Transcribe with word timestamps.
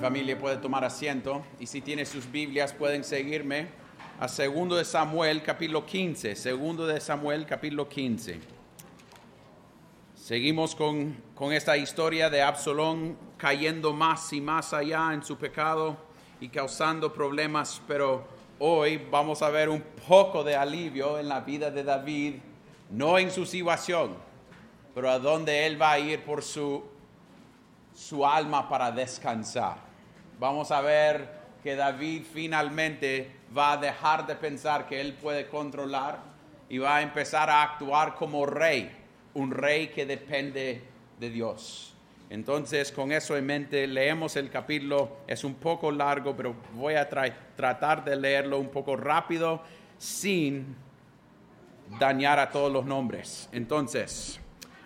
familia 0.00 0.38
puede 0.38 0.56
tomar 0.56 0.82
asiento. 0.82 1.44
Y 1.58 1.66
si 1.66 1.82
tiene 1.82 2.06
sus 2.06 2.30
Biblias 2.30 2.72
pueden 2.72 3.04
seguirme 3.04 3.68
a 4.18 4.28
segundo 4.28 4.76
de 4.76 4.84
Samuel 4.84 5.42
capítulo 5.42 5.84
15, 5.84 6.34
segundo 6.36 6.86
de 6.86 7.00
Samuel 7.00 7.44
capítulo 7.44 7.86
15. 7.86 8.40
Seguimos 10.14 10.74
con, 10.74 11.16
con 11.34 11.52
esta 11.52 11.76
historia 11.76 12.30
de 12.30 12.40
Absalón 12.40 13.16
cayendo 13.36 13.92
más 13.92 14.32
y 14.32 14.40
más 14.40 14.72
allá 14.72 15.12
en 15.12 15.22
su 15.22 15.36
pecado 15.36 15.98
y 16.40 16.48
causando 16.48 17.12
problemas, 17.12 17.82
pero 17.86 18.24
hoy 18.58 18.96
vamos 19.10 19.42
a 19.42 19.50
ver 19.50 19.68
un 19.68 19.82
poco 20.08 20.42
de 20.42 20.56
alivio 20.56 21.18
en 21.18 21.28
la 21.28 21.40
vida 21.40 21.70
de 21.70 21.84
David, 21.84 22.36
no 22.90 23.18
en 23.18 23.30
su 23.30 23.44
situación, 23.44 24.16
pero 24.94 25.10
a 25.10 25.18
donde 25.18 25.66
él 25.66 25.80
va 25.80 25.92
a 25.92 25.98
ir 25.98 26.24
por 26.24 26.42
su, 26.42 26.82
su 27.94 28.24
alma 28.24 28.66
para 28.66 28.90
descansar 28.90 29.89
vamos 30.40 30.72
a 30.72 30.80
ver 30.80 31.28
que 31.62 31.76
David 31.76 32.22
finalmente 32.32 33.30
va 33.56 33.72
a 33.72 33.76
dejar 33.76 34.26
de 34.26 34.34
pensar 34.34 34.88
que 34.88 35.00
él 35.00 35.12
puede 35.12 35.46
controlar 35.46 36.18
y 36.68 36.78
va 36.78 36.96
a 36.96 37.02
empezar 37.02 37.50
a 37.50 37.62
actuar 37.62 38.14
como 38.14 38.46
rey, 38.46 38.90
un 39.34 39.50
rey 39.50 39.88
que 39.88 40.06
depende 40.06 40.82
de 41.18 41.30
Dios. 41.30 41.94
Entonces, 42.30 42.90
con 42.90 43.12
eso 43.12 43.36
en 43.36 43.44
mente, 43.44 43.86
leemos 43.86 44.36
el 44.36 44.50
capítulo, 44.50 45.18
es 45.26 45.44
un 45.44 45.54
poco 45.56 45.92
largo, 45.92 46.34
pero 46.34 46.54
voy 46.74 46.94
a 46.94 47.08
tratar 47.08 48.04
de 48.04 48.16
leerlo 48.16 48.58
un 48.58 48.70
poco 48.70 48.96
rápido 48.96 49.62
sin 49.98 50.74
dañar 51.98 52.38
a 52.38 52.50
todos 52.50 52.72
los 52.72 52.86
nombres. 52.86 53.48
Entonces, 53.52 54.39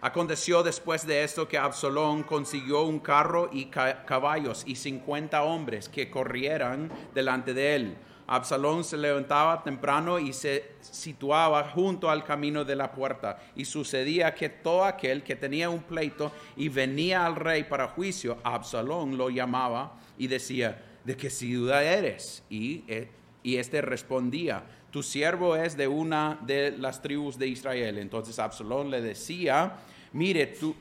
Aconteció 0.05 0.63
después 0.63 1.07
de 1.07 1.25
esto 1.25 1.49
que 1.49 1.57
Absalón 1.57 2.25
consiguió 2.25 2.83
un 2.83 2.99
carro 2.99 3.49
y 3.51 3.65
caballos 3.65 4.63
y 4.67 4.77
cincuenta 4.77 5.45
hombres 5.45 5.89
que 5.89 6.11
corrieran 6.11 6.93
delante 7.15 7.55
de 7.55 7.75
él. 7.75 7.97
Absalón 8.27 8.85
se 8.85 8.99
levantaba 8.99 9.63
temprano 9.63 10.19
y 10.19 10.35
se 10.35 10.73
situaba 10.83 11.71
junto 11.71 12.11
al 12.11 12.23
camino 12.23 12.67
de 12.67 12.77
la 12.77 12.93
puerta. 12.93 13.39
Y 13.57 13.65
sucedía 13.65 14.35
que 14.35 14.51
todo 14.51 14.85
aquel 14.85 15.23
que 15.23 15.37
tenía 15.37 15.71
un 15.71 15.81
pleito 15.81 16.31
y 16.55 16.69
venía 16.69 17.25
al 17.25 17.37
rey 17.37 17.65
para 17.65 17.89
juicio, 17.89 18.37
Absalón 18.45 19.17
lo 19.17 19.31
llamaba 19.31 19.95
y 20.19 20.27
decía, 20.27 20.83
¿de 21.03 21.17
qué 21.17 21.31
ciudad 21.31 21.83
eres? 21.83 22.43
Y, 22.51 22.85
eh, 22.89 23.09
y 23.43 23.57
este 23.57 23.81
respondía, 23.81 24.65
tu 24.91 25.03
siervo 25.03 25.57
es 25.57 25.79
de 25.79 25.89
una 25.89 26.39
de 26.43 26.73
las 26.73 27.01
tribus 27.01 27.39
de 27.39 27.49
Israel. 27.49 27.97
Entonces 27.97 28.39
Absalón 28.39 28.91
le 28.91 29.01
decía, 29.01 29.79
mire, 30.15 30.47
tu, 30.47 30.75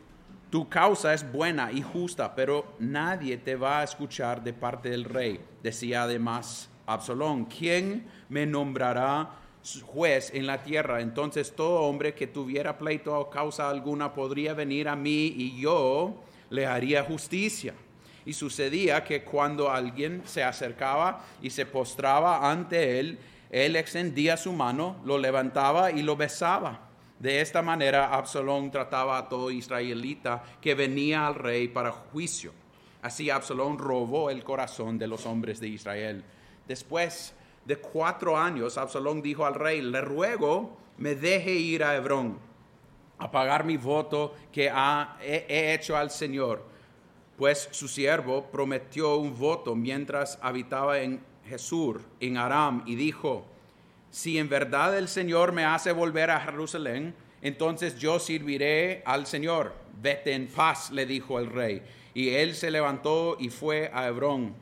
tu 0.49 0.69
causa 0.69 1.13
es 1.13 1.29
buena 1.29 1.71
y 1.71 1.81
justa, 1.81 2.33
pero 2.33 2.75
nadie 2.79 3.35
te 3.37 3.55
va 3.55 3.81
a 3.81 3.83
escuchar 3.83 4.41
de 4.43 4.53
parte 4.53 4.89
del 4.89 5.03
rey. 5.03 5.43
Decía 5.61 6.03
además 6.03 6.69
Absalón, 6.85 7.45
¿quién 7.45 8.05
me 8.29 8.45
nombrará 8.45 9.31
juez 9.85 10.31
en 10.33 10.45
la 10.45 10.61
tierra? 10.61 11.01
Entonces 11.01 11.53
todo 11.55 11.81
hombre 11.81 12.13
que 12.13 12.27
tuviera 12.27 12.77
pleito 12.77 13.17
o 13.17 13.29
causa 13.29 13.69
alguna 13.69 14.13
podría 14.13 14.53
venir 14.53 14.87
a 14.87 14.95
mí 14.95 15.33
y 15.35 15.59
yo 15.59 16.23
le 16.49 16.65
haría 16.65 17.03
justicia. 17.03 17.73
Y 18.25 18.33
sucedía 18.33 19.03
que 19.03 19.23
cuando 19.23 19.69
alguien 19.69 20.21
se 20.25 20.43
acercaba 20.43 21.25
y 21.41 21.49
se 21.49 21.65
postraba 21.65 22.49
ante 22.49 22.99
él, 22.99 23.19
él 23.49 23.75
extendía 23.75 24.37
su 24.37 24.53
mano, 24.53 24.97
lo 25.03 25.17
levantaba 25.17 25.91
y 25.91 26.03
lo 26.03 26.15
besaba. 26.15 26.92
De 27.19 27.41
esta 27.41 27.61
manera 27.61 28.13
Absalón 28.13 28.71
trataba 28.71 29.17
a 29.17 29.29
todo 29.29 29.51
israelita 29.51 30.43
que 30.61 30.75
venía 30.75 31.27
al 31.27 31.35
rey 31.35 31.67
para 31.67 31.91
juicio. 31.91 32.53
Así 33.01 33.29
Absalón 33.29 33.77
robó 33.77 34.29
el 34.29 34.43
corazón 34.43 34.97
de 34.97 35.07
los 35.07 35.25
hombres 35.25 35.59
de 35.59 35.67
Israel. 35.67 36.23
Después 36.67 37.33
de 37.65 37.77
cuatro 37.77 38.37
años, 38.37 38.77
Absalón 38.77 39.21
dijo 39.21 39.45
al 39.45 39.55
rey, 39.55 39.81
le 39.81 40.01
ruego 40.01 40.77
me 40.97 41.15
deje 41.15 41.51
ir 41.51 41.83
a 41.83 41.95
Hebrón 41.95 42.37
a 43.17 43.31
pagar 43.31 43.63
mi 43.63 43.77
voto 43.77 44.35
que 44.51 44.71
he, 45.21 45.73
hecho 45.73 45.95
al 45.95 46.11
Señor, 46.11 46.63
pues 47.37 47.69
su 47.71 47.87
siervo 47.87 48.45
prometió 48.51 49.17
un 49.17 49.37
voto 49.37 49.75
mientras 49.75 50.37
habitaba 50.41 50.99
en 50.99 51.23
Jesús, 51.45 51.97
en 52.19 52.37
Aram, 52.37 52.83
y 52.85 52.95
dijo, 52.95 53.45
si 54.13 54.37
en 54.37 54.47
verdad 54.47 54.95
el 54.95 55.07
Señor 55.07 55.53
me 55.53 55.65
hace 55.65 55.91
volver 55.91 56.29
a 56.29 56.39
Jerusalén, 56.39 57.15
entonces 57.41 57.97
yo 57.97 58.19
serviré 58.19 59.01
al 59.07 59.25
Señor. 59.25 59.73
Vete 59.99 60.33
en 60.33 60.45
paz, 60.45 60.91
le 60.91 61.07
dijo 61.07 61.39
el 61.39 61.47
rey. 61.47 61.81
Y 62.13 62.29
él 62.29 62.53
se 62.53 62.69
levantó 62.69 63.37
y 63.39 63.49
fue 63.49 63.89
a 63.91 64.07
Hebrón. 64.07 64.53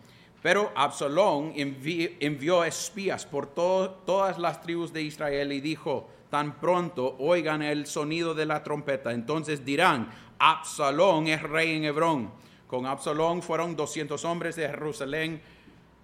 Pero 0.41 0.71
Absalón 0.73 1.51
envió 1.57 2.63
espías 2.63 3.25
por 3.25 3.47
todas 3.47 4.39
las 4.39 4.61
tribus 4.61 4.93
de 4.93 5.01
Israel 5.01 5.51
y 5.51 5.59
dijo, 5.59 6.09
tan 6.29 6.57
pronto 6.57 7.17
oigan 7.19 7.61
el 7.61 7.87
sonido 7.87 8.33
de 8.33 8.45
la 8.45 8.63
trompeta, 8.63 9.11
entonces 9.11 9.65
dirán, 9.65 10.11
Absalón 10.39 11.27
es 11.27 11.43
rey 11.43 11.75
en 11.75 11.83
Hebrón. 11.83 12.31
Con 12.67 12.85
Absalón 12.85 13.41
fueron 13.41 13.75
200 13.75 14.23
hombres 14.23 14.55
de 14.55 14.69
Jerusalén 14.69 15.41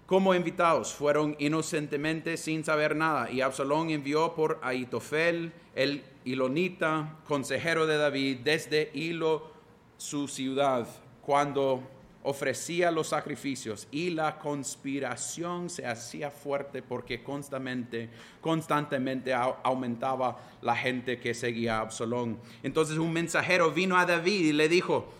como 0.08 0.34
invitados 0.34 0.94
fueron 0.94 1.36
inocentemente 1.38 2.38
sin 2.38 2.64
saber 2.64 2.96
nada, 2.96 3.30
y 3.30 3.42
Absalón 3.42 3.90
envió 3.90 4.34
por 4.34 4.58
Aitofel, 4.62 5.52
el 5.74 6.02
Ilonita, 6.24 7.16
consejero 7.26 7.86
de 7.86 7.98
David, 7.98 8.38
desde 8.42 8.90
Hilo, 8.94 9.50
su 9.98 10.26
ciudad, 10.26 10.88
cuando 11.20 11.82
ofrecía 12.22 12.90
los 12.90 13.08
sacrificios 13.08 13.86
y 13.90 14.08
la 14.08 14.38
conspiración 14.38 15.68
se 15.68 15.86
hacía 15.86 16.30
fuerte 16.30 16.80
porque 16.80 17.22
constantemente, 17.22 18.08
constantemente 18.40 19.34
aumentaba 19.34 20.38
la 20.62 20.74
gente 20.74 21.20
que 21.20 21.34
seguía 21.34 21.76
a 21.76 21.80
Absalón. 21.82 22.38
Entonces 22.62 22.96
un 22.96 23.12
mensajero 23.12 23.72
vino 23.72 23.98
a 23.98 24.06
David 24.06 24.46
y 24.46 24.52
le 24.54 24.70
dijo, 24.70 25.12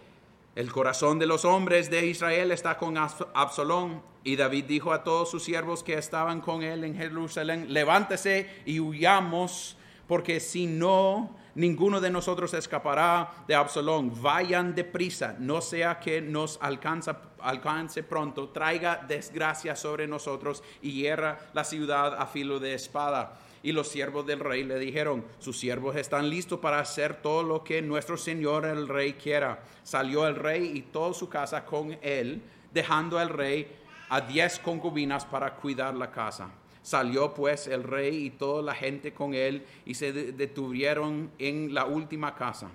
el 0.59 0.72
corazón 0.72 1.19
de 1.19 1.27
los 1.27 1.44
hombres 1.44 1.88
de 1.88 2.06
Israel 2.06 2.50
está 2.50 2.78
con 2.78 2.97
Absalón. 2.97 4.03
Y 4.28 4.37
David 4.37 4.66
dijo 4.66 4.93
a 4.93 5.05
todos 5.05 5.31
sus 5.31 5.43
siervos 5.43 5.83
que 5.83 5.94
estaban 5.94 6.43
con 6.43 6.62
él 6.62 6.84
en 6.84 6.94
Jerusalén, 6.94 7.72
levántese 7.72 8.47
y 8.66 8.78
huyamos, 8.78 9.75
porque 10.06 10.39
si 10.39 10.66
no, 10.66 11.34
ninguno 11.55 11.99
de 11.99 12.11
nosotros 12.11 12.53
escapará 12.53 13.31
de 13.47 13.55
Absalón. 13.55 14.12
Vayan 14.21 14.75
deprisa, 14.75 15.34
no 15.39 15.62
sea 15.62 15.99
que 15.99 16.21
nos 16.21 16.61
alcance 16.61 18.03
pronto, 18.03 18.50
traiga 18.50 19.03
desgracia 19.09 19.75
sobre 19.75 20.06
nosotros 20.06 20.62
y 20.83 20.93
hierra 20.93 21.39
la 21.55 21.65
ciudad 21.65 22.15
a 22.21 22.27
filo 22.27 22.60
de 22.60 22.75
espada. 22.75 23.33
Y 23.62 23.72
los 23.72 23.89
siervos 23.89 24.27
del 24.27 24.41
rey 24.41 24.62
le 24.62 24.78
dijeron, 24.78 25.25
sus 25.39 25.59
siervos 25.59 25.97
están 25.97 26.28
listos 26.28 26.59
para 26.59 26.81
hacer 26.81 27.22
todo 27.22 27.43
lo 27.43 27.65
que 27.65 27.81
nuestro 27.81 28.19
Señor 28.19 28.66
el 28.66 28.89
rey 28.89 29.15
quiera. 29.15 29.62
Salió 29.84 30.27
el 30.27 30.34
rey 30.34 30.71
y 30.75 30.83
toda 30.83 31.15
su 31.15 31.31
casa 31.31 31.65
con 31.65 31.97
él, 32.03 32.43
dejando 32.75 33.19
al 33.19 33.31
rey 33.31 33.87
a 34.09 34.21
diez 34.21 34.59
concubinas 34.59 35.25
para 35.25 35.55
cuidar 35.55 35.95
la 35.95 36.11
casa. 36.11 36.51
Salió 36.83 37.35
pues 37.35 37.67
el 37.67 37.83
rey 37.83 38.27
y 38.27 38.31
toda 38.31 38.63
la 38.63 38.75
gente 38.75 39.13
con 39.13 39.35
él 39.35 39.67
y 39.85 39.95
se 39.95 40.13
detuvieron 40.13 41.31
en 41.39 41.75
la 41.75 41.85
última 41.85 42.35
casa. 42.35 42.71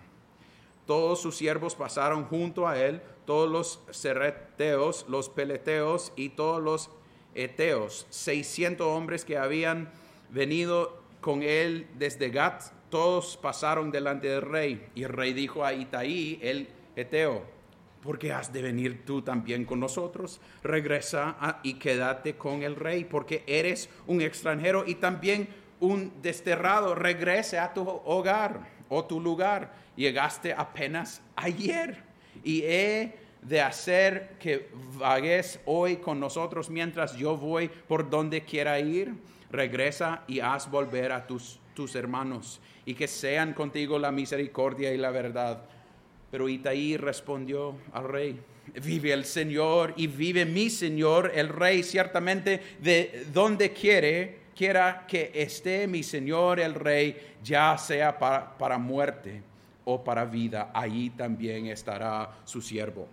Todos 0.85 1.21
sus 1.21 1.37
siervos 1.37 1.75
pasaron 1.75 2.25
junto 2.25 2.67
a 2.67 2.77
él, 2.77 3.01
todos 3.25 3.49
los 3.49 3.79
serreteos, 3.91 5.05
los 5.07 5.29
peleteos 5.29 6.11
y 6.15 6.29
todos 6.29 6.61
los 6.61 6.89
eteos, 7.33 8.05
seiscientos 8.09 8.87
hombres 8.87 9.25
que 9.25 9.37
habían 9.37 9.91
venido 10.29 11.01
con 11.21 11.41
él 11.41 11.87
desde 11.95 12.29
Gat, 12.29 12.63
todos 12.89 13.37
pasaron 13.37 13.89
delante 13.89 14.27
del 14.27 14.41
rey. 14.41 14.87
Y 14.93 15.03
el 15.03 15.09
rey 15.09 15.33
dijo 15.33 15.65
a 15.65 15.73
Itaí, 15.73 16.37
el 16.43 16.67
Eteo, 16.95 17.43
¿por 18.03 18.19
qué 18.19 18.33
has 18.33 18.51
de 18.51 18.61
venir 18.61 19.05
tú 19.05 19.21
también 19.21 19.65
con 19.65 19.79
nosotros? 19.79 20.41
Regresa 20.61 21.59
y 21.63 21.75
quédate 21.75 22.35
con 22.35 22.61
el 22.61 22.75
rey, 22.75 23.05
porque 23.05 23.43
eres 23.47 23.89
un 24.05 24.21
extranjero 24.21 24.83
y 24.85 24.95
también 24.95 25.47
un 25.79 26.11
desterrado. 26.21 26.93
Regrese 26.93 27.57
a 27.57 27.73
tu 27.73 27.87
hogar 27.87 28.69
o 28.89 29.05
tu 29.05 29.19
lugar. 29.21 29.73
Llegaste 29.95 30.53
apenas 30.53 31.21
ayer 31.35 32.03
y 32.43 32.61
he 32.63 33.15
de 33.41 33.61
hacer 33.61 34.35
que 34.39 34.69
vagues 34.97 35.59
hoy 35.65 35.97
con 35.97 36.19
nosotros 36.19 36.69
mientras 36.69 37.15
yo 37.15 37.37
voy 37.37 37.69
por 37.69 38.09
donde 38.09 38.43
quiera 38.43 38.79
ir 38.79 39.13
regresa 39.53 40.23
y 40.27 40.39
haz 40.39 40.69
volver 40.69 41.11
a 41.11 41.25
tus, 41.27 41.59
tus 41.75 41.95
hermanos 41.95 42.59
y 42.85 42.95
que 42.95 43.07
sean 43.07 43.53
contigo 43.53 43.99
la 43.99 44.11
misericordia 44.11 44.91
y 44.93 44.97
la 44.97 45.11
verdad. 45.11 45.63
Pero 46.33 46.49
Itaí 46.49 46.97
respondió 46.97 47.75
al 47.91 48.09
rey, 48.09 48.39
vive 48.83 49.13
el 49.13 49.23
Señor 49.23 49.93
y 49.97 50.07
vive 50.07 50.45
mi 50.45 50.71
Señor, 50.71 51.31
el 51.35 51.47
rey, 51.47 51.83
ciertamente 51.83 52.59
de 52.79 53.27
donde 53.31 53.71
quiere, 53.71 54.39
quiera 54.55 55.05
que 55.07 55.29
esté 55.31 55.85
mi 55.87 56.01
Señor, 56.01 56.59
el 56.59 56.73
rey, 56.73 57.35
ya 57.43 57.77
sea 57.77 58.17
para, 58.17 58.57
para 58.57 58.79
muerte 58.79 59.43
o 59.85 60.03
para 60.03 60.25
vida, 60.25 60.71
allí 60.73 61.11
también 61.11 61.67
estará 61.67 62.39
su 62.45 62.63
siervo. 62.63 63.07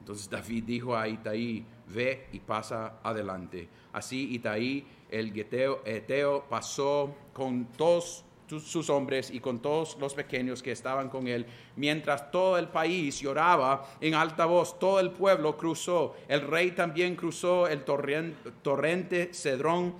Entonces 0.00 0.28
David 0.28 0.64
dijo 0.64 0.94
a 0.94 1.08
Itaí, 1.08 1.64
ve 1.86 2.26
y 2.30 2.40
pasa 2.40 2.98
adelante. 3.02 3.70
Así 3.94 4.34
Itaí, 4.34 4.86
el 5.10 5.32
Geteo, 5.32 5.80
Eteo, 5.86 6.44
pasó 6.46 7.16
con 7.32 7.64
todos 7.72 8.25
sus 8.48 8.90
hombres 8.90 9.30
y 9.30 9.40
con 9.40 9.60
todos 9.60 9.96
los 9.98 10.14
pequeños 10.14 10.62
que 10.62 10.72
estaban 10.72 11.08
con 11.08 11.26
él, 11.26 11.46
mientras 11.76 12.30
todo 12.30 12.58
el 12.58 12.68
país 12.68 13.20
lloraba 13.20 13.88
en 14.00 14.14
alta 14.14 14.46
voz, 14.46 14.78
todo 14.78 15.00
el 15.00 15.10
pueblo 15.10 15.56
cruzó, 15.56 16.16
el 16.28 16.42
rey 16.42 16.70
también 16.72 17.16
cruzó 17.16 17.66
el 17.66 17.84
torrente, 17.84 19.30
Cedrón 19.32 19.94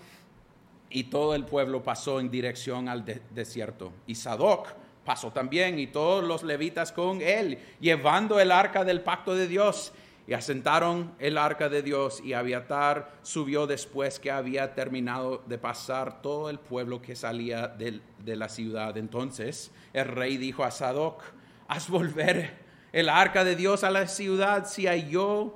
y 0.91 1.05
todo 1.05 1.35
el 1.35 1.45
pueblo 1.45 1.83
pasó 1.83 2.21
en 2.21 2.31
dirección 2.31 2.89
al 2.89 3.05
desierto. 3.31 3.93
Y 4.07 4.15
Sadoc 4.15 4.69
pasó 5.05 5.31
también 5.33 5.79
y 5.79 5.87
todos 5.87 6.25
los 6.25 6.43
levitas 6.43 6.93
con 6.93 7.23
él, 7.23 7.59
llevando 7.81 8.39
el 8.41 8.53
arca 8.53 8.85
del 8.85 9.01
pacto 9.01 9.35
de 9.35 9.49
Dios. 9.49 9.93
Y 10.27 10.33
asentaron 10.33 11.15
el 11.19 11.39
arca 11.39 11.69
de 11.69 11.83
Dios 11.83 12.21
y 12.25 12.33
Abiatar 12.33 13.13
subió 13.23 13.67
después 13.67 14.19
que 14.19 14.31
había 14.31 14.75
terminado 14.75 15.43
de 15.47 15.57
pasar 15.57 16.21
todo 16.21 16.51
el 16.51 16.59
pueblo 16.59 17.01
que 17.01 17.15
salía 17.15 17.69
de, 17.69 18.01
de 18.25 18.37
la 18.37 18.49
ciudad. 18.49 18.97
Entonces 18.97 19.71
el 19.93 20.07
rey 20.07 20.37
dijo 20.37 20.65
a 20.65 20.73
Sadoc, 20.73 21.23
haz 21.69 21.89
volver 21.89 22.67
el 22.93 23.09
arca 23.09 23.45
de 23.45 23.55
Dios 23.55 23.85
a 23.85 23.91
la 23.91 24.07
ciudad 24.09 24.67
si 24.67 24.87
halló 24.87 25.55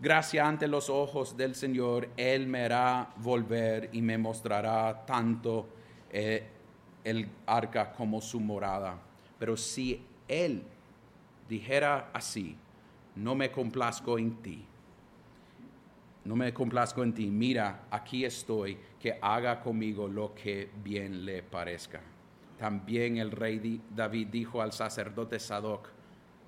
gracia 0.00 0.46
ante 0.46 0.68
los 0.68 0.88
ojos 0.90 1.36
del 1.36 1.54
Señor, 1.54 2.08
Él 2.16 2.46
me 2.46 2.64
hará 2.64 3.10
volver 3.16 3.90
y 3.92 4.02
me 4.02 4.18
mostrará 4.18 5.04
tanto 5.06 5.68
eh, 6.10 6.46
el 7.04 7.28
arca 7.46 7.92
como 7.92 8.20
su 8.20 8.40
morada. 8.40 8.98
Pero 9.38 9.56
si 9.56 10.04
Él 10.26 10.62
dijera 11.48 12.10
así, 12.12 12.56
no 13.18 13.34
me 13.34 13.50
complazco 13.50 14.18
en 14.18 14.36
ti. 14.42 14.64
No 16.24 16.36
me 16.36 16.52
complazco 16.52 17.02
en 17.02 17.12
ti. 17.12 17.26
Mira, 17.26 17.86
aquí 17.90 18.24
estoy, 18.24 18.78
que 19.00 19.18
haga 19.20 19.60
conmigo 19.60 20.08
lo 20.08 20.34
que 20.34 20.70
bien 20.84 21.24
le 21.24 21.42
parezca. 21.42 22.00
También 22.58 23.16
el 23.16 23.30
rey 23.30 23.80
David 23.94 24.28
dijo 24.28 24.62
al 24.62 24.72
sacerdote 24.72 25.38
Sadoc, 25.38 25.88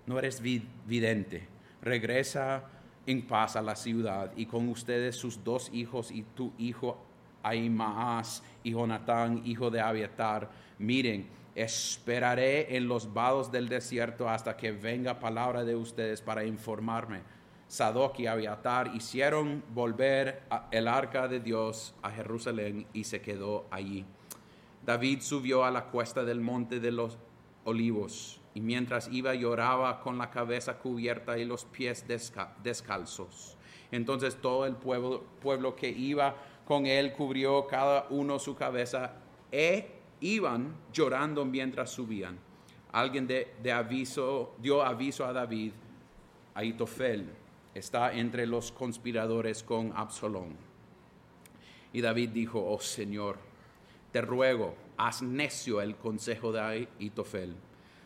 no 0.06 0.18
eres 0.18 0.40
vidente, 0.40 1.46
regresa 1.82 2.64
en 3.06 3.26
paz 3.26 3.56
a 3.56 3.62
la 3.62 3.76
ciudad 3.76 4.32
y 4.36 4.46
con 4.46 4.68
ustedes 4.68 5.16
sus 5.16 5.42
dos 5.42 5.70
hijos 5.72 6.10
y 6.10 6.22
tu 6.22 6.52
hijo 6.58 6.98
Aimaas 7.42 8.42
y 8.62 8.72
Jonatán, 8.72 9.42
hijo 9.44 9.70
de 9.70 9.80
Abiatar. 9.80 10.50
Miren, 10.78 11.28
esperaré 11.54 12.76
en 12.76 12.88
los 12.88 13.12
vados 13.12 13.50
del 13.50 13.68
desierto 13.68 14.28
hasta 14.28 14.56
que 14.56 14.72
venga 14.72 15.20
palabra 15.20 15.64
de 15.64 15.76
ustedes 15.76 16.22
para 16.22 16.44
informarme. 16.44 17.20
Sadoc 17.68 18.18
y 18.18 18.26
Abiatar 18.26 18.94
hicieron 18.94 19.62
volver 19.72 20.42
el 20.72 20.88
arca 20.88 21.28
de 21.28 21.38
Dios 21.38 21.94
a 22.02 22.10
Jerusalén 22.10 22.86
y 22.92 23.04
se 23.04 23.20
quedó 23.20 23.66
allí. 23.70 24.04
David 24.84 25.20
subió 25.20 25.64
a 25.64 25.70
la 25.70 25.84
cuesta 25.84 26.24
del 26.24 26.40
monte 26.40 26.80
de 26.80 26.90
los 26.90 27.16
olivos 27.64 28.40
y 28.54 28.60
mientras 28.60 29.08
iba 29.12 29.34
lloraba 29.34 30.00
con 30.00 30.18
la 30.18 30.30
cabeza 30.30 30.78
cubierta 30.78 31.38
y 31.38 31.44
los 31.44 31.64
pies 31.64 32.04
descalzos. 32.62 33.56
Entonces 33.92 34.36
todo 34.40 34.66
el 34.66 34.74
pueblo, 34.74 35.22
pueblo 35.40 35.76
que 35.76 35.90
iba 35.90 36.34
con 36.70 36.86
él 36.86 37.12
cubrió 37.14 37.66
cada 37.66 38.06
uno 38.10 38.38
su 38.38 38.54
cabeza 38.54 39.14
e 39.50 39.90
iban 40.20 40.72
llorando 40.92 41.44
mientras 41.44 41.90
subían. 41.90 42.38
Alguien 42.92 43.26
de, 43.26 43.72
aviso, 43.72 44.54
dio 44.56 44.80
aviso 44.80 45.26
a 45.26 45.32
David, 45.32 45.72
Aitofel 46.54 47.28
está 47.74 48.12
entre 48.12 48.46
los 48.46 48.70
conspiradores 48.70 49.64
con 49.64 49.92
Absalón. 49.96 50.54
Y 51.92 52.02
David 52.02 52.28
dijo, 52.28 52.64
oh 52.64 52.78
Señor, 52.78 53.38
te 54.12 54.20
ruego, 54.20 54.76
haz 54.96 55.22
necio 55.22 55.80
el 55.80 55.96
consejo 55.96 56.52
de 56.52 56.86
Aitofel. 57.00 57.56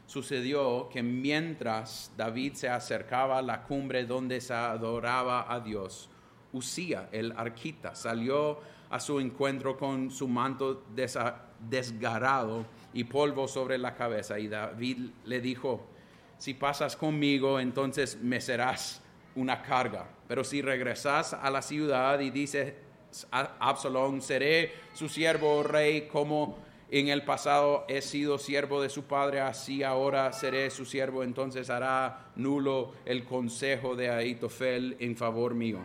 Sucedió 0.06 0.88
que 0.88 1.02
mientras 1.02 2.10
David 2.16 2.54
se 2.54 2.70
acercaba 2.70 3.36
a 3.36 3.42
la 3.42 3.64
cumbre 3.64 4.06
donde 4.06 4.40
se 4.40 4.54
adoraba 4.54 5.52
a 5.52 5.60
Dios, 5.60 6.08
Usía, 6.54 7.08
el 7.12 7.32
arquita, 7.36 7.94
salió 7.94 8.60
a 8.88 9.00
su 9.00 9.20
encuentro 9.20 9.76
con 9.76 10.10
su 10.10 10.28
manto 10.28 10.84
desgarrado 11.68 12.64
y 12.92 13.04
polvo 13.04 13.48
sobre 13.48 13.76
la 13.76 13.94
cabeza. 13.94 14.38
Y 14.38 14.48
David 14.48 15.10
le 15.24 15.40
dijo, 15.40 15.84
si 16.38 16.54
pasas 16.54 16.96
conmigo, 16.96 17.58
entonces 17.58 18.18
me 18.22 18.40
serás 18.40 19.02
una 19.34 19.62
carga. 19.62 20.08
Pero 20.28 20.44
si 20.44 20.62
regresas 20.62 21.34
a 21.34 21.50
la 21.50 21.60
ciudad 21.60 22.20
y 22.20 22.30
dices, 22.30 22.74
Absalón, 23.30 24.22
seré 24.22 24.72
su 24.92 25.08
siervo 25.08 25.62
rey 25.62 26.08
como 26.08 26.56
en 26.90 27.08
el 27.08 27.24
pasado 27.24 27.84
he 27.88 28.00
sido 28.02 28.38
siervo 28.38 28.80
de 28.80 28.88
su 28.88 29.04
padre, 29.04 29.40
así 29.40 29.82
ahora 29.82 30.32
seré 30.32 30.70
su 30.70 30.84
siervo, 30.84 31.24
entonces 31.24 31.68
hará 31.68 32.26
nulo 32.36 32.92
el 33.04 33.24
consejo 33.24 33.96
de 33.96 34.10
Aitofel 34.10 34.96
en 35.00 35.16
favor 35.16 35.54
mío. 35.54 35.80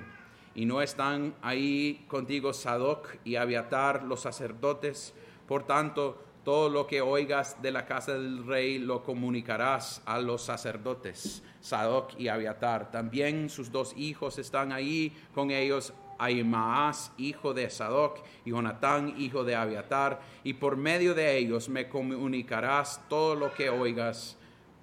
Y 0.56 0.66
no 0.66 0.82
están 0.82 1.36
ahí 1.42 2.06
contigo 2.08 2.54
Sadoc 2.54 3.18
y 3.24 3.36
Abiatar, 3.36 4.04
los 4.04 4.22
sacerdotes. 4.22 5.14
Por 5.48 5.64
tanto, 5.64 6.24
todo 6.44 6.70
lo 6.70 6.88
que 6.88 7.02
oigas 7.02 7.62
de 7.62 7.72
la 7.72 7.86
casa 7.86 8.14
del 8.14 8.46
rey 8.46 8.80
lo 8.80 9.04
comunicarás 9.04 10.02
a 10.06 10.20
los 10.20 10.42
sacerdotes, 10.42 11.44
Sadoc 11.62 12.18
y 12.18 12.28
Abiatar. 12.28 12.92
También 12.92 13.50
sus 13.50 13.72
dos 13.72 13.94
hijos 13.98 14.40
están 14.40 14.72
ahí 14.72 15.16
con 15.36 15.52
ellos 15.52 15.94
Ahimaas, 16.18 17.12
hijo 17.18 17.54
de 17.54 17.70
Sadoc, 17.70 18.20
y 18.46 18.50
Jonatán, 18.50 19.16
hijo 19.18 19.44
de 19.44 19.56
Abiatar, 19.56 20.22
y 20.44 20.54
por 20.54 20.76
medio 20.76 21.14
de 21.14 21.38
ellos 21.38 21.70
me 21.70 21.88
comunicarás 21.88 23.02
todo 23.08 23.36
lo 23.36 23.54
que 23.54 23.70
oigas. 23.70 24.38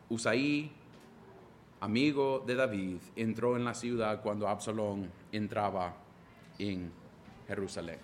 Usaí, 0.08 0.72
amigo 1.80 2.42
de 2.46 2.54
David, 2.54 2.98
entró 3.16 3.56
en 3.56 3.64
la 3.64 3.74
ciudad 3.74 4.22
cuando 4.22 4.48
Absalón 4.48 5.10
entraba 5.32 5.94
en 6.58 6.90
Jerusalén. 7.46 7.98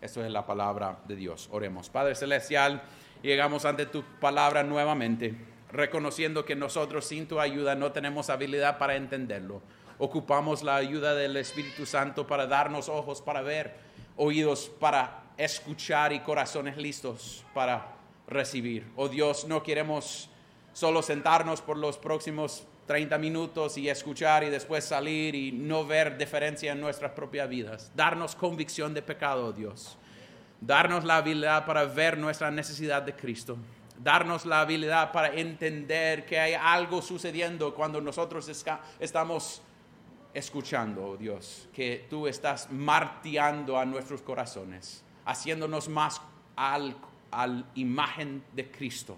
Esto 0.00 0.24
es 0.24 0.30
la 0.30 0.46
palabra 0.46 0.98
de 1.06 1.16
Dios. 1.16 1.48
Oremos. 1.52 1.88
Padre 1.88 2.14
Celestial, 2.14 2.82
llegamos 3.22 3.64
ante 3.64 3.86
tu 3.86 4.02
palabra 4.20 4.62
nuevamente, 4.62 5.34
reconociendo 5.70 6.44
que 6.44 6.56
nosotros 6.56 7.04
sin 7.04 7.26
tu 7.26 7.38
ayuda 7.38 7.74
no 7.74 7.92
tenemos 7.92 8.30
habilidad 8.30 8.78
para 8.78 8.96
entenderlo 8.96 9.62
ocupamos 10.02 10.64
la 10.64 10.74
ayuda 10.74 11.14
del 11.14 11.36
Espíritu 11.36 11.86
Santo 11.86 12.26
para 12.26 12.48
darnos 12.48 12.88
ojos 12.88 13.22
para 13.22 13.40
ver, 13.40 13.76
oídos 14.16 14.68
para 14.80 15.22
escuchar 15.36 16.12
y 16.12 16.18
corazones 16.18 16.76
listos 16.76 17.44
para 17.54 17.94
recibir. 18.26 18.90
Oh 18.96 19.08
Dios, 19.08 19.46
no 19.46 19.62
queremos 19.62 20.28
solo 20.72 21.02
sentarnos 21.02 21.62
por 21.62 21.76
los 21.76 21.98
próximos 21.98 22.66
30 22.86 23.16
minutos 23.18 23.78
y 23.78 23.88
escuchar 23.88 24.44
y 24.44 24.50
después 24.50 24.84
salir 24.84 25.34
y 25.34 25.52
no 25.52 25.86
ver 25.86 26.18
diferencia 26.18 26.72
en 26.72 26.80
nuestras 26.80 27.12
propias 27.12 27.48
vidas. 27.48 27.92
Darnos 27.94 28.34
convicción 28.34 28.92
de 28.92 29.02
pecado, 29.02 29.52
Dios. 29.52 29.96
Darnos 30.60 31.04
la 31.04 31.16
habilidad 31.16 31.64
para 31.64 31.84
ver 31.84 32.18
nuestra 32.18 32.50
necesidad 32.50 33.02
de 33.02 33.14
Cristo. 33.14 33.56
Darnos 33.98 34.46
la 34.46 34.60
habilidad 34.60 35.12
para 35.12 35.28
entender 35.34 36.24
que 36.26 36.38
hay 36.38 36.54
algo 36.54 37.02
sucediendo 37.02 37.74
cuando 37.74 38.00
nosotros 38.00 38.48
estamos 38.98 39.62
escuchando, 40.34 41.04
oh 41.04 41.16
Dios, 41.16 41.68
que 41.72 42.06
tú 42.08 42.26
estás 42.26 42.70
marteando 42.70 43.78
a 43.78 43.84
nuestros 43.84 44.22
corazones, 44.22 45.04
haciéndonos 45.24 45.88
más 45.88 46.20
al, 46.56 46.96
al 47.30 47.64
imagen 47.74 48.42
de 48.52 48.70
Cristo. 48.70 49.16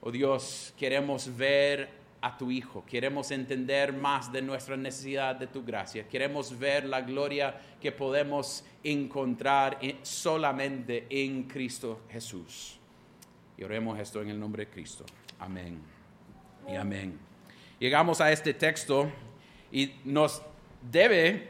Oh 0.00 0.10
Dios, 0.10 0.74
queremos 0.76 1.34
ver 1.36 1.99
a 2.22 2.36
tu 2.36 2.50
Hijo, 2.50 2.84
queremos 2.86 3.30
entender 3.30 3.92
más 3.92 4.30
de 4.30 4.42
nuestra 4.42 4.76
necesidad 4.76 5.36
de 5.36 5.46
tu 5.46 5.64
gracia, 5.64 6.06
queremos 6.06 6.58
ver 6.58 6.84
la 6.84 7.00
gloria 7.00 7.58
que 7.80 7.92
podemos 7.92 8.64
encontrar 8.84 9.78
solamente 10.02 11.06
en 11.08 11.44
Cristo 11.44 12.02
Jesús. 12.10 12.78
Y 13.56 13.64
oremos 13.64 13.98
esto 13.98 14.22
en 14.22 14.30
el 14.30 14.40
nombre 14.40 14.66
de 14.66 14.70
Cristo. 14.70 15.04
Amén. 15.38 15.80
Y 16.68 16.76
amén. 16.76 17.18
Llegamos 17.78 18.20
a 18.20 18.30
este 18.30 18.54
texto 18.54 19.10
y 19.72 19.92
nos 20.04 20.42
debe 20.90 21.48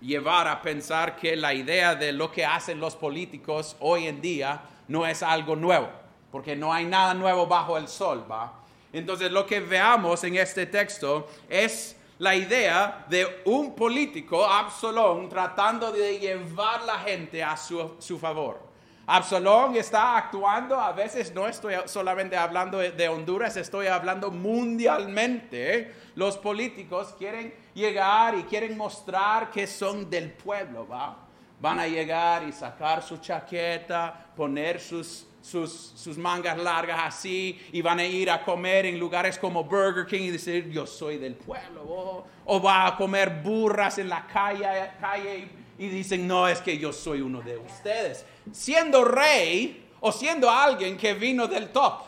llevar 0.00 0.48
a 0.48 0.62
pensar 0.62 1.16
que 1.16 1.36
la 1.36 1.52
idea 1.52 1.94
de 1.94 2.12
lo 2.12 2.30
que 2.30 2.44
hacen 2.44 2.80
los 2.80 2.96
políticos 2.96 3.76
hoy 3.80 4.06
en 4.06 4.20
día 4.20 4.62
no 4.88 5.06
es 5.06 5.22
algo 5.22 5.56
nuevo, 5.56 5.88
porque 6.32 6.56
no 6.56 6.72
hay 6.72 6.86
nada 6.86 7.14
nuevo 7.14 7.46
bajo 7.46 7.76
el 7.76 7.88
sol, 7.88 8.24
¿va? 8.30 8.59
Entonces 8.92 9.30
lo 9.30 9.46
que 9.46 9.60
veamos 9.60 10.24
en 10.24 10.36
este 10.36 10.66
texto 10.66 11.28
es 11.48 11.96
la 12.18 12.34
idea 12.34 13.06
de 13.08 13.42
un 13.46 13.74
político, 13.74 14.44
Absalón, 14.44 15.28
tratando 15.28 15.90
de 15.90 16.18
llevar 16.18 16.82
la 16.82 16.98
gente 16.98 17.42
a 17.42 17.56
su, 17.56 17.96
su 17.98 18.18
favor 18.18 18.70
Absalón 19.12 19.74
está 19.74 20.16
actuando, 20.16 20.80
a 20.80 20.92
veces 20.92 21.34
no 21.34 21.48
estoy 21.48 21.74
solamente 21.86 22.36
hablando 22.36 22.78
de 22.78 23.08
Honduras, 23.08 23.56
estoy 23.56 23.88
hablando 23.88 24.30
mundialmente. 24.30 25.92
Los 26.14 26.38
políticos 26.38 27.12
quieren 27.18 27.52
llegar 27.74 28.36
y 28.36 28.44
quieren 28.44 28.76
mostrar 28.76 29.50
que 29.50 29.66
son 29.66 30.08
del 30.08 30.30
pueblo, 30.30 30.86
¿va? 30.86 31.16
Van 31.60 31.80
a 31.80 31.88
llegar 31.88 32.44
y 32.44 32.52
sacar 32.52 33.02
su 33.02 33.16
chaqueta, 33.16 34.28
poner 34.36 34.78
sus, 34.78 35.26
sus, 35.42 35.92
sus, 35.94 36.18
mangas 36.18 36.58
largas 36.58 37.00
así 37.02 37.60
y 37.72 37.80
van 37.82 37.98
a 37.98 38.04
ir 38.04 38.30
a 38.30 38.44
comer 38.44 38.86
en 38.86 38.98
lugares 38.98 39.38
como 39.38 39.64
Burger 39.64 40.06
King 40.06 40.22
y 40.22 40.30
decir, 40.30 40.68
yo 40.70 40.86
soy 40.86 41.18
del 41.18 41.34
pueblo. 41.34 42.24
O, 42.44 42.62
va 42.62 42.86
a 42.86 42.96
comer 42.96 43.42
burras 43.42 43.98
en 43.98 44.08
la 44.08 44.26
calle, 44.26 44.90
calle 45.00 45.48
y 45.78 45.88
dicen, 45.88 46.26
no, 46.26 46.46
es 46.46 46.60
que 46.60 46.76
yo 46.76 46.92
soy 46.92 47.20
uno 47.20 47.40
de 47.40 47.56
ustedes 47.56 48.26
siendo 48.52 49.04
rey 49.04 49.88
o 50.00 50.12
siendo 50.12 50.50
alguien 50.50 50.96
que 50.96 51.14
vino 51.14 51.46
del 51.46 51.70
top. 51.70 52.02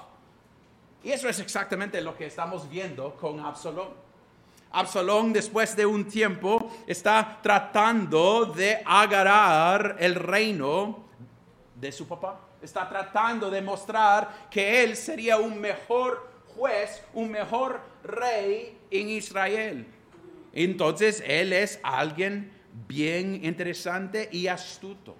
Y 1.04 1.10
eso 1.10 1.28
es 1.28 1.40
exactamente 1.40 2.00
lo 2.00 2.16
que 2.16 2.26
estamos 2.26 2.68
viendo 2.68 3.14
con 3.16 3.40
Absalón. 3.40 3.88
Absalón 4.70 5.32
después 5.32 5.76
de 5.76 5.84
un 5.84 6.06
tiempo 6.08 6.70
está 6.86 7.40
tratando 7.42 8.46
de 8.46 8.82
agarrar 8.86 9.96
el 9.98 10.14
reino 10.14 11.04
de 11.74 11.92
su 11.92 12.06
papá. 12.06 12.40
Está 12.62 12.88
tratando 12.88 13.50
de 13.50 13.60
mostrar 13.60 14.48
que 14.50 14.84
él 14.84 14.96
sería 14.96 15.36
un 15.36 15.60
mejor 15.60 16.30
juez, 16.54 17.04
un 17.12 17.30
mejor 17.30 17.80
rey 18.04 18.78
en 18.90 19.08
Israel. 19.08 19.86
Entonces 20.52 21.22
él 21.26 21.52
es 21.52 21.80
alguien 21.82 22.52
bien 22.86 23.44
interesante 23.44 24.28
y 24.30 24.46
astuto. 24.46 25.16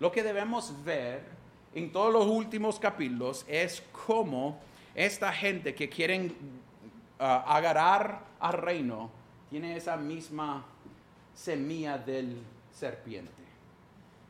Lo 0.00 0.10
que 0.10 0.22
debemos 0.22 0.72
ver 0.84 1.22
en 1.74 1.92
todos 1.92 2.12
los 2.12 2.26
últimos 2.26 2.78
capítulos 2.78 3.44
es 3.48 3.82
cómo 4.06 4.58
esta 4.94 5.32
gente 5.32 5.74
que 5.74 5.88
quieren 5.88 6.34
ah, 7.18 7.44
agarrar 7.46 8.22
al 8.40 8.54
reino 8.54 9.10
tiene 9.50 9.76
esa 9.76 9.96
misma 9.96 10.64
semilla 11.34 11.98
del 11.98 12.38
serpiente. 12.72 13.45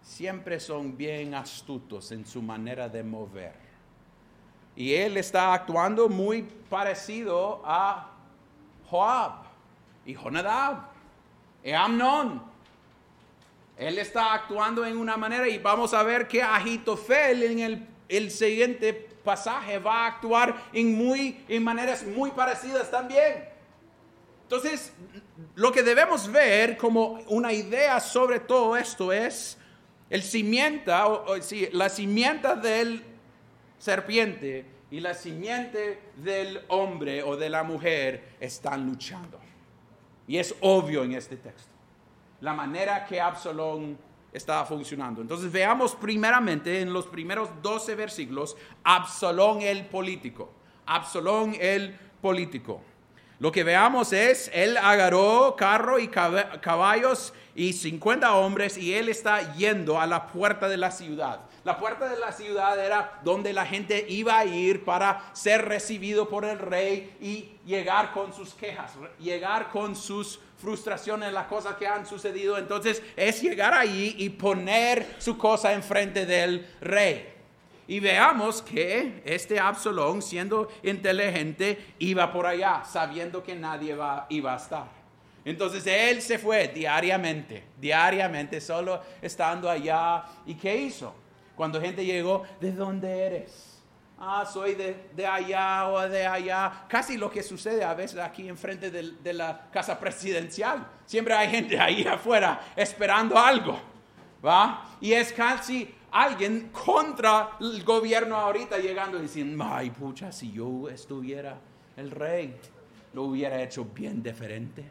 Siempre 0.07 0.61
son 0.61 0.97
bien 0.97 1.35
astutos 1.35 2.13
en 2.13 2.25
su 2.25 2.41
manera 2.41 2.89
de 2.89 3.03
mover. 3.03 3.55
Y 4.77 4.95
él 4.95 5.17
está 5.17 5.53
actuando 5.53 6.09
muy 6.09 6.43
parecido 6.71 7.61
a 7.65 8.13
Joab 8.89 9.43
y 10.05 10.15
Jonadab 10.15 10.89
y 11.65 11.73
Amnon 11.73 12.57
él 13.77 13.99
está 13.99 14.33
actuando 14.33 14.87
en 14.87 14.97
una 14.97 15.17
manera 15.17 15.49
y 15.49 15.59
vamos 15.59 15.93
a 15.93 16.03
ver 16.03 16.27
que 16.27 16.43
Agitofel 16.43 17.43
en 17.43 17.59
el, 17.59 17.87
el 18.09 18.31
siguiente 18.31 18.95
pasaje 18.95 19.79
va 19.79 20.05
a 20.05 20.07
actuar 20.07 20.55
en, 20.73 20.95
muy, 20.95 21.45
en 21.49 21.63
maneras 21.63 22.05
muy 22.05 22.31
parecidas 22.31 22.91
también. 22.91 23.49
Entonces, 24.45 24.93
lo 25.57 25.73
que 25.73 25.83
debemos 25.83 26.31
ver 26.31 26.77
como 26.77 27.21
una 27.27 27.53
idea 27.53 28.01
sobre 28.01 28.41
todo 28.41 28.77
esto 28.77 29.13
es 29.13 29.59
el 30.11 30.23
simienta, 30.23 31.07
o, 31.09 31.37
la 31.73 31.89
simienta 31.89 32.55
del 32.55 33.03
serpiente 33.79 34.65
y 34.91 35.01
la 35.01 35.15
simiente 35.15 36.01
del 36.17 36.61
hombre 36.69 37.23
o 37.23 37.37
de 37.37 37.51
la 37.51 37.63
mujer 37.63 38.37
están 38.41 38.87
luchando. 38.87 39.39
Y 40.29 40.39
es 40.39 40.55
obvio 40.61 41.05
en 41.05 41.13
este 41.13 41.37
texto 41.37 41.77
la 42.41 42.53
manera 42.53 43.05
que 43.05 43.21
Absalón 43.21 43.99
estaba 44.33 44.65
funcionando. 44.67 45.21
Entonces 45.23 45.51
veamos 45.51 45.95
primeramente 45.95 46.81
en 46.81 46.93
los 46.93 47.07
primeros 47.07 47.49
12 47.63 47.95
versículos 47.95 48.57
Absalón 48.85 49.63
el 49.63 49.87
político. 49.87 50.51
Absalón 50.85 51.57
el 51.59 51.97
político. 52.21 52.83
Lo 53.38 53.52
que 53.52 53.64
veamos 53.64 54.14
es, 54.14 54.50
él 54.55 54.78
agarró 54.78 55.57
carro 55.57 55.99
y 55.99 56.09
caballos 56.09 57.35
y 57.55 57.75
50 57.75 58.35
hombres 58.35 58.78
y 58.78 58.95
él 58.95 59.11
está 59.11 59.55
yendo 59.55 60.00
a 60.00 60.07
la 60.07 60.26
puerta 60.26 60.69
de 60.69 60.78
la 60.78 60.90
ciudad. 60.90 61.40
La 61.64 61.78
puerta 61.78 62.09
de 62.09 62.19
la 62.19 62.33
ciudad 62.33 62.83
era 62.83 63.21
donde 63.25 63.52
la 63.52 63.66
gente 63.66 64.07
iba 64.09 64.38
a 64.38 64.45
ir 64.47 64.85
para 64.85 65.31
ser 65.35 65.66
recibido 65.66 66.28
por 66.28 66.45
el 66.45 66.59
rey 66.59 67.16
y 67.21 67.50
llegar 67.66 68.12
con 68.12 68.33
sus 68.33 68.55
quejas, 68.55 68.93
llegar 69.19 69.71
con 69.71 69.97
sus 69.97 70.38
frustraciones, 70.57 71.33
las 71.33 71.47
cosas 71.47 71.75
que 71.76 71.87
han 71.87 72.07
sucedido. 72.07 72.57
Entonces 72.57 73.02
es 73.16 73.43
llegar 73.43 73.75
ahí 73.75 74.14
y 74.19 74.31
poner 74.31 75.16
su 75.19 75.37
cosa 75.37 75.73
enfrente 75.73 76.25
del 76.25 76.66
rey. 76.81 77.36
Y 77.88 78.00
veamos 78.00 78.62
que 78.62 79.23
este 79.25 79.61
Absalón, 79.61 80.23
siendo 80.23 80.69
inteligente, 80.83 81.95
iba 81.99 82.33
por 82.33 82.47
allá, 82.47 82.83
sabiendo 82.85 83.43
que 83.43 83.55
nadie 83.55 83.97
iba 84.31 84.52
a 84.52 84.57
estar. 84.57 84.88
Entonces 85.45 85.87
él 85.87 86.21
se 86.21 86.38
fue 86.38 86.69
diariamente, 86.69 87.62
diariamente, 87.81 88.61
solo 88.61 89.00
estando 89.23 89.71
allá. 89.71 90.25
¿Y 90.45 90.55
qué 90.55 90.76
hizo? 90.76 91.14
Cuando 91.55 91.81
gente 91.81 92.05
llegó, 92.05 92.43
¿de 92.61 92.73
dónde 92.73 93.26
eres? 93.26 93.76
ah, 94.19 94.45
soy 94.50 94.75
de, 94.75 95.26
allá 95.26 95.88
o 95.88 96.09
de 96.09 96.26
allá. 96.26 96.85
Casi 96.88 97.16
lo 97.16 97.31
que 97.31 97.43
sucede 97.43 97.85
a 97.85 97.95
veces 97.95 98.19
aquí 98.19 98.49
enfrente 98.49 98.90
de, 98.90 99.12
de 99.23 99.33
la 99.33 99.69
casa 99.71 99.99
presidencial. 99.99 100.87
Siempre 101.05 101.35
hay 101.35 101.49
gente 101.50 101.78
ahí 101.78 102.05
afuera 102.11 102.61
esperando 102.75 103.38
algo. 103.38 103.78
¿Va? 104.45 104.97
Y 105.00 105.12
es 105.12 105.33
casi 105.33 105.93
alguien 106.11 106.71
contra 106.73 107.57
el 107.61 107.83
gobierno 107.85 108.37
ahorita 108.37 108.79
llegando 108.79 109.19
y 109.19 109.23
diciendo, 109.23 109.65
ay 109.67 109.91
pucha, 109.91 110.33
si 110.33 110.53
yo 110.53 110.89
estuviera 110.89 111.59
el 111.97 112.11
rey, 112.11 112.57
lo 113.13 113.25
hubiera 113.25 113.63
hecho 113.63 113.85
bien 113.85 114.23
diferente. 114.23 114.85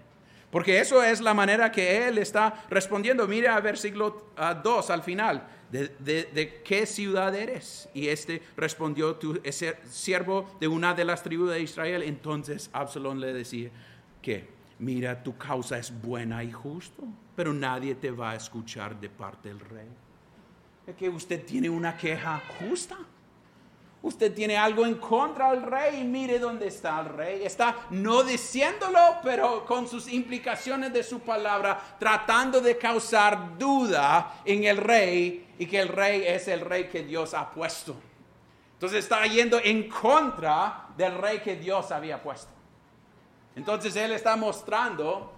Porque 0.56 0.80
eso 0.80 1.04
es 1.04 1.20
la 1.20 1.34
manera 1.34 1.72
que 1.72 2.08
él 2.08 2.18
está 2.18 2.66
respondiendo. 2.70 3.28
Mire 3.28 3.50
a 3.50 3.60
versículo 3.60 4.32
2 4.64 4.90
al 4.90 5.04
final. 5.04 5.46
De, 5.70 6.62
qué 6.64 6.86
ciudad 6.86 7.36
eres? 7.36 7.90
Y 7.94 8.08
este 8.08 8.42
respondió, 8.56 9.16
tú 9.16 9.38
eres 9.44 9.76
siervo 9.90 10.50
de 10.62 10.70
una 10.70 10.94
de 10.94 11.04
las 11.04 11.24
tribus 11.24 11.50
de 11.50 11.60
Israel. 11.60 12.04
Entonces 12.04 12.70
Absalón 12.72 13.20
le 13.20 13.34
decía 13.34 13.70
que, 14.22 14.48
mira, 14.80 15.22
tu 15.22 15.38
causa 15.38 15.78
es 15.78 15.92
buena 16.02 16.42
y 16.42 16.54
justo, 16.54 17.04
pero 17.36 17.54
nadie 17.54 17.96
te 17.96 18.12
va 18.12 18.32
a 18.32 18.36
escuchar 18.36 18.98
de 18.98 19.10
parte 19.10 19.50
del 19.50 19.60
rey. 19.60 19.90
Es 20.88 20.96
que 20.96 21.10
usted 21.10 21.46
tiene 21.46 21.70
una 21.70 21.98
queja 21.98 22.42
justa. 22.60 22.98
Usted 24.04 24.36
tiene 24.36 24.56
algo 24.56 24.86
en 24.86 24.96
contra 24.96 25.50
del 25.50 25.64
rey 25.64 26.02
y 26.02 26.04
mire 26.04 26.38
dónde 26.38 26.68
está 26.68 27.00
el 27.00 27.08
rey. 27.08 27.44
Está 27.44 27.76
no 27.90 28.22
diciéndolo, 28.22 29.00
pero 29.24 29.66
con 29.66 29.88
sus 29.88 30.08
implicaciones 30.08 30.94
de 30.94 31.02
su 31.02 31.22
palabra, 31.22 31.98
tratando 31.98 32.62
de 32.62 32.78
causar 32.78 33.58
duda 33.58 34.42
en 34.46 34.64
el 34.66 34.78
rey 34.78 35.48
y 35.58 35.66
que 35.66 35.80
el 35.80 35.88
rey 35.88 36.24
es 36.24 36.48
el 36.48 36.62
rey 36.62 36.88
que 36.88 37.02
Dios 37.02 37.34
ha 37.34 37.50
puesto. 37.50 37.96
Entonces 38.74 39.06
está 39.06 39.26
yendo 39.26 39.60
en 39.64 39.90
contra 39.90 40.90
del 40.96 41.18
rey 41.18 41.40
que 41.40 41.56
Dios 41.56 41.92
había 41.92 42.22
puesto. 42.22 42.52
Entonces 43.56 43.96
él 43.96 44.12
está 44.12 44.36
mostrando 44.36 45.34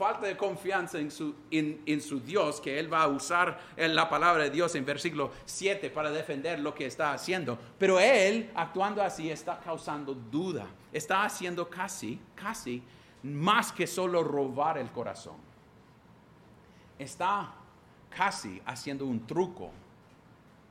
falta 0.00 0.26
de 0.26 0.34
confianza 0.34 0.98
en 0.98 1.10
su, 1.10 1.34
en, 1.50 2.00
su 2.00 2.20
Dios, 2.20 2.58
que 2.58 2.78
él 2.78 2.90
va 2.90 3.02
a 3.02 3.08
usar 3.08 3.60
en 3.76 3.94
la 3.94 4.08
palabra 4.08 4.44
de 4.44 4.50
Dios 4.50 4.74
en 4.74 4.86
versículo 4.86 5.30
7 5.44 5.90
para 5.90 6.10
defender 6.10 6.58
lo 6.58 6.74
que 6.74 6.86
está 6.86 7.12
haciendo. 7.12 7.58
Pero 7.78 8.00
él, 8.00 8.50
actuando 8.54 9.02
así, 9.02 9.30
está 9.30 9.60
causando 9.60 10.14
duda. 10.14 10.66
Está 10.90 11.24
haciendo 11.24 11.68
casi, 11.68 12.18
casi, 12.34 12.82
más 13.22 13.72
que 13.72 13.86
solo 13.86 14.24
robar 14.24 14.78
el 14.78 14.90
corazón. 14.90 15.36
Está 16.98 17.52
casi 18.08 18.62
haciendo 18.64 19.04
un 19.04 19.26
truco 19.26 19.70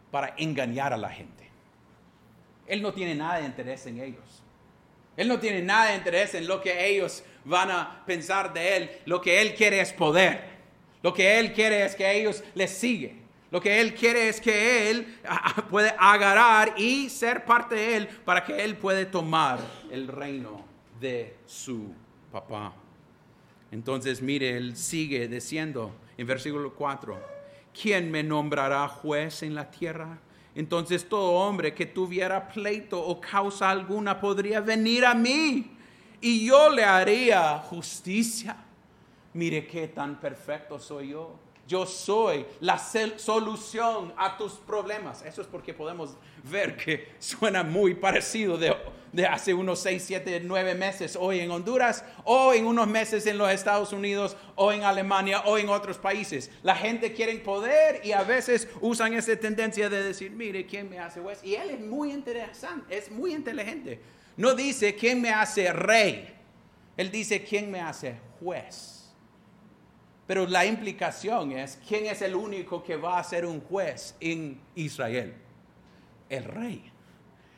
para 0.09 0.33
engañar 0.37 0.91
a 0.91 0.97
la 0.97 1.09
gente. 1.09 1.51
Él 2.65 2.81
no 2.81 2.91
tiene 2.93 3.13
nada 3.13 3.37
de 3.37 3.45
interés 3.45 3.85
en 3.85 3.99
ellos. 3.99 4.41
Él 5.15 5.27
no 5.27 5.37
tiene 5.37 5.61
nada 5.61 5.91
de 5.91 5.97
interés 5.97 6.33
en 6.33 6.47
lo 6.47 6.61
que 6.61 6.87
ellos 6.87 7.23
van 7.49 7.71
a 7.71 8.03
pensar 8.05 8.53
de 8.53 8.77
Él. 8.77 8.89
Lo 9.05 9.19
que 9.19 9.41
Él 9.41 9.55
quiere 9.55 9.81
es 9.81 9.91
poder. 9.91 10.59
Lo 11.01 11.13
que 11.13 11.39
Él 11.39 11.51
quiere 11.51 11.83
es 11.83 11.95
que 11.95 12.09
ellos 12.11 12.43
le 12.53 12.67
siguen. 12.67 13.19
Lo 13.51 13.59
que 13.59 13.81
Él 13.81 13.95
quiere 13.95 14.29
es 14.29 14.39
que 14.39 14.91
Él 14.91 15.17
puede 15.69 15.93
agarrar 15.97 16.75
y 16.77 17.09
ser 17.09 17.43
parte 17.45 17.75
de 17.75 17.97
Él 17.97 18.07
para 18.23 18.43
que 18.43 18.63
Él 18.63 18.77
puede 18.77 19.05
tomar 19.05 19.59
el 19.91 20.07
reino 20.07 20.63
de 21.01 21.35
su 21.45 21.93
papá. 22.31 22.73
Entonces, 23.71 24.21
mire, 24.21 24.55
Él 24.55 24.75
sigue 24.77 25.27
diciendo 25.27 25.95
en 26.17 26.27
versículo 26.27 26.73
4, 26.75 27.19
¿quién 27.81 28.11
me 28.11 28.23
nombrará 28.23 28.87
juez 28.87 29.41
en 29.41 29.55
la 29.55 29.71
tierra? 29.71 30.19
Entonces 30.53 31.07
todo 31.07 31.31
hombre 31.31 31.73
que 31.73 31.85
tuviera 31.85 32.49
pleito 32.49 33.01
o 33.01 33.21
causa 33.21 33.69
alguna 33.69 34.19
podría 34.19 34.59
venir 34.59 35.05
a 35.05 35.13
mí 35.13 35.78
y 36.21 36.45
yo 36.45 36.69
le 36.69 36.83
haría 36.83 37.57
justicia. 37.59 38.57
Mire 39.33 39.67
qué 39.67 39.87
tan 39.87 40.19
perfecto 40.19 40.79
soy 40.79 41.09
yo. 41.09 41.35
Yo 41.67 41.85
soy 41.85 42.47
la 42.61 42.79
solución 42.79 44.11
a 44.17 44.35
tus 44.37 44.53
problemas. 44.53 45.23
Eso 45.23 45.41
es 45.43 45.47
porque 45.47 45.71
podemos 45.71 46.15
ver 46.43 46.75
que 46.75 47.09
suena 47.19 47.61
muy 47.61 47.93
parecido 47.93 48.57
de, 48.57 48.75
de 49.11 49.27
hace 49.27 49.53
unos 49.53 49.79
6, 49.81 50.03
7, 50.03 50.41
9 50.43 50.73
meses 50.73 51.15
hoy 51.15 51.41
en 51.41 51.51
Honduras 51.51 52.03
o 52.23 52.55
en 52.55 52.65
unos 52.65 52.87
meses 52.87 53.27
en 53.27 53.37
los 53.37 53.51
Estados 53.51 53.93
Unidos 53.93 54.35
o 54.55 54.71
en 54.71 54.83
Alemania 54.83 55.41
o 55.45 55.59
en 55.59 55.69
otros 55.69 55.99
países. 55.99 56.49
La 56.63 56.75
gente 56.75 57.13
quiere 57.13 57.35
poder 57.35 58.01
y 58.03 58.13
a 58.13 58.23
veces 58.23 58.67
usan 58.81 59.13
esa 59.13 59.35
tendencia 59.35 59.89
de 59.91 60.01
decir, 60.01 60.31
mire, 60.31 60.65
¿quién 60.65 60.89
me 60.89 60.97
hace 60.97 61.21
juez? 61.21 61.39
Y 61.43 61.53
él 61.53 61.69
es 61.69 61.81
muy 61.81 62.11
interesante, 62.11 62.97
es 62.97 63.11
muy 63.11 63.31
inteligente. 63.35 64.01
No 64.39 64.55
dice, 64.55 64.95
¿quién 64.95 65.21
me 65.21 65.31
hace 65.31 65.73
rey? 65.73 66.33
Él 66.95 67.11
dice, 67.11 67.43
¿quién 67.43 67.69
me 67.69 67.81
hace 67.81 68.15
juez? 68.39 69.11
Pero 70.25 70.47
la 70.47 70.65
implicación 70.65 71.51
es, 71.51 71.77
¿quién 71.85 72.05
es 72.05 72.21
el 72.21 72.35
único 72.35 72.81
que 72.81 72.95
va 72.95 73.19
a 73.19 73.23
ser 73.25 73.45
un 73.45 73.59
juez 73.59 74.15
en 74.21 74.57
Israel? 74.75 75.33
El 76.29 76.45
rey. 76.45 76.89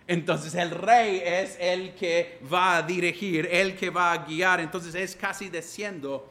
Entonces 0.07 0.55
el 0.55 0.71
rey 0.71 1.21
es 1.23 1.55
el 1.59 1.93
que 1.93 2.39
va 2.51 2.77
a 2.77 2.81
dirigir, 2.81 3.47
el 3.51 3.77
que 3.77 3.91
va 3.91 4.13
a 4.13 4.25
guiar. 4.25 4.59
Entonces 4.59 4.95
es 4.95 5.15
casi 5.15 5.49
diciendo, 5.49 6.27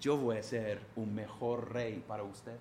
yo 0.00 0.16
voy 0.16 0.36
a 0.36 0.44
ser 0.44 0.80
un 0.94 1.12
mejor 1.12 1.72
rey 1.72 2.04
para 2.06 2.22
ustedes. 2.22 2.60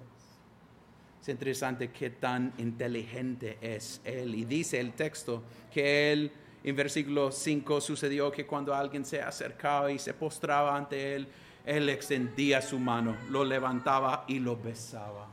Es 1.21 1.29
interesante 1.29 1.91
qué 1.91 2.09
tan 2.09 2.51
inteligente 2.57 3.59
es 3.61 4.01
él. 4.03 4.33
Y 4.33 4.45
dice 4.45 4.79
el 4.79 4.93
texto 4.93 5.43
que 5.71 6.11
él, 6.11 6.31
en 6.65 6.75
versículo 6.75 7.31
5, 7.31 7.79
sucedió 7.79 8.31
que 8.31 8.47
cuando 8.47 8.73
alguien 8.73 9.05
se 9.05 9.21
acercaba 9.21 9.91
y 9.91 9.99
se 9.99 10.15
postraba 10.15 10.75
ante 10.75 11.15
él, 11.15 11.27
él 11.63 11.87
extendía 11.89 12.59
su 12.59 12.79
mano, 12.79 13.15
lo 13.29 13.45
levantaba 13.45 14.25
y 14.27 14.39
lo 14.39 14.57
besaba. 14.57 15.27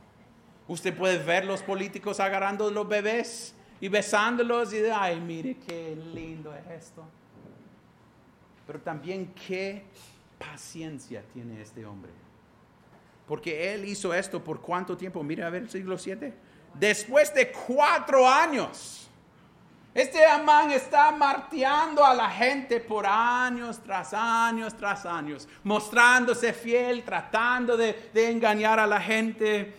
Usted 0.67 0.95
puede 0.95 1.17
ver 1.17 1.45
los 1.45 1.63
políticos 1.63 2.19
agarrando 2.19 2.69
los 2.69 2.87
bebés 2.87 3.55
y 3.81 3.87
besándolos 3.87 4.73
y 4.73 4.77
de, 4.77 4.91
ay, 4.91 5.19
mire 5.19 5.57
qué 5.57 5.97
lindo 6.13 6.53
es 6.53 6.83
esto. 6.83 7.03
Pero 8.67 8.79
también 8.79 9.33
qué 9.47 9.83
paciencia 10.37 11.23
tiene 11.33 11.61
este 11.63 11.83
hombre. 11.83 12.11
Porque 13.27 13.73
él 13.73 13.85
hizo 13.85 14.13
esto 14.13 14.43
por 14.43 14.61
cuánto 14.61 14.95
tiempo? 14.95 15.23
Mire 15.23 15.43
a 15.43 15.49
ver 15.49 15.63
el 15.63 15.69
siglo 15.71 15.97
7. 15.97 16.31
Después 16.75 17.33
de 17.33 17.51
cuatro 17.51 18.27
años. 18.27 19.09
Este 19.93 20.25
Amán 20.25 20.71
está 20.71 21.11
marteando 21.11 22.03
a 22.03 22.15
la 22.15 22.27
gente 22.27 22.79
por 22.79 23.05
años 23.05 23.79
tras 23.83 24.11
años 24.11 24.75
tras 24.75 25.05
años, 25.05 25.47
mostrándose 25.63 26.51
fiel, 26.51 27.03
tratando 27.03 27.77
de, 27.77 28.09
engañar 28.15 28.79
a 28.79 28.87
la 28.87 28.99
gente. 28.99 29.73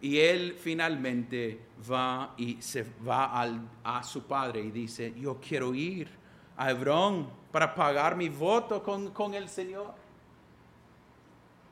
Y 0.00 0.18
él 0.18 0.58
finalmente 0.60 1.60
va 1.90 2.34
y 2.36 2.60
se 2.60 2.84
va 3.06 3.46
a 3.84 4.02
su 4.02 4.24
padre 4.24 4.60
y 4.60 4.70
dice, 4.72 5.14
yo 5.16 5.38
quiero 5.40 5.72
ir 5.72 6.10
a 6.56 6.70
Hebrón 6.70 7.28
para 7.52 7.74
pagar 7.74 8.16
mi 8.16 8.28
voto 8.28 8.82
con, 8.82 9.12
con 9.12 9.34
el 9.34 9.48
Señor. 9.48 10.03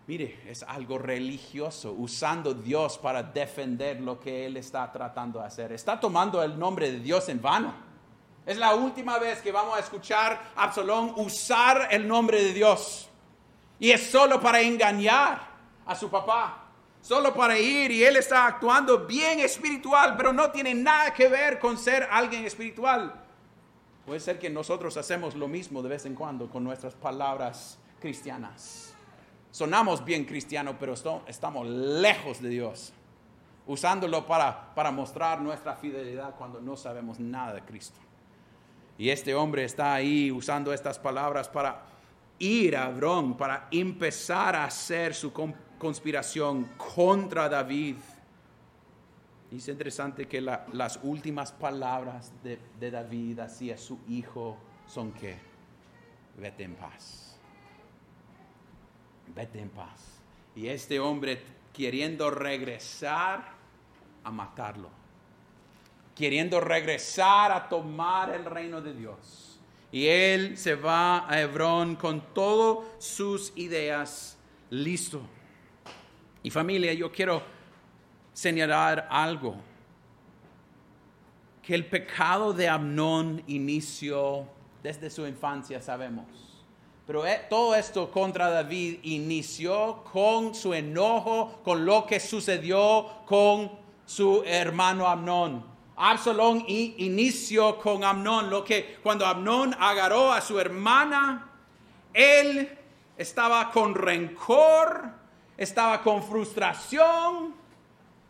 Mire, 0.06 0.40
es 0.48 0.64
algo 0.64 0.98
religioso, 0.98 1.92
usando 1.92 2.52
Dios 2.54 2.98
para 2.98 3.22
defender 3.22 4.00
lo 4.00 4.18
que 4.18 4.46
él 4.46 4.56
está 4.56 4.90
tratando 4.90 5.38
de 5.38 5.46
hacer. 5.46 5.72
Está 5.72 6.00
tomando 6.00 6.42
el 6.42 6.58
nombre 6.58 6.90
de 6.90 6.98
Dios 6.98 7.28
en 7.28 7.40
vano. 7.40 7.72
Es 8.44 8.56
la 8.56 8.74
última 8.74 9.18
vez 9.20 9.40
que 9.40 9.52
vamos 9.52 9.76
a 9.76 9.80
escuchar 9.80 10.50
a 10.56 10.64
Absalón 10.64 11.14
usar 11.16 11.86
el 11.92 12.08
nombre 12.08 12.42
de 12.42 12.52
Dios. 12.52 13.08
Y 13.78 13.92
es 13.92 14.10
solo 14.10 14.40
para 14.40 14.60
engañar 14.60 15.40
a 15.86 15.94
su 15.94 16.10
papá. 16.10 16.58
Solo 17.00 17.32
para 17.32 17.56
ir 17.58 17.92
y 17.92 18.02
él 18.02 18.16
está 18.16 18.46
actuando 18.46 19.06
bien 19.06 19.38
espiritual, 19.40 20.16
pero 20.16 20.32
no 20.32 20.50
tiene 20.50 20.74
nada 20.74 21.14
que 21.14 21.28
ver 21.28 21.60
con 21.60 21.78
ser 21.78 22.08
alguien 22.10 22.44
espiritual. 22.44 23.14
Puede 24.04 24.18
ser 24.18 24.40
que 24.40 24.50
nosotros 24.50 24.96
hacemos 24.96 25.36
lo 25.36 25.46
mismo 25.46 25.80
de 25.80 25.88
vez 25.88 26.06
en 26.06 26.16
cuando 26.16 26.48
con 26.48 26.64
nuestras 26.64 26.94
palabras 26.94 27.78
cristianas 28.00 28.91
sonamos 29.52 30.04
bien 30.04 30.24
cristianos, 30.24 30.74
pero 30.80 30.94
estamos 31.28 31.66
lejos 31.68 32.42
de 32.42 32.48
Dios, 32.48 32.92
usándolo 33.66 34.26
para, 34.26 34.74
para 34.74 34.90
mostrar 34.90 35.40
nuestra 35.40 35.76
fidelidad 35.76 36.34
cuando 36.36 36.60
no 36.60 36.76
sabemos 36.76 37.20
nada 37.20 37.54
de 37.54 37.62
Cristo. 37.62 38.00
Y 38.98 39.10
este 39.10 39.34
hombre 39.34 39.64
está 39.64 39.94
ahí 39.94 40.32
usando 40.32 40.72
estas 40.72 40.98
palabras 40.98 41.48
para 41.48 41.82
ir 42.38 42.76
a 42.76 42.86
Abrón, 42.86 43.36
para 43.36 43.68
empezar 43.70 44.56
a 44.56 44.64
hacer 44.64 45.14
su 45.14 45.32
conspiración 45.78 46.64
contra 46.94 47.48
David. 47.48 47.96
Y 49.50 49.56
es 49.58 49.68
interesante 49.68 50.26
que 50.26 50.40
las 50.40 50.98
últimas 51.02 51.52
palabras 51.52 52.32
de, 52.42 52.58
de 52.80 52.90
David 52.90 53.40
hacia 53.40 53.76
su 53.76 53.98
hijo 54.08 54.56
son 54.86 55.12
que, 55.12 55.36
vete 56.38 56.64
en 56.64 56.74
paz 56.74 57.31
vete 59.34 59.60
en 59.60 59.70
paz. 59.70 60.20
Y 60.54 60.68
este 60.68 61.00
hombre 61.00 61.42
queriendo 61.72 62.30
regresar 62.30 63.52
a 64.24 64.30
matarlo, 64.30 64.90
queriendo 66.14 66.60
regresar 66.60 67.52
a 67.52 67.68
tomar 67.68 68.34
el 68.34 68.44
reino 68.44 68.80
de 68.80 68.94
Dios. 68.94 69.58
Y 69.90 70.06
él 70.06 70.56
se 70.56 70.74
va 70.74 71.30
a 71.30 71.40
Hebrón 71.40 71.96
con 71.96 72.32
todas 72.32 72.86
sus 72.98 73.52
ideas 73.56 74.38
listo. 74.70 75.20
Y 76.42 76.50
familia, 76.50 76.92
yo 76.94 77.12
quiero 77.12 77.42
señalar 78.32 79.06
algo. 79.10 79.56
Que 81.62 81.74
el 81.74 81.86
pecado 81.86 82.52
de 82.52 82.68
Amnón 82.68 83.42
inició 83.46 84.48
desde 84.82 85.10
su 85.10 85.26
infancia, 85.26 85.80
sabemos. 85.80 86.51
Pero 87.06 87.26
eh, 87.26 87.46
todo 87.50 87.74
esto 87.74 88.10
contra 88.10 88.48
David 88.50 89.00
inició 89.02 90.04
con 90.12 90.54
su 90.54 90.72
enojo, 90.72 91.60
con 91.64 91.84
lo 91.84 92.06
que 92.06 92.20
sucedió 92.20 93.06
con 93.26 93.72
su 94.06 94.42
hermano 94.44 95.08
Amnón. 95.08 95.64
Absalón 95.96 96.64
inició 96.66 97.78
con 97.78 98.02
Amnón, 98.04 98.50
lo 98.50 98.64
que 98.64 98.98
cuando 99.02 99.26
Amnón 99.26 99.74
agarró 99.78 100.32
a 100.32 100.40
su 100.40 100.58
hermana, 100.58 101.50
él 102.12 102.78
estaba 103.16 103.70
con 103.70 103.94
rencor, 103.94 105.10
estaba 105.56 106.02
con 106.02 106.22
frustración. 106.22 107.54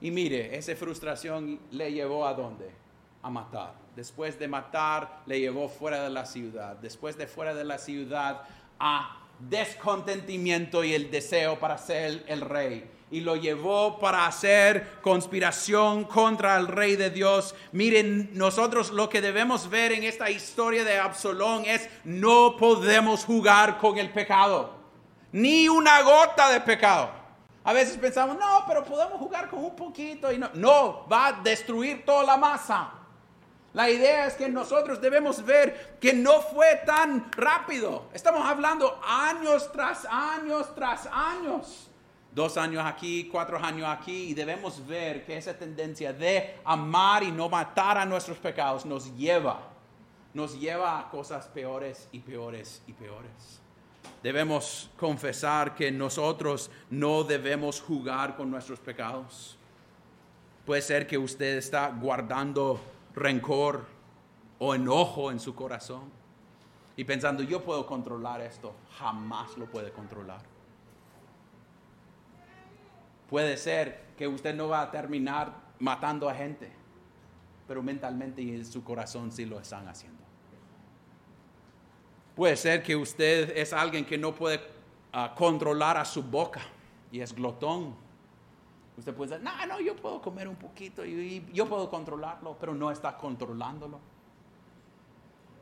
Y 0.01 0.11
mire, 0.11 0.57
esa 0.57 0.75
frustración 0.75 1.61
le 1.71 1.93
llevó 1.93 2.27
a 2.27 2.35
dónde? 2.35 2.71
A 3.23 3.31
matar. 3.31 3.75
Después 3.95 4.39
de 4.39 4.49
matar, 4.49 5.23
le 5.27 5.39
llevó 5.39 5.69
fuera 5.69 6.03
de 6.03 6.11
la 6.11 6.27
ciudad. 6.27 6.77
Después 6.77 7.17
de 7.17 7.27
fuera 7.27 7.55
de 7.55 7.65
la 7.65 7.79
ciudad, 7.79 8.43
a 8.85 9.16
descontentimiento 9.38 10.83
y 10.83 10.92
el 10.92 11.11
deseo 11.11 11.59
para 11.59 11.79
ser 11.79 12.25
el 12.27 12.40
rey. 12.40 12.90
Y 13.12 13.21
lo 13.21 13.37
llevó 13.37 13.99
para 13.99 14.27
hacer 14.27 14.99
conspiración 15.03 16.05
contra 16.05 16.57
el 16.57 16.66
rey 16.66 16.97
de 16.97 17.11
Dios. 17.11 17.55
Miren, 17.71 18.31
nosotros 18.33 18.90
lo 18.90 19.09
que 19.09 19.21
debemos 19.21 19.71
ver 19.71 19.92
en 19.92 20.03
esta 20.03 20.31
historia 20.31 20.83
de 20.83 20.99
Absalón 20.99 21.64
es 21.64 21.88
no 22.05 22.57
podemos 22.57 23.25
jugar 23.25 23.79
con 23.79 23.99
el 23.99 24.11
pecado. 24.11 24.75
Ni 25.31 25.68
una 25.68 26.03
gota 26.03 26.51
de 26.51 26.61
pecado. 26.61 27.11
A 27.64 27.73
veces 27.73 27.97
pensamos, 27.99 28.37
no, 28.38 28.64
pero 28.66 28.83
podemos 28.85 29.18
jugar 29.18 29.49
con 29.49 29.64
un 29.64 29.77
poquito. 29.77 30.33
Y 30.33 30.38
no, 30.38 30.51
no, 30.55 31.07
va 31.07 31.29
a 31.29 31.33
destruir 31.35 32.05
toda 32.05 32.25
la 32.25 32.37
masa. 32.37 33.02
La 33.75 33.89
idea 33.89 34.27
es 34.27 34.35
que 34.35 34.49
nosotros 34.49 35.01
debemos 35.01 35.45
ver 35.45 35.97
que 35.99 36.13
no 36.13 36.43
fue 36.43 36.83
tan 36.85 37.33
rápido. 37.33 38.05
Estamos 38.13 38.45
hablando 38.47 39.01
años 39.03 39.73
tras 39.73 40.07
años 40.11 40.75
tras 40.75 41.09
años. 41.11 41.89
Dos 42.35 42.57
años 42.57 42.85
aquí, 42.85 43.29
cuatro 43.31 43.59
años 43.59 43.87
aquí, 43.89 44.31
y 44.31 44.35
debemos 44.35 44.87
ver 44.87 45.25
que 45.25 45.37
esa 45.37 45.55
tendencia 45.55 46.13
de 46.13 46.59
amar 46.65 47.23
y 47.23 47.31
no 47.31 47.49
matar 47.49 47.99
a 47.99 48.07
nuestros 48.07 48.39
pecados 48.39 48.87
nos 48.87 49.15
lleva, 49.17 49.61
nos 50.33 50.59
lleva 50.59 50.99
a 50.99 51.11
cosas 51.11 51.47
peores 51.49 52.09
y 52.11 52.21
peores 52.21 52.83
y 52.87 52.95
peores. 52.95 53.61
Debemos 54.23 54.91
confesar 54.97 55.75
que 55.75 55.91
nosotros 55.91 56.71
no 56.89 57.23
debemos 57.25 57.81
jugar 57.81 58.37
con 58.37 58.51
nuestros 58.51 58.81
pecados. 58.81 59.59
Puede 60.65 60.81
ser 60.81 61.07
que 61.07 61.19
usted 61.19 61.57
está 61.57 61.89
guardando 61.89 62.81
rencor 63.14 63.87
o 64.59 64.75
enojo 64.75 65.31
en 65.31 65.40
su 65.40 65.55
corazón 65.55 66.11
y 66.96 67.05
pensando, 67.05 67.42
yo 67.42 67.62
puedo 67.62 67.87
controlar 67.87 68.40
esto, 68.40 68.75
jamás 68.98 69.57
lo 69.57 69.66
puede 69.66 69.90
controlar. 69.92 70.42
Puede 73.29 73.57
ser 73.57 74.12
que 74.16 74.29
usted 74.29 74.55
no 74.55 74.68
va 74.68 74.83
a 74.83 74.90
terminar 74.90 75.55
matando 75.79 76.29
a 76.29 76.35
gente, 76.35 76.70
pero 77.66 77.83
mentalmente 77.83 78.42
y 78.42 78.55
en 78.55 78.64
su 78.66 78.85
corazón 78.85 79.33
sí 79.33 79.46
lo 79.46 79.59
están 79.59 79.88
haciendo. 79.88 80.22
Puede 82.37 82.57
ser 82.57 82.83
que 82.83 82.94
usted 82.94 83.57
es 83.57 83.72
alguien 83.72 84.05
que 84.05 84.18
no 84.18 84.35
puede 84.35 84.61
ah, 85.12 85.35
controlar 85.37 85.96
a 85.96 86.05
su 86.05 86.22
boca 86.22 86.61
y 87.11 87.20
es 87.20 87.35
glotón 87.35 87.94
Usted 89.03 89.15
puede 89.15 89.31
decir, 89.33 89.45
no, 89.45 89.67
no, 89.67 89.81
yo 89.81 89.97
puedo 89.97 90.23
comer 90.23 90.47
un 90.47 90.55
poquito 90.55 91.05
y, 91.05 91.45
yo 91.53 91.69
puedo 91.69 91.91
controlarlo, 91.91 92.57
pero 92.61 92.73
no 92.73 92.88
está 92.88 93.17
controlándolo. 93.17 93.99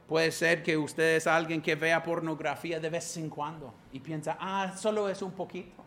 Puede 0.07 0.31
ser 0.31 0.63
que 0.63 0.77
usted 0.77 1.17
es 1.17 1.27
alguien 1.27 1.63
que 1.63 1.75
vea 1.75 2.03
pornografía 2.03 2.79
de 2.79 2.91
vez 2.91 3.17
en 3.17 3.31
cuando 3.31 3.73
y 3.95 4.01
piensa, 4.01 4.37
ah, 4.39 4.77
solo 4.77 5.09
es 5.09 5.23
un 5.23 5.33
poquito. 5.33 5.83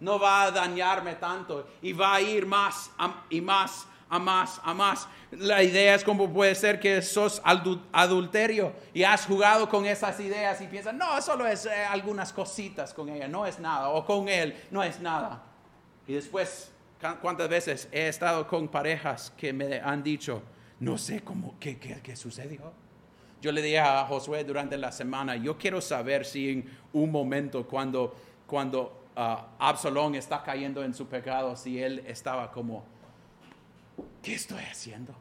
No 0.00 0.18
va 0.18 0.42
a 0.42 0.50
dañarme 0.50 1.14
tanto 1.14 1.68
y 1.80 1.92
va 1.92 2.16
a 2.16 2.20
ir 2.20 2.44
más 2.46 2.90
y 3.30 3.40
más 3.40 3.86
a 4.10 4.18
más, 4.18 4.60
a 4.64 4.74
más. 4.74 5.06
La 5.30 5.62
idea 5.62 5.94
es 5.94 6.02
como 6.02 6.28
puede 6.32 6.56
ser 6.56 6.80
que 6.80 7.00
sos 7.00 7.40
adulterio 7.44 8.72
y 8.92 9.04
has 9.04 9.24
jugado 9.24 9.68
con 9.68 9.86
esas 9.86 10.18
ideas 10.18 10.60
y 10.60 10.66
piensas, 10.66 10.94
no, 10.94 11.22
solo 11.22 11.46
es 11.46 11.64
eh, 11.66 11.84
algunas 11.84 12.32
cositas 12.32 12.92
con 12.92 13.08
ella, 13.08 13.28
no 13.28 13.46
es 13.46 13.60
nada, 13.60 13.90
o 13.90 14.04
con 14.04 14.28
él, 14.28 14.60
no 14.72 14.82
es 14.82 14.98
nada. 14.98 15.45
Y 16.06 16.14
después, 16.14 16.70
¿cuántas 17.20 17.48
veces 17.48 17.88
he 17.90 18.08
estado 18.08 18.46
con 18.46 18.68
parejas 18.68 19.32
que 19.36 19.52
me 19.52 19.80
han 19.80 20.02
dicho, 20.02 20.42
no 20.80 20.98
sé 20.98 21.22
cómo, 21.22 21.54
qué, 21.58 21.78
qué, 21.78 22.16
sucedió? 22.16 22.72
Yo 23.42 23.52
le 23.52 23.60
dije 23.60 23.80
a 23.80 24.04
Josué 24.06 24.44
durante 24.44 24.76
la 24.76 24.92
semana, 24.92 25.36
yo 25.36 25.58
quiero 25.58 25.80
saber 25.80 26.24
si 26.24 26.50
en 26.50 26.78
un 26.92 27.10
momento 27.10 27.66
cuando, 27.66 28.14
cuando 28.46 29.06
ah, 29.16 29.48
Absalón 29.58 30.14
está 30.14 30.42
cayendo 30.42 30.82
en 30.84 30.94
su 30.94 31.06
pecado, 31.06 31.56
si 31.56 31.82
él 31.82 32.04
estaba 32.06 32.50
como, 32.50 32.84
¿qué 34.22 34.34
estoy 34.34 34.62
haciendo? 34.62 35.14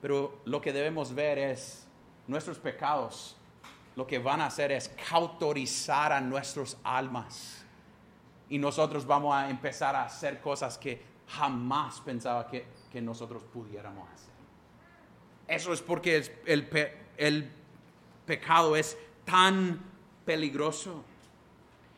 Pero 0.00 0.40
lo 0.44 0.60
que 0.60 0.72
debemos 0.72 1.14
ver 1.14 1.38
es 1.38 1.86
nuestros 2.26 2.58
pecados, 2.58 3.36
lo 3.94 4.06
que 4.06 4.18
van 4.18 4.40
a 4.40 4.46
hacer 4.46 4.72
es 4.72 4.88
cautorizar 5.08 6.12
a 6.12 6.20
nuestras 6.20 6.76
almas. 6.82 7.61
Y 8.52 8.58
nosotros 8.58 9.06
vamos 9.06 9.34
a 9.34 9.48
empezar 9.48 9.96
a 9.96 10.04
hacer 10.04 10.38
cosas 10.38 10.76
que 10.76 11.00
jamás 11.26 12.02
pensaba 12.02 12.46
que, 12.46 12.66
nosotros 13.00 13.42
pudiéramos 13.50 14.06
hacer. 14.12 14.34
Eso 15.48 15.72
es 15.72 15.80
porque 15.80 16.22
el, 16.44 16.68
el 17.16 17.50
pecado 18.26 18.76
es 18.76 18.98
tan 19.24 19.80
peligroso. 20.26 21.02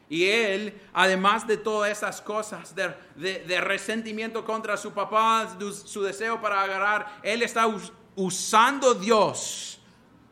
Y 0.09 0.27
él, 0.27 0.81
además 0.93 1.45
de 1.45 1.57
todas 1.57 1.91
esas 1.91 2.21
cosas, 2.21 2.73
de, 2.77 3.61
resentimiento 3.61 4.45
contra 4.45 4.77
su 4.77 4.93
papá, 4.93 5.57
su 5.59 6.05
deseo 6.05 6.41
para 6.41 6.63
agarrar, 6.63 7.19
él 7.25 7.43
está 7.43 7.67
usando 8.15 8.95
Dios, 8.95 9.81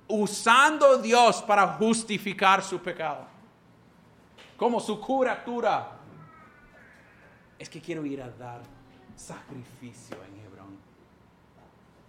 usando 0.07 0.99
Dios 0.99 1.43
para 1.43 1.67
justificar 1.67 2.63
su 2.63 2.79
pecado. 2.79 3.27
Como 4.57 4.79
su 4.79 5.01
curatura. 5.01 5.99
Es 7.63 7.69
que 7.69 7.81
quiero 7.81 8.05
ir 8.05 8.21
a 8.21 8.29
dar 8.29 8.61
sacrificio 9.15 10.17
en 10.25 10.43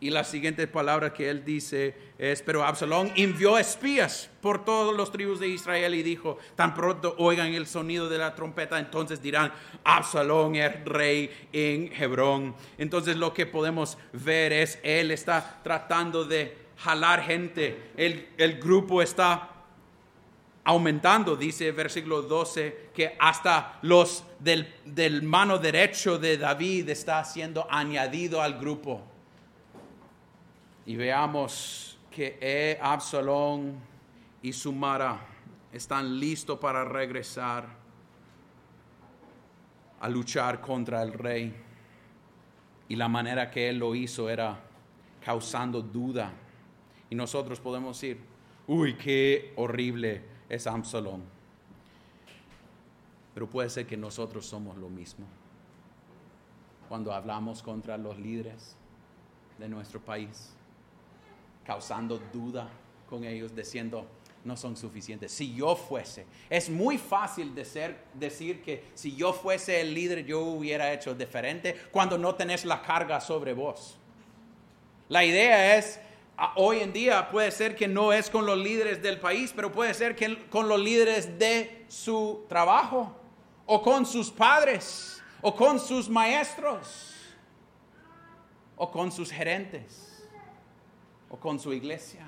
y 0.04 0.10
la 0.10 0.26
siguiente 0.26 0.68
palabra 0.68 1.14
que 1.14 1.30
él 1.30 1.46
dice 1.46 1.96
es, 2.18 2.42
pero 2.42 2.66
Absalón 2.66 3.14
envió 3.16 3.58
espías 3.58 4.30
por 4.42 4.66
todos 4.66 4.94
los 4.94 5.14
tribus 5.14 5.40
de 5.40 5.48
Israel 5.48 5.96
y 5.96 6.04
dijo, 6.04 6.38
tan 6.58 6.74
pronto 6.74 7.16
oigan 7.20 7.54
el 7.54 7.66
sonido 7.68 8.10
de 8.10 8.18
la 8.18 8.36
trompeta, 8.36 8.78
entonces 8.80 9.22
dirán, 9.22 9.54
Absalón 9.86 10.56
es 10.56 10.84
rey 10.84 11.32
en 11.54 11.90
Hebrón. 11.94 12.54
Entonces 12.78 13.16
lo 13.16 13.34
que 13.34 13.46
podemos 13.46 13.98
ver 14.12 14.52
es, 14.52 14.78
él 14.84 15.10
está 15.10 15.62
tratando 15.64 16.26
de 16.26 16.54
jalar 16.80 17.24
gente, 17.24 17.92
el, 17.96 18.28
el 18.38 18.60
grupo 18.60 19.02
está 19.02 19.53
aumentando, 20.64 21.36
dice 21.36 21.68
el 21.68 21.74
versículo 21.74 22.22
12, 22.22 22.90
que 22.94 23.16
hasta 23.20 23.80
los 23.82 24.24
del, 24.40 24.74
del 24.86 25.24
mano 25.24 25.58
derecho 25.58 26.18
de 26.18 26.38
David 26.38 26.90
está 26.90 27.24
siendo 27.24 27.68
añadido 27.70 28.42
al 28.42 28.60
grupo 28.60 29.02
y 30.86 30.96
veamos 30.96 31.98
que 32.12 32.38
e 32.42 32.78
Absalón 32.82 33.80
y 34.42 34.52
Sumara 34.52 35.26
están 35.72 36.20
listos 36.20 36.60
para 36.60 36.84
regresar 36.84 37.66
a 40.00 40.10
luchar 40.10 40.60
contra 40.60 41.02
el 41.02 41.14
rey. 41.14 41.54
Y 42.90 42.96
la 42.96 43.08
manera 43.08 43.50
que 43.50 43.70
él 43.70 43.78
lo 43.78 43.96
hizo 43.96 44.30
era 44.30 44.60
causando 45.24 45.82
duda. 45.82 46.32
Y 47.10 47.16
nosotros 47.16 47.60
podemos 47.60 48.00
decir, 48.00 48.20
uy, 48.68 48.96
qué 48.96 49.54
horrible 49.56 50.22
es 50.50 50.68
Absalón. 50.68 51.24
Pero 53.34 53.50
puede 53.50 53.70
ser 53.70 53.88
que 53.88 53.98
nosotros 53.98 54.46
somos 54.46 54.78
lo 54.78 54.90
mismo. 54.90 55.26
Cuando 56.88 57.14
hablamos 57.14 57.64
contra 57.64 57.98
los 57.98 58.18
líderes 58.20 58.76
de 59.58 59.68
nuestro 59.68 60.00
país 60.00 60.54
causando 61.66 62.20
duda 62.32 62.70
con 63.10 63.24
ellos, 63.24 63.56
diciendo, 63.56 64.06
no 64.44 64.58
son 64.58 64.76
suficientes. 64.76 65.32
Si 65.32 65.56
yo 65.56 65.76
fuese, 65.76 66.26
es 66.50 66.70
muy 66.70 66.98
fácil 66.98 67.54
decir 67.56 68.62
que 68.62 68.84
si 68.94 69.16
yo 69.16 69.34
fuese 69.34 69.82
el 69.82 69.94
líder 69.94 70.26
yo 70.26 70.42
hubiera 70.42 70.92
hecho 70.92 71.16
diferente 71.16 71.76
cuando 71.92 72.18
no 72.18 72.36
tenés 72.36 72.66
la 72.66 72.82
carga 72.82 73.22
sobre 73.22 73.54
vos. 73.54 73.98
La 75.10 75.24
idea 75.24 75.78
es, 75.78 76.00
hoy 76.56 76.80
en 76.80 76.94
día 76.94 77.30
puede 77.30 77.52
ser 77.52 77.76
que 77.76 77.88
no 77.88 78.14
es 78.14 78.30
con 78.30 78.46
los 78.46 78.58
líderes 78.58 79.02
del 79.02 79.20
país, 79.20 79.54
pero 79.56 79.72
puede 79.72 79.94
ser 79.94 80.16
que 80.16 80.48
con 80.50 80.68
los 80.68 80.80
líderes 80.80 81.38
de 81.38 81.86
su 81.88 82.46
trabajo, 82.50 83.16
o 83.66 83.82
con 83.82 84.06
sus 84.06 84.30
padres, 84.30 85.22
o 85.42 85.56
con 85.56 85.80
sus 85.80 86.10
maestros, 86.10 87.14
o 88.76 88.92
con 88.92 89.12
sus 89.12 89.32
gerentes 89.32 90.14
o 91.34 91.38
con 91.38 91.60
su 91.60 91.74
iglesia. 91.74 92.28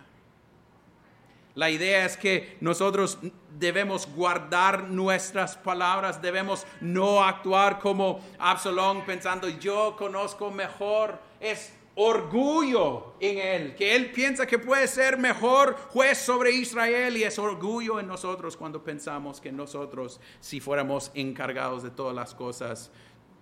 La 1.54 1.70
idea 1.70 2.06
es 2.06 2.18
que 2.18 2.58
nosotros 2.60 3.20
debemos 3.58 4.08
guardar 4.08 4.90
nuestras 4.90 5.56
palabras, 5.56 6.24
debemos 6.24 6.66
no 6.82 7.24
actuar 7.24 7.78
como 7.78 8.20
Absalón 8.40 9.06
pensando 9.06 9.48
yo 9.48 9.96
conozco 9.96 10.50
mejor. 10.50 11.20
Es 11.40 11.75
orgullo 11.96 13.14
en 13.22 13.38
él, 13.38 13.76
que 13.76 13.96
él 13.96 14.12
piensa 14.12 14.46
que 14.46 14.60
puede 14.60 14.88
ser 14.88 15.18
mejor 15.18 15.78
juez 15.90 16.18
sobre 16.18 16.52
Israel 16.52 17.16
y 17.16 17.24
es 17.24 17.40
orgullo 17.40 18.00
en 18.00 18.08
nosotros 18.08 18.58
cuando 18.58 18.84
pensamos 18.84 19.40
que 19.40 19.52
nosotros, 19.52 20.20
si 20.42 20.60
fuéramos 20.60 21.10
encargados 21.14 21.84
de 21.84 21.92
todas 21.92 22.14
las 22.14 22.36
cosas, 22.36 22.92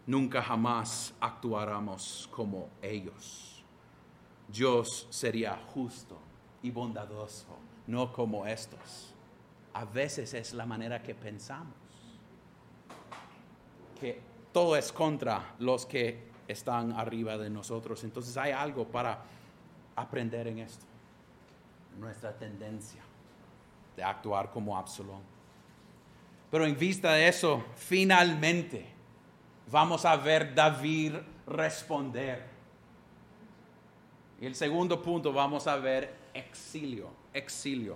nunca 0.05 0.43
jamás 0.43 1.15
actuáramos 1.19 2.29
como 2.31 2.69
ellos. 2.81 3.63
Dios 4.47 5.07
sería 5.09 5.59
justo 5.73 6.19
y 6.61 6.69
bondadoso, 6.69 7.57
no 7.87 8.13
como 8.13 8.45
estos. 8.45 9.15
A 9.73 9.83
veces 9.85 10.35
es 10.35 10.53
la 10.53 10.67
manera 10.67 11.01
que 11.01 11.15
pensamos, 11.15 11.73
que 13.99 14.21
todo 14.51 14.75
es 14.75 14.91
contra 14.91 15.55
los 15.57 15.87
que 15.87 16.33
están 16.47 16.91
arriba 16.93 17.38
de 17.38 17.49
nosotros. 17.49 18.03
Entonces 18.03 18.36
hay 18.38 18.51
algo 18.51 18.88
para 18.88 19.23
aprender 19.95 20.47
en 20.47 20.60
esto, 20.60 20.86
nuestra 21.99 22.38
tendencia 22.38 23.01
de 23.95 24.03
actuar 24.03 24.49
como 24.51 24.77
Absalón. 24.77 25.21
Pero 26.49 26.65
en 26.65 26.77
vista 26.77 27.13
de 27.13 27.27
eso, 27.27 27.63
finalmente 27.75 28.86
vamos 29.71 30.06
a 30.06 30.15
ver 30.15 30.53
David 30.53 31.15
responder 31.47 32.53
y 34.43 34.45
el 34.45 34.56
segundo 34.56 35.01
punto 35.01 35.32
vamos 35.32 35.67
a 35.67 35.77
ver 35.77 36.13
exilio, 36.34 37.10
exilio. 37.34 37.95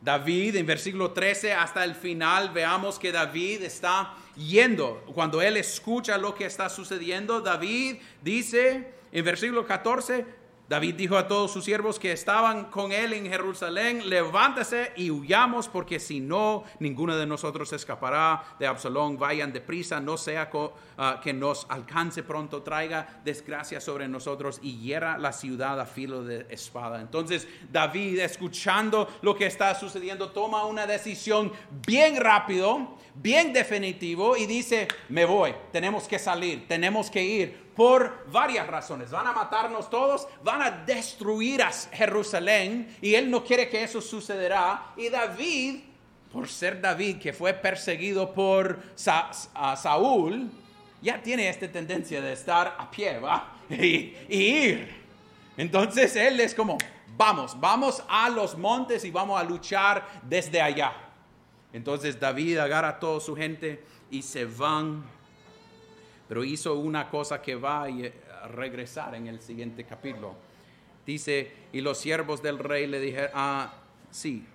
David 0.00 0.56
en 0.56 0.66
versículo 0.66 1.10
13 1.10 1.52
hasta 1.52 1.84
el 1.84 1.94
final 1.94 2.50
veamos 2.50 2.98
que 2.98 3.12
David 3.12 3.62
está 3.62 4.14
yendo. 4.36 5.02
Cuando 5.14 5.42
él 5.42 5.56
escucha 5.56 6.16
lo 6.16 6.34
que 6.34 6.46
está 6.46 6.68
sucediendo, 6.68 7.40
David 7.40 7.96
dice 8.22 8.94
en 9.12 9.24
versículo 9.24 9.66
14, 9.66 10.24
David 10.70 10.94
dijo 10.94 11.18
a 11.18 11.26
todos 11.26 11.50
sus 11.50 11.64
siervos 11.64 11.98
que 11.98 12.12
estaban 12.12 12.66
con 12.66 12.92
él 12.92 13.12
en 13.12 13.26
Jerusalén, 13.26 14.08
levántese 14.08 14.92
y 14.94 15.10
huyamos 15.10 15.66
porque 15.66 15.98
si 15.98 16.20
no, 16.20 16.62
ninguno 16.78 17.16
de 17.16 17.26
nosotros 17.26 17.72
escapará 17.72 18.44
de 18.56 18.68
Absalón. 18.68 19.18
Vayan 19.18 19.52
deprisa, 19.52 19.98
no 19.98 20.16
sea 20.16 20.48
ah, 20.96 21.20
que 21.20 21.32
nos 21.32 21.66
alcance 21.70 22.22
pronto, 22.22 22.62
traiga 22.62 23.20
desgracia 23.24 23.80
sobre 23.80 24.06
nosotros 24.06 24.60
y 24.62 24.78
hiera 24.78 25.18
la 25.18 25.32
ciudad 25.32 25.80
a 25.80 25.86
filo 25.86 26.22
de 26.22 26.46
espada. 26.50 27.00
Entonces 27.00 27.48
David, 27.72 28.20
escuchando 28.20 29.08
lo 29.22 29.34
que 29.34 29.46
está 29.46 29.74
sucediendo, 29.74 30.30
toma 30.30 30.66
una 30.66 30.86
decisión 30.86 31.50
bien 31.84 32.14
rápido, 32.14 32.96
bien 33.16 33.52
definitivo 33.52 34.36
y 34.36 34.46
dice, 34.46 34.86
me 35.08 35.24
voy, 35.24 35.52
tenemos 35.72 36.06
que 36.06 36.20
salir, 36.20 36.68
tenemos 36.68 37.10
que 37.10 37.24
ir 37.24 37.69
por 37.74 38.26
varias 38.30 38.66
razones. 38.66 39.10
Van 39.10 39.26
a 39.26 39.32
matarnos 39.32 39.88
todos, 39.88 40.26
van 40.42 40.62
a 40.62 40.70
destruir 40.70 41.62
a 41.62 41.70
Jerusalén 41.72 42.96
y 43.00 43.14
él 43.14 43.30
no 43.30 43.44
quiere 43.44 43.68
que 43.68 43.82
eso 43.82 44.00
sucederá. 44.00 44.92
Y 44.96 45.08
David 45.08 45.80
por 46.32 46.48
ser 46.48 46.80
David, 46.80 47.18
que 47.18 47.32
fue 47.32 47.52
perseguido 47.54 48.32
por 48.32 48.78
Saúl, 48.94 50.50
ya 51.02 51.20
tiene 51.22 51.48
esta 51.48 51.70
tendencia 51.70 52.20
de 52.20 52.32
estar 52.32 52.76
a 52.78 52.90
pie, 52.90 53.18
¿va? 53.18 53.54
Y, 53.70 54.16
ir. 54.28 55.00
Entonces 55.56 56.14
él 56.16 56.40
es 56.40 56.54
como, 56.54 56.78
vamos, 57.16 57.58
vamos 57.58 58.02
a 58.08 58.28
los 58.28 58.56
montes 58.56 59.04
y 59.04 59.10
vamos 59.10 59.40
a 59.40 59.44
luchar 59.44 60.06
desde 60.22 60.60
allá. 60.60 60.92
Entonces 61.72 62.18
David 62.18 62.58
agarra 62.58 62.88
a 62.88 62.98
toda 62.98 63.20
su 63.20 63.36
gente 63.36 63.82
y 64.10 64.22
se 64.22 64.44
van. 64.44 65.04
Pero 66.30 66.44
hizo 66.44 66.76
una 66.76 67.10
cosa 67.10 67.42
que 67.42 67.56
va 67.56 67.86
a 67.86 68.46
regresar 68.46 69.16
en 69.16 69.26
el 69.26 69.40
siguiente 69.40 69.82
capítulo. 69.82 70.36
Dice, 71.04 71.52
y 71.72 71.80
los 71.80 71.98
siervos 71.98 72.40
del 72.40 72.60
rey 72.60 72.86
le 72.86 73.00
dijeron, 73.00 73.30
ah, 73.34 73.74
sí, 74.12 74.46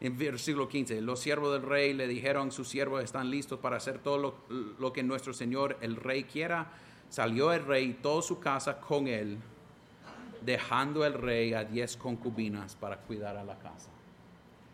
en 0.00 0.16
versículo 0.16 0.68
15, 0.68 1.00
los 1.00 1.18
siervos 1.18 1.52
del 1.52 1.68
rey 1.68 1.94
le 1.94 2.06
dijeron, 2.06 2.52
sus 2.52 2.68
siervos 2.68 3.02
están 3.02 3.28
listos 3.28 3.58
para 3.58 3.78
hacer 3.78 3.98
todo 3.98 4.38
lo, 4.78 4.92
que 4.92 5.02
nuestro 5.02 5.34
Señor 5.34 5.76
el 5.80 5.96
rey 5.96 6.22
quiera. 6.22 6.68
Salió 7.08 7.52
el 7.52 7.64
rey 7.64 7.86
y 7.86 7.94
toda 7.94 8.22
su 8.22 8.38
casa 8.38 8.80
con 8.80 9.08
él, 9.08 9.36
dejando 10.42 11.04
el 11.04 11.14
rey 11.14 11.54
a 11.54 11.64
diez 11.64 11.96
concubinas 11.96 12.76
para 12.76 12.98
cuidar 12.98 13.36
a 13.36 13.42
la 13.42 13.58
casa. 13.58 13.90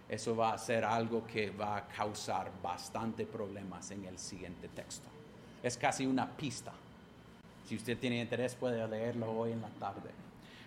Eso 0.07 0.37
va 0.37 0.53
a 0.53 0.59
ser 0.59 0.85
algo 0.85 1.27
que 1.27 1.49
va 1.49 1.79
a 1.79 1.89
causar 1.89 2.53
bastante 2.63 3.25
problemas 3.25 3.91
en 3.91 4.05
el 4.05 4.19
siguiente 4.19 4.69
texto. 4.69 5.09
Es 5.63 5.77
casi 5.77 6.07
una 6.07 6.29
pista. 6.29 6.73
Si 7.69 7.77
usted 7.77 7.99
tiene 7.99 8.21
interés 8.21 8.55
puede 8.55 8.87
leerlo 8.89 9.31
hoy 9.31 9.53
en 9.53 9.61
la 9.61 9.69
tarde. 9.69 10.11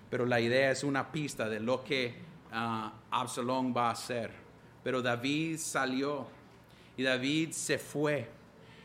Pero 0.10 0.25
la 0.25 0.39
idea 0.39 0.71
es 0.71 0.84
una 0.84 1.12
pista 1.12 1.49
de 1.49 1.60
lo 1.60 1.84
que 1.84 2.15
uh, 2.51 2.89
Absalón 3.12 3.73
va 3.75 3.89
a 3.89 3.91
hacer 3.91 4.45
pero 4.86 5.01
David 5.01 5.58
salió 5.58 6.27
y 6.95 7.01
David 7.01 7.49
se 7.53 7.79
fue. 7.79 8.27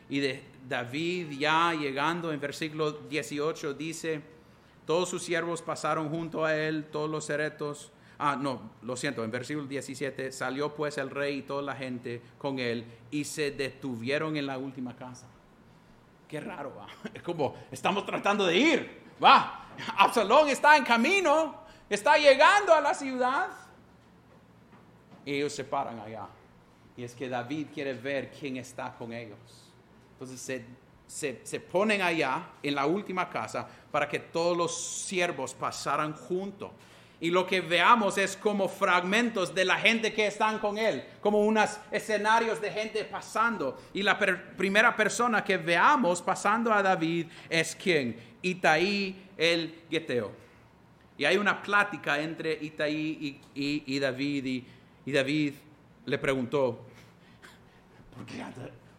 Y 0.09 0.23
David 0.67 1.31
ya 1.39 1.75
llegando 1.75 2.33
en 2.33 2.41
versículo 2.41 2.93
18 2.93 3.75
dice, 3.75 4.23
todos 4.87 5.11
sus 5.11 5.23
siervos 5.23 5.61
pasaron 5.61 6.09
junto 6.09 6.43
a 6.43 6.57
él, 6.57 6.87
todos 6.91 7.11
los 7.11 7.27
ceretos. 7.27 7.93
Ah, 8.19 8.35
no, 8.35 8.71
lo 8.81 8.97
siento, 8.97 9.23
en 9.23 9.31
versículo 9.31 9.67
17, 9.67 10.33
salió 10.33 10.75
pues 10.75 10.97
el 10.97 11.11
rey 11.11 11.41
y 11.41 11.43
toda 11.43 11.61
la 11.61 11.75
gente 11.75 12.23
con 12.39 12.59
él 12.59 12.87
y 13.11 13.25
se 13.25 13.51
detuvieron 13.51 14.39
en 14.39 14.47
la 14.47 14.57
última 14.57 14.97
casa. 14.97 15.27
Qué 16.31 16.41
raro, 16.41 16.73
va. 16.79 16.87
Es 17.13 17.23
como, 17.23 17.57
estamos 17.71 18.07
tratando 18.07 18.47
de 18.47 18.57
ir, 18.57 19.03
va. 19.23 19.67
Absalón 19.99 20.49
está 20.49 20.77
en 20.77 20.85
camino, 20.85 21.65
está 21.89 22.17
llegando 22.17 22.73
a 22.73 22.81
la 22.81 22.95
ciudad 22.95 23.49
ellos 25.27 25.53
se 25.53 25.65
paran 25.65 25.99
allá. 26.01 26.27
Y 26.97 27.05
es 27.05 27.15
que 27.15 27.29
David 27.29 27.69
quiere 27.73 27.95
ver 27.95 28.31
quién 28.31 28.57
está 28.57 28.95
con 28.97 29.13
ellos. 29.13 29.39
Entonces 30.13 30.65
se, 31.07 31.41
se, 31.45 31.61
ponen 31.61 32.03
allá 32.03 32.51
en 32.63 32.75
la 32.75 32.87
última 32.87 33.29
casa 33.29 33.67
para 33.91 34.09
que 34.09 34.19
todos 34.19 34.57
los 34.57 35.05
siervos 35.05 35.55
pasaran 35.55 36.15
juntos. 36.15 36.71
Y 37.21 37.31
lo 37.31 37.47
que 37.47 37.61
veamos 37.61 38.17
es 38.17 38.37
como 38.37 38.69
fragmentos 38.69 39.55
de 39.55 39.65
la 39.65 39.77
gente 39.77 40.13
que 40.13 40.27
están 40.27 40.59
con 40.59 40.79
él, 40.79 41.05
como 41.21 41.41
unos 41.45 41.79
escenarios 41.91 42.61
de 42.61 42.71
gente 42.71 43.05
pasando. 43.05 43.79
Y 43.93 44.03
la 44.03 44.19
primera 44.19 44.97
persona 44.97 45.45
que 45.45 45.59
veamos 45.59 46.23
pasando 46.23 46.73
a 46.73 46.83
David 46.83 47.27
es 47.49 47.77
quién? 47.77 48.17
Itaí 48.41 49.29
el 49.37 49.83
Geteo. 49.91 50.33
Y 51.19 51.27
hay 51.27 51.37
una 51.37 51.61
plática 51.61 52.19
entre 52.19 52.53
Itaí 52.53 53.39
y, 53.55 53.85
y 53.87 53.99
David 53.99 54.45
y 54.47 54.67
y 55.05 55.13
David 55.13 55.55
le 56.07 56.19
preguntó, 56.19 56.81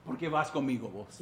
¿por 0.06 0.18
qué, 0.18 0.28
vas 0.28 0.50
conmigo 0.52 0.90
vos? 0.90 1.22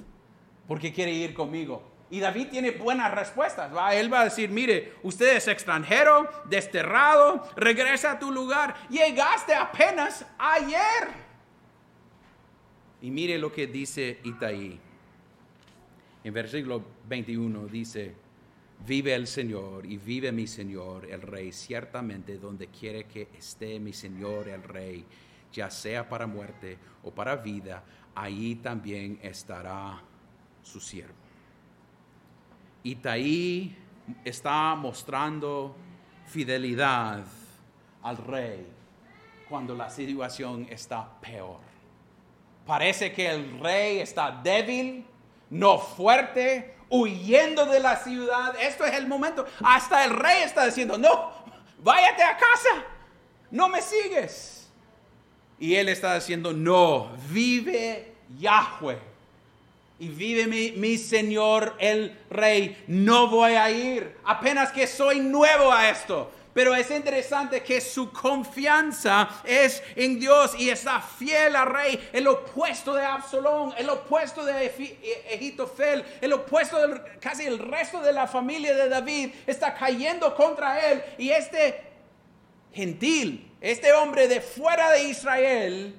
¿Por 0.67 0.79
qué 0.79 0.93
quiere 0.93 1.11
ir 1.11 1.33
conmigo? 1.33 1.83
Y 2.11 2.19
David 2.19 2.47
tiene 2.49 2.71
buenas 2.71 3.13
respuestas. 3.13 3.75
¿va? 3.75 3.93
Él 3.93 4.11
va 4.11 4.21
a 4.21 4.23
decir, 4.25 4.49
mire, 4.49 4.93
usted 5.03 5.37
es 5.37 5.47
extranjero, 5.47 6.29
desterrado, 6.45 7.47
regresa 7.55 8.13
a 8.13 8.19
tu 8.19 8.31
lugar. 8.31 8.75
Llegaste 8.89 9.53
apenas 9.53 10.25
ayer. 10.37 11.29
Y 13.01 13.11
mire 13.11 13.37
lo 13.37 13.51
que 13.51 13.67
dice 13.67 14.19
Itaí. 14.23 14.79
En 16.23 16.33
versículo 16.33 16.83
21 17.07 17.67
dice, 17.67 18.15
Vive 18.85 19.13
el 19.13 19.27
Señor 19.27 19.85
y 19.85 19.97
vive 19.97 20.31
mi 20.31 20.47
Señor 20.47 21.05
el 21.09 21.21
Rey, 21.21 21.51
ciertamente 21.51 22.37
donde 22.37 22.67
quiere 22.67 23.03
que 23.03 23.27
esté 23.37 23.79
mi 23.79 23.91
Señor 23.91 24.47
el 24.47 24.63
Rey, 24.63 25.05
ya 25.51 25.69
sea 25.69 26.07
para 26.07 26.25
muerte 26.25 26.77
o 27.03 27.11
para 27.11 27.35
vida, 27.35 27.83
ahí 28.15 28.55
también 28.55 29.19
estará 29.21 30.01
su 30.63 30.79
siervo. 30.79 31.18
Itaí 32.89 33.75
está 34.25 34.73
mostrando 34.75 35.75
fidelidad 36.25 37.23
al 38.01 38.17
rey 38.17 38.65
cuando 39.47 39.75
la 39.75 39.89
situación 39.89 40.67
está 40.69 41.07
peor. 41.21 41.59
Parece 42.65 43.11
que 43.11 43.29
el 43.29 43.59
rey 43.59 43.99
está 43.99 44.31
débil, 44.31 45.05
no 45.49 45.79
fuerte, 45.79 46.75
huyendo 46.89 47.65
de 47.65 47.79
la 47.79 47.95
ciudad. 47.97 48.55
Esto 48.59 48.85
es 48.85 48.93
el 48.93 49.07
momento. 49.07 49.45
Hasta 49.63 50.05
el 50.05 50.11
rey 50.11 50.43
está 50.43 50.65
diciendo, 50.65 50.97
no, 50.97 51.31
váyate 51.83 52.23
a 52.23 52.37
casa, 52.37 52.85
no 53.51 53.69
me 53.69 53.81
sigues. 53.81 54.69
Y 55.59 55.75
él 55.75 55.89
está 55.89 56.15
diciendo, 56.15 56.53
no, 56.53 57.11
vive 57.29 58.15
Yahweh. 58.37 59.08
Y 59.99 60.07
vive 60.07 60.47
mi, 60.47 60.71
mi, 60.71 60.97
Señor 60.97 61.75
el 61.79 62.17
Rey. 62.29 62.83
No 62.87 63.27
voy 63.27 63.53
a 63.53 63.69
ir. 63.69 64.15
Apenas 64.23 64.71
que 64.71 64.87
soy 64.87 65.19
nuevo 65.19 65.71
a 65.71 65.89
esto. 65.89 66.31
Pero 66.53 66.73
es 66.73 66.89
interesante 66.89 67.61
que 67.61 67.79
su 67.79 68.11
confianza 68.11 69.29
es 69.43 69.83
en 69.95 70.19
Dios 70.19 70.55
y 70.57 70.69
está 70.69 70.99
fiel 70.99 71.55
al 71.55 71.67
rey, 71.67 72.09
el 72.11 72.27
opuesto 72.27 72.95
de 72.95 73.05
Absalón, 73.05 73.73
el 73.77 73.87
opuesto 73.89 74.43
de 74.43 74.65
Egitofel, 75.29 76.03
el 76.19 76.33
opuesto 76.33 76.85
de 76.85 77.01
casi 77.19 77.45
el 77.45 77.59
resto 77.59 78.01
de 78.01 78.11
la 78.11 78.27
familia 78.27 78.75
de 78.75 78.89
David 78.89 79.29
está 79.45 79.75
cayendo 79.75 80.35
contra 80.35 80.91
él. 80.91 81.03
Y 81.19 81.29
este 81.29 81.81
gentil, 82.73 83.51
este 83.61 83.93
hombre 83.93 84.27
de 84.27 84.41
fuera 84.41 84.91
de 84.91 85.03
Israel, 85.03 85.95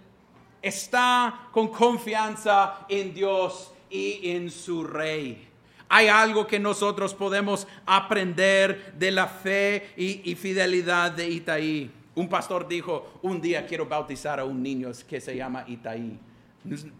está 0.60 1.48
con 1.52 1.68
confianza 1.68 2.80
en 2.88 3.14
Dios 3.14 3.72
y 3.90 4.30
en 4.30 4.50
su 4.50 4.84
rey. 4.84 5.48
Hay 5.88 6.06
algo 6.06 6.46
que 6.46 6.60
nosotros 6.60 7.14
podemos 7.14 7.66
aprender 7.84 8.92
de 8.96 9.10
la 9.10 9.26
fe 9.26 9.92
y, 9.96 10.34
fidelidad 10.36 11.10
de 11.10 11.28
Itaí. 11.28 11.90
Un 12.14 12.28
pastor 12.28 12.68
dijo, 12.68 13.18
un 13.22 13.40
día 13.40 13.66
quiero 13.66 13.86
bautizar 13.86 14.38
a 14.38 14.44
un 14.44 14.62
niño 14.62 14.92
que 15.08 15.20
se 15.20 15.36
llama 15.36 15.64
Itaí. 15.66 16.16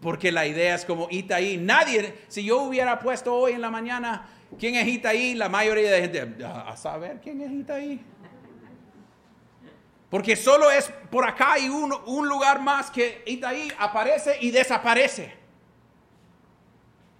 Porque 0.01 0.29
la 0.29 0.45
idea 0.45 0.75
es 0.75 0.83
como 0.83 1.07
Itaí. 1.09 1.55
Nadie, 1.55 2.15
si 2.27 2.43
yo 2.43 2.63
hubiera 2.63 2.99
puesto 2.99 3.33
hoy 3.33 3.53
en 3.53 3.61
la 3.61 3.69
mañana, 3.69 4.27
¿quién 4.59 4.75
es 4.75 4.85
Itaí? 4.85 5.35
La 5.35 5.47
mayoría 5.47 5.89
de 5.89 6.01
gente, 6.01 6.43
a 6.43 6.75
saber 6.75 7.21
quién 7.23 7.39
es 7.39 7.51
Itaí. 7.51 8.01
Porque 10.09 10.35
solo 10.35 10.69
es 10.69 10.91
por 11.09 11.25
acá 11.25 11.57
y 11.57 11.69
un, 11.69 11.93
un 12.07 12.27
lugar 12.27 12.61
más 12.61 12.91
que 12.91 13.23
Itaí 13.25 13.71
aparece 13.79 14.37
y 14.41 14.51
desaparece. 14.51 15.40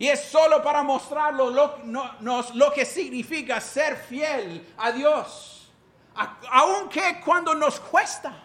Y 0.02 0.08
es 0.08 0.20
solo 0.20 0.64
para 0.64 0.82
mostrarlo 0.82 1.52
lo, 1.52 2.74
que 2.74 2.86
significa 2.86 3.62
ser 3.62 3.96
fiel 3.96 4.74
a 4.76 4.92
Dios. 4.92 5.72
aunque 6.50 7.22
cuando 7.24 7.54
nos 7.54 7.80
cuesta. 7.80 8.36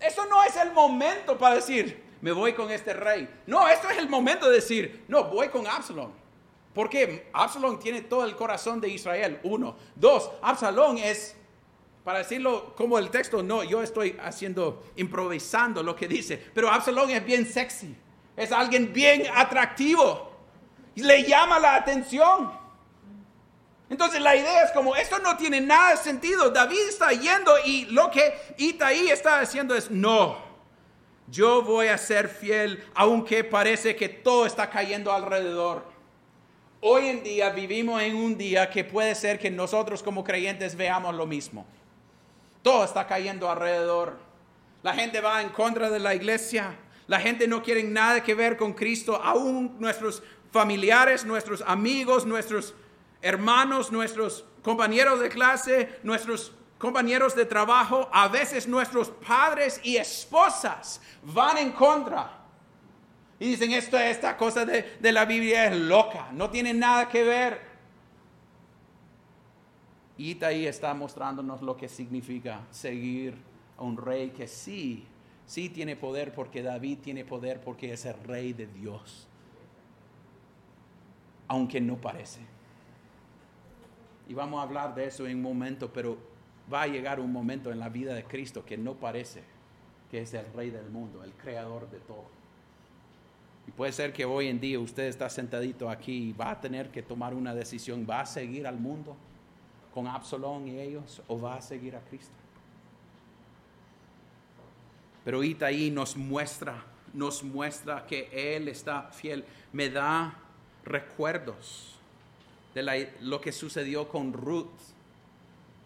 Eso 0.00 0.26
no 0.26 0.42
es 0.42 0.56
el 0.56 0.72
momento 0.72 1.38
para 1.38 1.54
decir, 1.54 2.02
me 2.20 2.32
voy 2.32 2.52
con 2.52 2.68
este 2.72 2.92
rey. 2.94 3.42
No, 3.46 3.68
esto 3.68 3.88
es 3.88 3.96
el 3.96 4.08
momento 4.08 4.48
de 4.48 4.56
decir, 4.56 5.04
no, 5.06 5.22
voy 5.22 5.50
con 5.50 5.68
Absalón. 5.68 6.12
Porque 6.74 7.30
Absalón 7.32 7.78
tiene 7.78 8.00
todo 8.00 8.24
el 8.24 8.34
corazón 8.34 8.80
de 8.80 8.88
Israel. 8.88 9.38
Uno. 9.44 9.76
Dos, 9.94 10.32
Absalón 10.42 10.98
es, 10.98 11.36
para 12.02 12.18
decirlo 12.18 12.74
como 12.74 12.98
el 12.98 13.08
texto, 13.08 13.40
no, 13.40 13.62
yo 13.62 13.84
estoy 13.84 14.18
haciendo, 14.20 14.82
improvisando 14.96 15.80
lo 15.80 15.94
que 15.94 16.08
dice. 16.08 16.44
Pero 16.52 16.72
Absalón 16.72 17.10
es 17.10 17.24
bien 17.24 17.46
sexy. 17.46 17.94
Es 18.36 18.52
alguien 18.52 18.92
bien 18.92 19.24
atractivo. 19.34 20.32
Le 20.96 21.24
llama 21.24 21.58
la 21.58 21.76
atención. 21.76 22.52
Entonces 23.90 24.20
la 24.20 24.34
idea 24.34 24.64
es 24.64 24.72
como, 24.72 24.96
esto 24.96 25.18
no 25.18 25.36
tiene 25.36 25.60
nada 25.60 25.90
de 25.90 25.96
sentido. 25.98 26.50
David 26.50 26.88
está 26.88 27.12
yendo 27.12 27.52
y 27.64 27.84
lo 27.86 28.10
que 28.10 28.34
Itaí 28.56 29.10
está 29.10 29.40
haciendo 29.40 29.74
es, 29.74 29.90
no, 29.90 30.38
yo 31.28 31.62
voy 31.62 31.88
a 31.88 31.98
ser 31.98 32.28
fiel 32.28 32.84
aunque 32.94 33.44
parece 33.44 33.96
que 33.96 34.08
todo 34.08 34.46
está 34.46 34.68
cayendo 34.68 35.12
alrededor. 35.12 35.84
Hoy 36.80 37.08
en 37.08 37.22
día 37.22 37.50
vivimos 37.50 38.02
en 38.02 38.16
un 38.16 38.36
día 38.36 38.68
que 38.68 38.84
puede 38.84 39.14
ser 39.14 39.38
que 39.38 39.50
nosotros 39.50 40.02
como 40.02 40.22
creyentes 40.22 40.76
veamos 40.76 41.14
lo 41.14 41.26
mismo. 41.26 41.64
Todo 42.62 42.84
está 42.84 43.06
cayendo 43.06 43.50
alrededor. 43.50 44.18
La 44.82 44.92
gente 44.92 45.20
va 45.20 45.40
en 45.40 45.48
contra 45.48 45.88
de 45.88 45.98
la 45.98 46.14
iglesia. 46.14 46.74
La 47.06 47.20
gente 47.20 47.46
no 47.46 47.62
quiere 47.62 47.82
nada 47.82 48.22
que 48.22 48.34
ver 48.34 48.56
con 48.56 48.72
Cristo, 48.72 49.20
aún 49.22 49.76
nuestros 49.78 50.22
familiares, 50.50 51.24
nuestros 51.24 51.62
amigos, 51.66 52.24
nuestros 52.24 52.74
hermanos, 53.20 53.90
nuestros 53.92 54.44
compañeros 54.62 55.20
de 55.20 55.28
clase, 55.28 55.98
nuestros 56.02 56.52
compañeros 56.78 57.34
de 57.34 57.44
trabajo, 57.44 58.08
a 58.12 58.28
veces 58.28 58.68
nuestros 58.68 59.08
padres 59.10 59.80
y 59.82 59.96
esposas 59.96 61.00
van 61.22 61.58
en 61.58 61.72
contra. 61.72 62.40
Y 63.38 63.48
dicen, 63.48 63.72
esto, 63.72 63.98
esta 63.98 64.36
cosa 64.36 64.64
de, 64.64 64.96
de 65.00 65.12
la 65.12 65.24
Biblia 65.24 65.66
es 65.66 65.76
loca, 65.76 66.28
no 66.32 66.50
tiene 66.50 66.72
nada 66.72 67.08
que 67.08 67.24
ver. 67.24 67.60
Y 70.16 70.42
ahí 70.44 70.66
está 70.66 70.94
mostrándonos 70.94 71.60
lo 71.60 71.76
que 71.76 71.88
significa 71.88 72.60
seguir 72.70 73.34
a 73.76 73.82
un 73.82 73.96
rey 73.96 74.30
que 74.30 74.46
sí, 74.46 75.04
sí 75.46 75.68
tiene 75.68 75.96
poder 75.96 76.32
porque 76.32 76.62
David 76.62 76.98
tiene 77.02 77.24
poder 77.24 77.60
porque 77.60 77.92
es 77.92 78.04
el 78.04 78.14
rey 78.24 78.52
de 78.52 78.66
Dios. 78.66 79.26
Aunque 81.48 81.80
no 81.80 81.96
parece. 81.96 82.40
Y 84.28 84.34
vamos 84.34 84.60
a 84.60 84.62
hablar 84.62 84.94
de 84.94 85.06
eso 85.06 85.26
en 85.26 85.36
un 85.36 85.42
momento, 85.42 85.92
pero 85.92 86.16
va 86.72 86.82
a 86.82 86.86
llegar 86.86 87.20
un 87.20 87.32
momento 87.32 87.70
en 87.70 87.78
la 87.78 87.88
vida 87.88 88.14
de 88.14 88.24
Cristo 88.24 88.64
que 88.64 88.78
no 88.78 88.94
parece 88.94 89.42
que 90.10 90.22
es 90.22 90.32
el 90.34 90.50
rey 90.52 90.70
del 90.70 90.88
mundo, 90.90 91.22
el 91.24 91.32
creador 91.32 91.90
de 91.90 91.98
todo. 92.00 92.24
Y 93.66 93.70
puede 93.70 93.92
ser 93.92 94.12
que 94.12 94.24
hoy 94.24 94.48
en 94.48 94.60
día 94.60 94.78
usted 94.78 95.04
está 95.04 95.28
sentadito 95.28 95.88
aquí 95.88 96.30
y 96.30 96.32
va 96.32 96.52
a 96.52 96.60
tener 96.60 96.90
que 96.90 97.02
tomar 97.02 97.34
una 97.34 97.54
decisión, 97.54 98.06
¿va 98.08 98.20
a 98.20 98.26
seguir 98.26 98.66
al 98.66 98.78
mundo 98.78 99.16
con 99.92 100.06
Absalón 100.06 100.68
y 100.68 100.78
ellos 100.78 101.22
o 101.28 101.40
va 101.40 101.56
a 101.56 101.62
seguir 101.62 101.96
a 101.96 102.00
Cristo? 102.00 102.43
Pero 105.24 105.42
Itaí 105.42 105.90
nos 105.90 106.16
muestra, 106.16 106.84
nos 107.12 107.42
muestra 107.42 108.06
que 108.06 108.28
Él 108.32 108.68
está 108.68 109.04
fiel. 109.04 109.44
Me 109.72 109.88
da 109.88 110.38
recuerdos 110.84 111.96
de 112.74 113.12
lo 113.20 113.40
que 113.40 113.52
sucedió 113.52 114.08
con 114.08 114.32
Ruth 114.32 114.70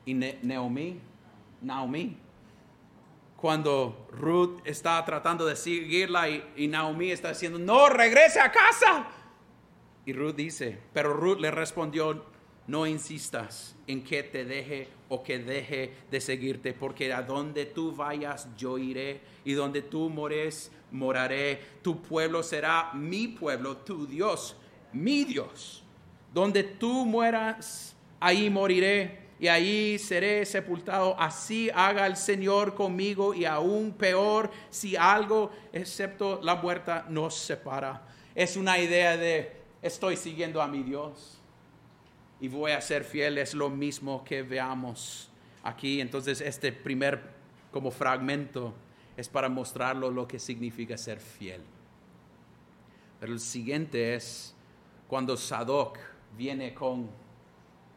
y 0.05 0.14
Naomi. 0.14 1.01
Naomi. 1.61 2.16
Cuando 3.37 4.09
Ruth 4.11 4.61
está 4.64 5.05
tratando 5.05 5.46
de 5.46 5.55
seguirla 5.55 6.29
y, 6.29 6.44
y 6.57 6.66
Naomi 6.66 7.12
está 7.12 7.29
diciendo, 7.29 7.59
no, 7.59 7.88
regrese 7.88 8.40
a 8.40 8.51
casa. 8.51 9.07
Y 10.05 10.12
Ruth 10.12 10.35
dice, 10.35 10.79
pero 10.92 11.12
Ruth 11.12 11.38
le 11.38 11.51
respondió, 11.51 12.24
no 12.68 12.87
insistas 12.87 13.74
en 13.87 14.04
que 14.04 14.22
te 14.22 14.44
deje 14.44 14.88
o 15.09 15.22
que 15.22 15.38
deje 15.38 15.94
de 16.11 16.20
seguirte, 16.20 16.74
porque 16.74 17.12
a 17.12 17.22
donde 17.22 17.64
tú 17.64 17.92
vayas 17.92 18.46
yo 18.57 18.76
iré 18.76 19.22
y 19.44 19.54
donde 19.54 19.81
tú 19.81 20.11
mores 20.11 20.70
moraré. 20.92 21.61
Tu 21.83 22.00
pueblo 22.02 22.42
será 22.42 22.92
mi 22.92 23.26
pueblo, 23.26 23.78
tu 23.78 24.07
Dios, 24.07 24.54
mi 24.92 25.24
Dios. 25.24 25.83
Donde 26.33 26.62
tú 26.62 27.07
mueras, 27.07 27.96
ahí 28.20 28.50
moriré 28.50 29.18
y 29.40 29.48
ahí 29.48 29.98
seré 29.98 30.44
sepultado. 30.44 31.18
Así 31.18 31.70
haga 31.74 32.07
el 32.07 32.16
Señor 32.16 32.74
conmigo 32.74 33.33
y 33.33 33.46
aún 33.46 33.92
peor 33.92 34.50
si 34.68 34.94
algo 34.94 35.50
excepto 35.72 36.38
la 36.42 36.57
muerte 36.57 36.92
nos 37.09 37.35
separa. 37.35 38.07
Es 38.35 38.59
una 38.59 38.78
idea 38.78 39.16
de 39.16 39.52
estoy 39.81 40.18
siguiendo 40.18 40.61
a 40.61 40.68
mi 40.68 40.83
Dios 40.83 41.38
y 42.40 42.48
voy 42.48 42.72
a 42.72 42.81
ser 42.81 43.05
fiel. 43.05 43.38
Es 43.38 43.55
lo 43.55 43.70
mismo 43.70 44.24
que 44.24 44.42
veamos 44.42 45.31
aquí. 45.62 46.01
Entonces 46.01 46.40
este 46.40 46.72
primer 46.72 47.20
como 47.72 47.90
fragmento 47.90 48.74
es 49.16 49.29
para 49.29 49.48
mostrarlo 49.48 50.11
lo 50.11 50.27
que 50.29 50.38
significa 50.38 50.96
ser 50.96 51.20
fiel. 51.20 51.62
Pero 53.20 53.33
el 53.33 53.40
siguiente 53.40 54.14
es 54.14 54.55
cuando 55.09 55.37
Sadoc 55.37 55.98
viene 56.37 56.72
con 56.72 57.11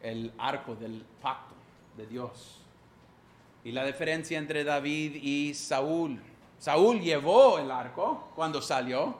el 0.02 0.32
arco 0.38 0.74
del 0.74 1.04
pacto 1.20 1.54
de 1.96 2.06
Dios. 2.06 2.58
Y 3.64 3.70
la 3.70 3.84
diferencia 3.84 4.38
entre 4.38 4.64
David 4.64 5.14
y 5.22 5.54
Saúl. 5.54 6.20
Saúl 6.58 7.00
llevó 7.00 7.58
el 7.58 7.70
arco 7.70 8.32
cuando 8.34 8.60
salió 8.60 9.16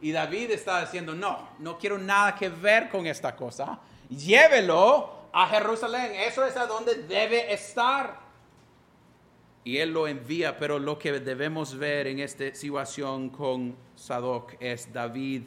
y 0.00 0.10
David 0.12 0.50
está 0.50 0.80
diciendo, 0.80 1.14
no, 1.14 1.48
no 1.60 1.78
quiero 1.78 1.98
nada 1.98 2.34
que 2.34 2.48
ver 2.48 2.88
con 2.88 3.06
esta 3.06 3.34
cosa. 3.36 3.78
Llévelo 4.16 5.28
a 5.32 5.46
Jerusalén. 5.48 6.12
Eso 6.14 6.44
es 6.44 6.56
a 6.56 6.66
donde 6.66 6.94
debe 6.94 7.52
estar. 7.52 8.20
Y 9.64 9.78
él 9.78 9.92
lo 9.92 10.06
envía, 10.06 10.58
pero 10.58 10.78
lo 10.78 10.98
que 10.98 11.12
debemos 11.20 11.76
ver 11.76 12.06
en 12.06 12.18
esta 12.18 12.54
situación 12.54 13.30
con 13.30 13.76
Sadoc 13.96 14.54
es 14.60 14.92
David 14.92 15.42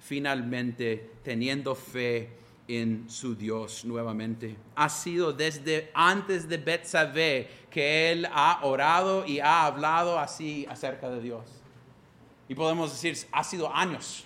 finalmente 0.00 1.10
teniendo 1.22 1.74
fe 1.74 2.30
en 2.66 3.08
su 3.08 3.34
Dios 3.34 3.84
nuevamente. 3.84 4.56
Ha 4.74 4.88
sido 4.88 5.32
desde 5.32 5.90
antes 5.94 6.48
de 6.48 6.56
Betsabé 6.58 7.48
que 7.70 8.10
él 8.12 8.26
ha 8.32 8.60
orado 8.62 9.26
y 9.26 9.40
ha 9.40 9.66
hablado 9.66 10.18
así 10.18 10.66
acerca 10.68 11.10
de 11.10 11.20
Dios. 11.20 11.44
Y 12.48 12.54
podemos 12.54 12.90
decir, 12.90 13.28
ha 13.32 13.44
sido 13.44 13.74
años, 13.74 14.24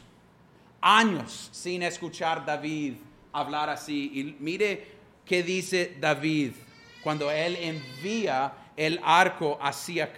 años 0.80 1.48
sin 1.52 1.82
escuchar 1.82 2.46
David 2.46 2.94
hablar 3.32 3.70
así. 3.70 4.10
Y 4.14 4.36
mire 4.40 4.86
qué 5.24 5.42
dice 5.42 5.96
David 6.00 6.52
cuando 7.02 7.30
él 7.30 7.56
envía 7.56 8.52
el 8.76 9.00
arco 9.02 9.58
hacia 9.60 10.12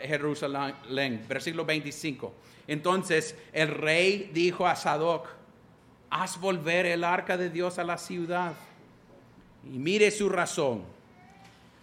Jerusalén, 0.00 1.24
versículo 1.28 1.64
25. 1.64 2.32
Entonces 2.66 3.36
el 3.52 3.68
rey 3.68 4.30
dijo 4.32 4.66
a 4.66 4.74
Sadoc, 4.74 5.28
haz 6.10 6.40
volver 6.40 6.86
el 6.86 7.04
arca 7.04 7.36
de 7.36 7.50
Dios 7.50 7.78
a 7.78 7.84
la 7.84 7.98
ciudad. 7.98 8.54
Y 9.64 9.78
mire 9.78 10.10
su 10.10 10.28
razón. 10.28 10.94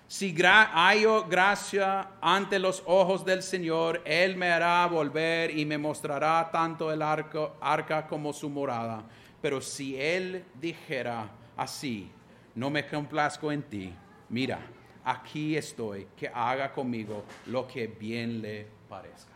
Si 0.07 0.35
hay 0.43 1.05
gracia 1.29 2.09
ante 2.19 2.59
los 2.59 2.83
ojos 2.85 3.23
del 3.23 3.41
Señor, 3.41 4.01
Él 4.03 4.35
me 4.35 4.51
hará 4.51 4.85
volver 4.87 5.57
y 5.57 5.65
me 5.65 5.77
mostrará 5.77 6.49
tanto 6.51 6.91
el 6.91 7.01
arca 7.01 8.07
como 8.09 8.33
su 8.33 8.49
morada. 8.49 9.03
Pero 9.41 9.61
si 9.61 9.99
Él 9.99 10.43
dijera 10.59 11.29
así, 11.57 12.11
no 12.55 12.69
me 12.69 12.87
complazco 12.87 13.51
en 13.51 13.63
ti, 13.63 13.93
mira, 14.29 14.59
aquí 15.03 15.57
estoy, 15.57 16.07
que 16.15 16.27
haga 16.27 16.71
conmigo 16.71 17.23
lo 17.47 17.67
que 17.67 17.87
bien 17.87 18.41
le 18.41 18.67
parezca. 18.87 19.31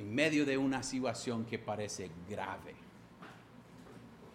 en 0.00 0.14
medio 0.14 0.46
de 0.46 0.56
una 0.56 0.82
situación 0.82 1.44
que 1.44 1.58
parece 1.58 2.10
grave. 2.28 2.74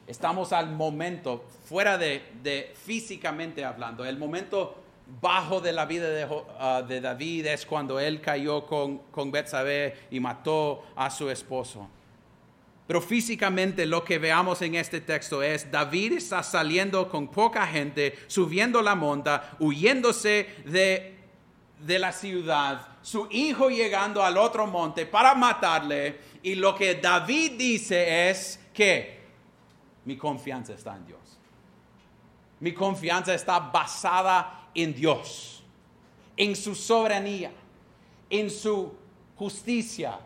Estamos 0.06 0.54
al 0.54 0.70
momento, 0.70 1.46
fuera 1.66 1.98
de, 1.98 2.72
físicamente 2.76 3.66
hablando, 3.66 4.06
el 4.06 4.20
momento 4.20 4.76
bajo 5.20 5.62
de 5.62 5.74
la 5.74 5.88
vida 5.88 6.08
de, 6.08 6.28
ah, 6.60 6.84
David 6.88 7.48
es 7.48 7.66
cuando 7.66 8.00
él 8.00 8.22
cayó 8.22 8.68
con, 8.68 9.00
con 9.10 9.32
Betsabé 9.32 10.08
y 10.12 10.20
mató 10.20 10.84
a 10.96 11.10
su 11.10 11.32
esposo. 11.32 11.90
Pero 12.88 13.02
físicamente 13.02 13.86
lo 13.86 14.04
que 14.04 14.20
veamos 14.20 14.62
en 14.62 14.76
este 14.76 15.02
texto 15.02 15.42
es 15.42 15.72
David 15.72 16.14
está 16.14 16.44
saliendo 16.44 17.10
con 17.10 17.30
poca 17.30 17.66
gente, 17.66 18.18
subiendo 18.28 18.82
la 18.82 18.96
monta, 18.96 19.56
huyéndose 19.60 20.48
de, 20.66 21.16
de 21.80 22.00
la 22.00 22.12
ciudad 22.12 22.96
su 23.06 23.28
hijo 23.30 23.70
llegando 23.70 24.24
al 24.24 24.36
otro 24.36 24.66
monte 24.66 25.06
para 25.06 25.36
matarle. 25.36 26.20
Y 26.42 26.56
lo 26.56 26.74
que 26.74 26.96
David 26.96 27.52
dice 27.52 28.32
es 28.32 28.60
que 28.74 29.20
mi 30.06 30.18
confianza 30.18 30.74
está 30.74 30.96
en 30.96 31.06
Dios. 31.06 31.20
Mi 32.60 32.74
confianza 32.74 33.36
está 33.36 33.60
basada 33.60 34.70
en 34.74 34.96
Dios, 34.96 35.64
en 36.36 36.56
su 36.56 36.74
soberanía, 36.74 37.52
en 38.28 38.50
su 38.50 38.92
justicia, 39.36 40.18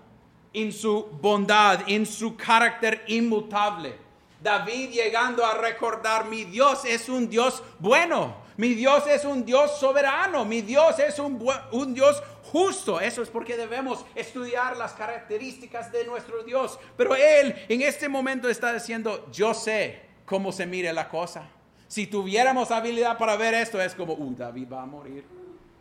en 0.61 0.71
su 0.71 1.05
bondad, 1.21 1.81
en 1.87 2.05
su 2.05 2.35
carácter 2.35 3.03
inmutable. 3.07 3.95
David 4.41 4.91
llegando 4.91 5.45
a 5.45 5.55
recordar, 5.55 6.25
mi 6.25 6.45
Dios 6.45 6.85
es 6.85 7.09
un 7.09 7.29
Dios 7.29 7.61
bueno, 7.79 8.35
mi 8.57 8.73
Dios 8.73 9.05
es 9.07 9.25
un 9.25 9.45
Dios 9.45 9.79
soberano, 9.79 10.45
mi 10.45 10.61
Dios 10.61 10.97
es 10.99 11.19
un, 11.19 11.45
un 11.71 11.93
Dios 11.93 12.21
justo. 12.51 12.99
Eso 12.99 13.21
es 13.21 13.29
porque 13.29 13.57
debemos 13.57 14.05
estudiar 14.15 14.77
las 14.77 14.93
características 14.93 15.91
de 15.91 16.05
nuestro 16.05 16.43
Dios. 16.43 16.79
Pero 16.97 17.15
Él 17.15 17.55
en 17.67 17.81
este 17.81 18.09
momento 18.09 18.49
está 18.49 18.73
diciendo, 18.73 19.27
yo 19.31 19.53
sé 19.53 20.01
cómo 20.25 20.51
se 20.51 20.65
mire 20.65 20.91
la 20.93 21.09
cosa. 21.09 21.43
Si 21.87 22.07
tuviéramos 22.07 22.71
habilidad 22.71 23.17
para 23.17 23.35
ver 23.35 23.53
esto, 23.53 23.81
es 23.81 23.95
como, 23.95 24.13
uh, 24.13 24.35
David 24.35 24.67
va 24.71 24.83
a 24.83 24.85
morir. 24.85 25.23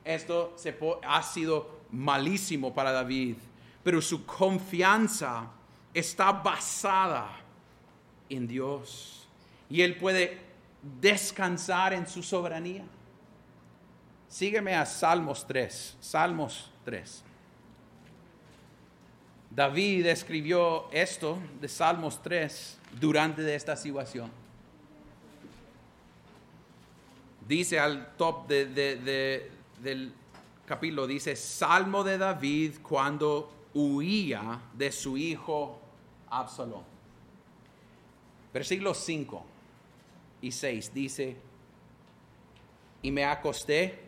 Esto 0.05 0.55
se 0.57 0.76
ha 1.07 1.22
sido 1.22 1.79
malísimo 1.91 2.72
para 2.72 2.93
David, 2.93 3.37
pero 3.89 4.03
su 4.03 4.26
confianza 4.26 5.49
está 5.95 6.30
basada 6.30 7.30
en 8.28 8.47
Dios. 8.47 9.26
Y 9.70 9.80
él 9.80 9.97
puede 9.97 10.39
descansar 11.01 11.95
en 11.95 12.07
su 12.07 12.22
soberanía. 12.22 12.84
Sígueme 14.28 14.74
a 14.74 14.84
Salmos 14.84 15.47
3. 15.47 15.97
Salmos 16.01 16.70
3. 16.84 17.22
David 19.53 20.05
escribió 20.05 20.91
esto 20.93 21.39
de 21.59 21.66
Salmos 21.66 22.22
3 22.22 22.78
durante 23.01 23.55
esta 23.55 23.74
situación. 23.74 24.30
Dice 27.49 27.80
al 27.80 28.14
top 28.18 28.49
del 28.49 30.12
capítulo, 30.66 31.07
dice, 31.07 31.34
Salmo 31.34 32.05
de 32.05 32.18
David 32.18 32.80
cuando 32.82 33.55
huía 33.79 34.61
de 34.74 34.91
su 34.91 35.16
hijo 35.16 35.81
Absalón. 36.31 36.83
Versículos 38.53 38.99
5 38.99 39.45
y 40.43 40.51
6 40.51 40.95
dice, 40.95 41.37
y 43.03 43.11
me 43.11 43.24
acosté 43.24 44.01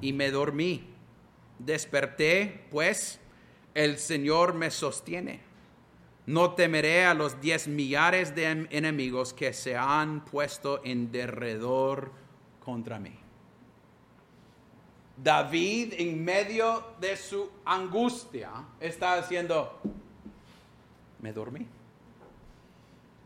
y 0.00 0.12
me 0.12 0.30
dormí. 0.30 0.84
Desperté, 1.58 2.66
pues 2.70 3.18
el 3.74 3.98
Señor 3.98 4.54
me 4.54 4.70
sostiene. 4.70 5.40
No 6.26 6.52
temeré 6.52 7.06
a 7.06 7.14
los 7.14 7.40
diez 7.40 7.66
millares 7.66 8.34
de 8.34 8.68
enemigos 8.70 9.32
que 9.32 9.54
se 9.54 9.76
han 9.76 10.24
puesto 10.24 10.82
en 10.84 11.10
derredor 11.10 12.12
contra 12.60 12.98
mí. 12.98 13.18
David, 15.22 15.94
en 15.98 16.24
medio 16.24 16.94
de 17.00 17.16
su 17.16 17.50
angustia, 17.64 18.50
está 18.80 19.20
diciendo, 19.20 19.80
me 21.20 21.32
dormí. 21.32 21.66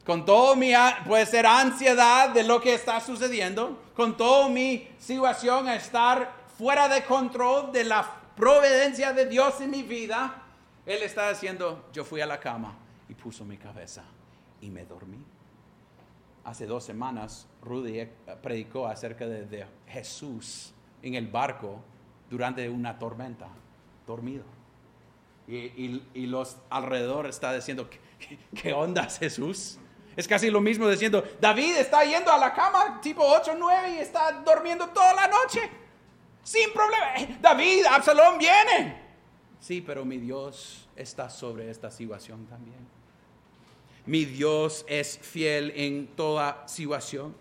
Con 0.04 0.24
todo 0.24 0.56
mi, 0.56 0.72
puede 1.06 1.26
ser 1.26 1.46
ansiedad 1.46 2.30
de 2.30 2.42
lo 2.42 2.60
que 2.60 2.74
está 2.74 3.00
sucediendo, 3.00 3.78
con 3.94 4.16
toda 4.16 4.48
mi 4.48 4.88
situación 4.98 5.68
estar 5.68 6.42
fuera 6.58 6.88
de 6.88 7.04
control 7.04 7.70
de 7.72 7.84
la 7.84 8.22
providencia 8.36 9.12
de 9.12 9.26
Dios 9.26 9.60
en 9.60 9.70
mi 9.70 9.82
vida, 9.82 10.42
Él 10.86 11.02
está 11.02 11.30
diciendo, 11.30 11.88
yo 11.92 12.04
fui 12.04 12.20
a 12.20 12.26
la 12.26 12.40
cama 12.40 12.74
y 13.08 13.14
puso 13.14 13.44
mi 13.44 13.56
cabeza 13.56 14.02
y 14.60 14.70
me 14.70 14.84
dormí. 14.84 15.18
Hace 16.44 16.66
dos 16.66 16.84
semanas 16.84 17.46
Rudy 17.62 18.00
eh, 18.00 18.12
predicó 18.42 18.86
acerca 18.88 19.26
de, 19.26 19.66
Jesús 19.86 20.72
en 21.02 21.14
el 21.14 21.26
barco 21.28 21.82
durante 22.30 22.68
una 22.68 22.98
tormenta, 22.98 23.48
dormido. 24.06 24.44
Y, 25.46 26.26
los 26.26 26.56
alrededor 26.70 27.26
está 27.26 27.52
diciendo, 27.52 27.90
¿qué, 27.90 28.38
qué 28.54 28.72
onda 28.72 29.04
Jesús? 29.04 29.78
Es 30.16 30.28
casi 30.28 30.50
lo 30.50 30.60
mismo 30.60 30.88
diciendo, 30.88 31.24
David 31.40 31.76
está 31.76 32.04
yendo 32.04 32.30
a 32.30 32.38
la 32.38 32.52
cama 32.52 33.00
tipo 33.00 33.22
8 33.24 33.52
o 33.52 33.54
9 33.54 33.94
y 33.94 33.98
está 33.98 34.42
durmiendo 34.44 34.88
toda 34.88 35.14
la 35.14 35.28
noche. 35.28 35.60
Sin 36.42 36.72
problema. 36.72 37.14
Eh, 37.16 37.38
David, 37.40 37.84
Absalón 37.86 38.38
viene. 38.38 39.00
Sí, 39.60 39.80
pero 39.80 40.04
mi 40.04 40.18
Dios 40.18 40.88
está 40.96 41.30
sobre 41.30 41.70
esta 41.70 41.90
situación 41.90 42.46
también. 42.46 42.86
Mi 44.04 44.24
Dios 44.24 44.84
es 44.88 45.18
fiel 45.18 45.72
en 45.76 46.08
toda 46.08 46.66
situación. 46.66 47.34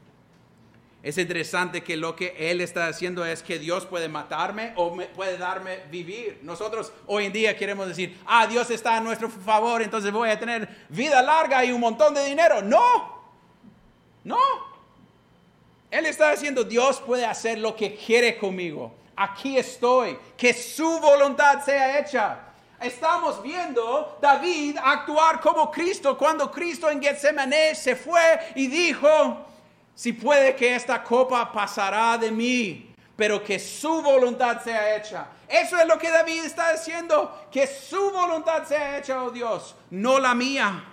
Es 1.03 1.17
interesante 1.17 1.83
que 1.83 1.97
lo 1.97 2.15
que 2.15 2.35
Él 2.37 2.61
está 2.61 2.87
haciendo 2.87 3.25
es 3.25 3.41
que 3.41 3.57
Dios 3.57 3.87
puede 3.87 4.07
matarme 4.07 4.73
o 4.75 4.95
puede 5.15 5.37
darme 5.37 5.79
vivir. 5.89 6.39
Nosotros 6.43 6.93
hoy 7.07 7.25
en 7.25 7.33
día 7.33 7.57
queremos 7.57 7.87
decir, 7.87 8.19
ah, 8.27 8.45
Dios 8.45 8.69
está 8.69 8.97
a 8.97 8.99
nuestro 8.99 9.27
favor, 9.27 9.81
entonces 9.81 10.11
voy 10.11 10.29
a 10.29 10.39
tener 10.39 10.69
vida 10.89 11.21
larga 11.23 11.65
y 11.65 11.71
un 11.71 11.81
montón 11.81 12.13
de 12.13 12.23
dinero. 12.25 12.61
No, 12.61 13.23
no. 14.23 14.37
Él 15.89 16.05
está 16.05 16.31
diciendo, 16.31 16.63
Dios 16.63 17.01
puede 17.01 17.25
hacer 17.25 17.57
lo 17.57 17.75
que 17.75 17.95
quiere 17.95 18.37
conmigo. 18.37 18.93
Aquí 19.15 19.57
estoy, 19.57 20.17
que 20.37 20.53
su 20.53 20.99
voluntad 20.99 21.65
sea 21.65 21.99
hecha. 21.99 22.39
Estamos 22.79 23.41
viendo 23.41 24.17
David 24.21 24.77
actuar 24.83 25.39
como 25.39 25.69
Cristo 25.71 26.17
cuando 26.17 26.51
Cristo 26.51 26.89
en 26.89 27.01
Getsemaní 27.01 27.75
se 27.75 27.95
fue 27.95 28.39
y 28.55 28.67
dijo, 28.67 29.50
si 29.95 30.13
puede 30.13 30.55
que 30.55 30.75
esta 30.75 31.03
copa 31.03 31.51
pasará 31.51 32.17
de 32.17 32.31
mí, 32.31 32.93
pero 33.15 33.43
que 33.43 33.59
su 33.59 34.01
voluntad 34.01 34.61
sea 34.63 34.95
hecha. 34.95 35.27
Eso 35.47 35.77
es 35.77 35.85
lo 35.85 35.97
que 35.97 36.09
David 36.09 36.45
está 36.45 36.71
diciendo, 36.71 37.47
que 37.51 37.67
su 37.67 38.11
voluntad 38.11 38.63
sea 38.65 38.97
hecha, 38.97 39.23
oh 39.23 39.29
Dios, 39.29 39.75
no 39.89 40.17
la 40.17 40.33
mía. 40.33 40.85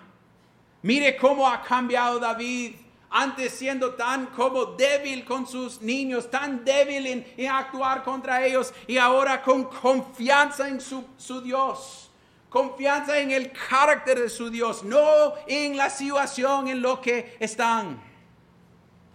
Mire 0.82 1.16
cómo 1.16 1.48
ha 1.48 1.62
cambiado 1.62 2.18
David. 2.18 2.74
Antes 3.10 3.54
siendo 3.54 3.94
tan 3.94 4.26
como 4.26 4.66
débil 4.66 5.24
con 5.24 5.46
sus 5.46 5.80
niños, 5.80 6.30
tan 6.30 6.62
débil 6.62 7.06
en, 7.38 7.48
actuar 7.48 8.02
contra 8.02 8.44
ellos 8.44 8.74
y 8.86 8.98
ahora 8.98 9.40
con 9.40 9.64
confianza 9.64 10.68
en 10.68 10.78
su, 10.78 11.06
su 11.16 11.40
Dios 11.40 12.08
confianza 12.48 13.18
en 13.18 13.30
el 13.30 13.52
carácter 13.52 14.20
de 14.20 14.28
su 14.28 14.50
Dios, 14.50 14.82
no 14.82 15.34
en 15.46 15.76
la 15.76 15.90
situación 15.90 16.68
en 16.68 16.80
lo 16.80 17.00
que 17.00 17.36
están. 17.40 18.07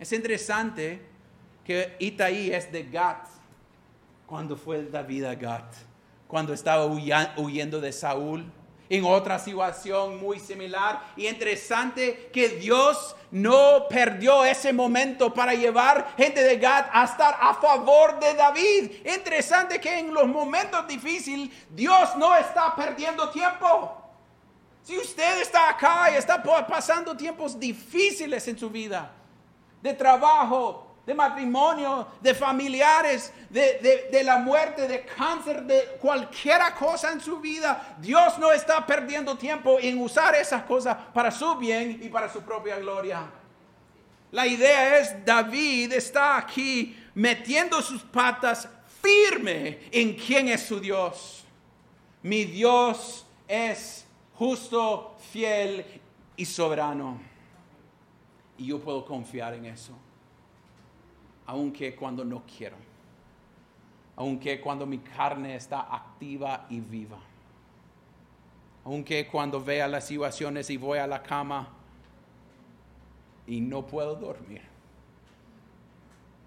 Es 0.03 0.11
interesante 0.11 1.01
que 1.63 1.95
Itaí 1.97 2.51
es 2.51 2.69
de 2.69 2.83
Gat. 2.83 3.25
Cuando 4.25 4.57
fue 4.57 4.83
David 4.83 5.23
a 5.23 5.33
Gat? 5.33 5.75
Cuando 6.27 6.53
estaba 6.53 6.85
huyendo 6.85 7.79
de 7.79 7.93
Saúl. 7.93 8.43
En 8.89 9.05
otra 9.05 9.39
situación 9.39 10.19
muy 10.19 10.41
similar. 10.41 11.01
Y 11.15 11.25
interesante 11.25 12.29
que 12.33 12.49
Dios 12.49 13.15
no 13.31 13.87
perdió 13.89 14.43
ese 14.43 14.73
momento 14.73 15.33
para 15.33 15.53
llevar 15.53 16.13
gente 16.17 16.43
de 16.43 16.57
Gat 16.57 16.89
a 16.91 17.05
estar 17.05 17.37
a 17.39 17.53
favor 17.53 18.19
de 18.19 18.33
David. 18.33 18.91
Interesante 19.05 19.79
que 19.79 19.99
en 19.99 20.13
los 20.13 20.27
momentos 20.27 20.85
difíciles 20.85 21.49
Dios 21.69 22.09
no 22.17 22.35
está 22.35 22.75
perdiendo 22.75 23.29
tiempo. 23.29 24.03
Si 24.83 24.97
usted 24.97 25.39
está 25.39 25.69
acá 25.69 26.11
y 26.11 26.15
está 26.15 26.43
pasando 26.43 27.15
tiempos 27.15 27.57
difíciles 27.57 28.45
en 28.49 28.59
su 28.59 28.69
vida, 28.69 29.09
de 29.83 29.93
trabajo, 29.93 30.95
de 31.05 31.13
matrimonio, 31.13 32.07
de 32.21 32.33
familiares, 32.33 33.33
de, 33.49 34.21
la 34.23 34.37
muerte, 34.37 34.87
de 34.87 35.05
cáncer, 35.05 35.63
de 35.63 35.97
cualquier 35.99 36.61
cosa 36.79 37.11
en 37.11 37.19
su 37.19 37.41
vida, 37.41 37.97
Dios 37.99 38.39
no 38.39 38.53
está 38.53 38.85
perdiendo 38.85 39.37
tiempo 39.37 39.77
en 39.81 40.01
usar 40.01 40.35
esas 40.35 40.63
cosas 40.63 40.95
para 41.13 41.29
su 41.31 41.57
bien 41.57 41.99
y 42.01 42.07
para 42.07 42.31
su 42.31 42.41
propia 42.43 42.79
gloria. 42.79 43.29
La 44.31 44.47
idea 44.47 44.99
es, 44.99 45.25
David 45.25 45.91
está 45.91 46.37
aquí 46.37 46.97
metiendo 47.13 47.81
sus 47.81 48.01
patas 48.03 48.69
firme 49.01 49.81
en 49.91 50.13
quién 50.15 50.47
es 50.47 50.61
su 50.63 50.79
Dios. 50.79 51.43
Mi 52.21 52.45
Dios 52.45 53.25
es 53.49 54.05
justo, 54.33 55.17
fiel 55.33 55.85
y 56.37 56.45
soberano. 56.45 57.32
Y 58.57 58.67
yo 58.67 58.79
puedo 58.79 59.05
confiar 59.05 59.53
en 59.53 59.65
eso. 59.65 59.93
Aunque 61.45 61.95
cuando 61.95 62.23
no 62.23 62.43
quiero. 62.45 62.77
Aunque 64.15 64.61
cuando 64.61 64.85
mi 64.85 64.99
carne 64.99 65.55
está 65.55 65.93
activa 65.93 66.67
y 66.69 66.79
viva. 66.79 67.19
Aunque 68.85 69.27
cuando 69.27 69.63
vea 69.63 69.87
las 69.87 70.05
situaciones 70.05 70.69
y 70.69 70.77
voy 70.77 70.99
a 70.99 71.07
la 71.07 71.23
cama 71.23 71.69
y 73.47 73.59
no 73.59 73.85
puedo 73.85 74.15
dormir. 74.15 74.61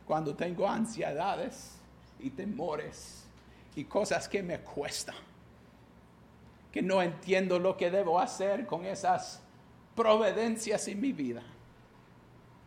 Cuando 0.06 0.34
tengo 0.34 0.68
ansiedades 0.68 1.80
y 2.20 2.30
temores 2.30 3.26
y 3.74 3.84
cosas 3.84 4.28
que 4.28 4.42
me 4.42 4.60
cuestan. 4.60 5.16
Que 6.70 6.82
no 6.82 7.02
entiendo 7.02 7.58
lo 7.58 7.76
que 7.76 7.90
debo 7.90 8.20
hacer 8.20 8.66
con 8.66 8.84
esas 8.84 9.42
providencias 9.96 10.86
en 10.88 11.00
mi 11.00 11.12
vida 11.12 11.42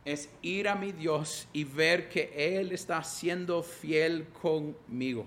es 0.06 0.30
ir 0.42 0.68
a 0.68 0.76
mi 0.76 0.92
Dios 0.92 1.48
y 1.54 1.64
ver 1.64 2.10
que 2.10 2.32
Él 2.36 2.72
está 2.72 3.04
siendo 3.04 3.62
fiel 3.62 4.28
conmigo. 4.30 5.26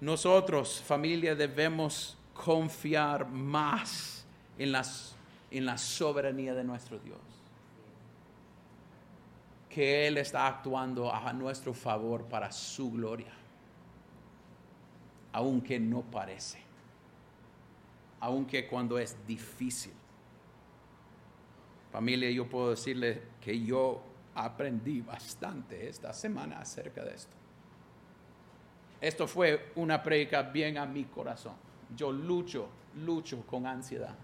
Nosotros, 0.00 0.82
familia, 0.86 1.34
debemos 1.34 2.16
confiar 2.34 3.28
más 3.28 4.24
en, 4.58 4.72
las, 4.72 5.16
en 5.50 5.64
la 5.64 5.78
soberanía 5.78 6.54
de 6.54 6.64
nuestro 6.64 6.98
Dios. 6.98 7.18
Que 9.70 10.06
Él 10.06 10.18
está 10.18 10.46
actuando 10.46 11.12
a 11.12 11.32
nuestro 11.32 11.72
favor 11.74 12.24
para 12.26 12.52
su 12.52 12.92
gloria. 12.92 13.32
Aunque 15.32 15.80
no 15.80 16.02
parece. 16.02 16.62
Aunque 18.20 18.68
cuando 18.68 18.98
es 18.98 19.16
difícil 19.26 19.92
Familia, 21.94 22.28
yo 22.28 22.48
puedo 22.48 22.70
decirle 22.70 23.22
que 23.40 23.64
yo 23.64 24.02
aprendí 24.34 25.00
bastante 25.00 25.88
esta 25.88 26.12
semana 26.12 26.58
acerca 26.58 27.04
de 27.04 27.14
esto. 27.14 27.36
Esto 29.00 29.28
fue 29.28 29.70
una 29.76 30.02
predica 30.02 30.42
bien 30.42 30.76
a 30.76 30.86
mi 30.86 31.04
corazón. 31.04 31.54
Yo 31.96 32.10
lucho, 32.10 32.66
lucho 32.96 33.46
con 33.46 33.64
ansiedad. 33.64 34.16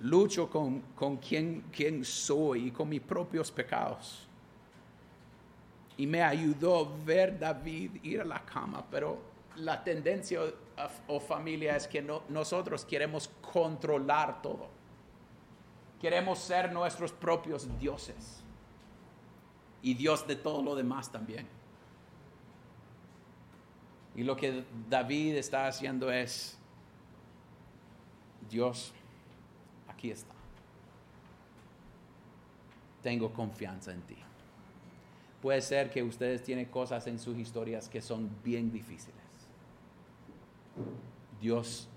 Lucho 0.00 0.50
con, 0.50 0.80
con 0.96 1.18
quién, 1.18 1.66
quién 1.70 2.04
soy 2.04 2.66
y 2.66 2.70
con 2.72 2.88
mis 2.88 3.00
propios 3.00 3.52
pecados. 3.52 4.26
Y 5.98 6.08
me 6.08 6.20
ayudó 6.20 6.96
ver 7.04 7.38
David 7.38 8.02
ir 8.02 8.22
a 8.22 8.24
la 8.24 8.44
cama, 8.44 8.84
pero 8.90 9.20
la 9.54 9.84
tendencia 9.84 10.40
o, 11.06 11.20
familia 11.20 11.76
es 11.76 11.86
que 11.86 12.02
nosotros 12.28 12.84
queremos 12.84 13.30
controlar 13.52 14.42
todo. 14.42 14.81
Queremos 16.02 16.40
ser 16.40 16.72
nuestros 16.72 17.12
propios 17.12 17.68
dioses. 17.78 18.42
Y 19.82 19.94
Dios 19.94 20.26
de 20.26 20.34
todo 20.34 20.60
lo 20.60 20.74
demás 20.74 21.10
también. 21.12 21.46
Y 24.16 24.24
lo 24.24 24.36
que 24.36 24.64
David 24.90 25.36
está 25.36 25.68
haciendo 25.68 26.10
es, 26.10 26.58
Dios, 28.50 28.92
aquí 29.88 30.10
está. 30.10 30.34
Tengo 33.00 33.32
confianza 33.32 33.92
en 33.92 34.02
ti. 34.02 34.16
Puede 35.40 35.62
ser 35.62 35.90
que 35.90 36.02
ustedes 36.02 36.42
tienen 36.42 36.66
cosas 36.66 37.06
en 37.06 37.18
sus 37.18 37.36
historias 37.38 37.88
que 37.88 38.02
son 38.02 38.28
bien 38.44 38.72
difíciles. 38.72 39.16
Dios 41.40 41.88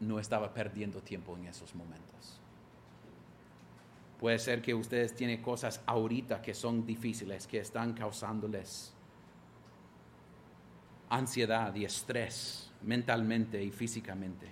no 0.00 0.18
estaba 0.18 0.52
perdiendo 0.52 1.00
tiempo 1.00 1.36
en 1.36 1.46
esos 1.46 1.74
momentos. 1.74 2.41
Puede 4.22 4.38
ser 4.38 4.62
que 4.62 4.72
ustedes 4.72 5.16
tienen 5.16 5.42
cosas 5.42 5.82
ahorita 5.84 6.40
que 6.40 6.54
son 6.54 6.86
difíciles, 6.86 7.48
que 7.48 7.58
están 7.58 7.92
causándoles 7.92 8.94
ansiedad 11.10 11.74
y 11.74 11.84
estrés 11.84 12.70
mentalmente 12.82 13.60
y 13.60 13.72
físicamente. 13.72 14.46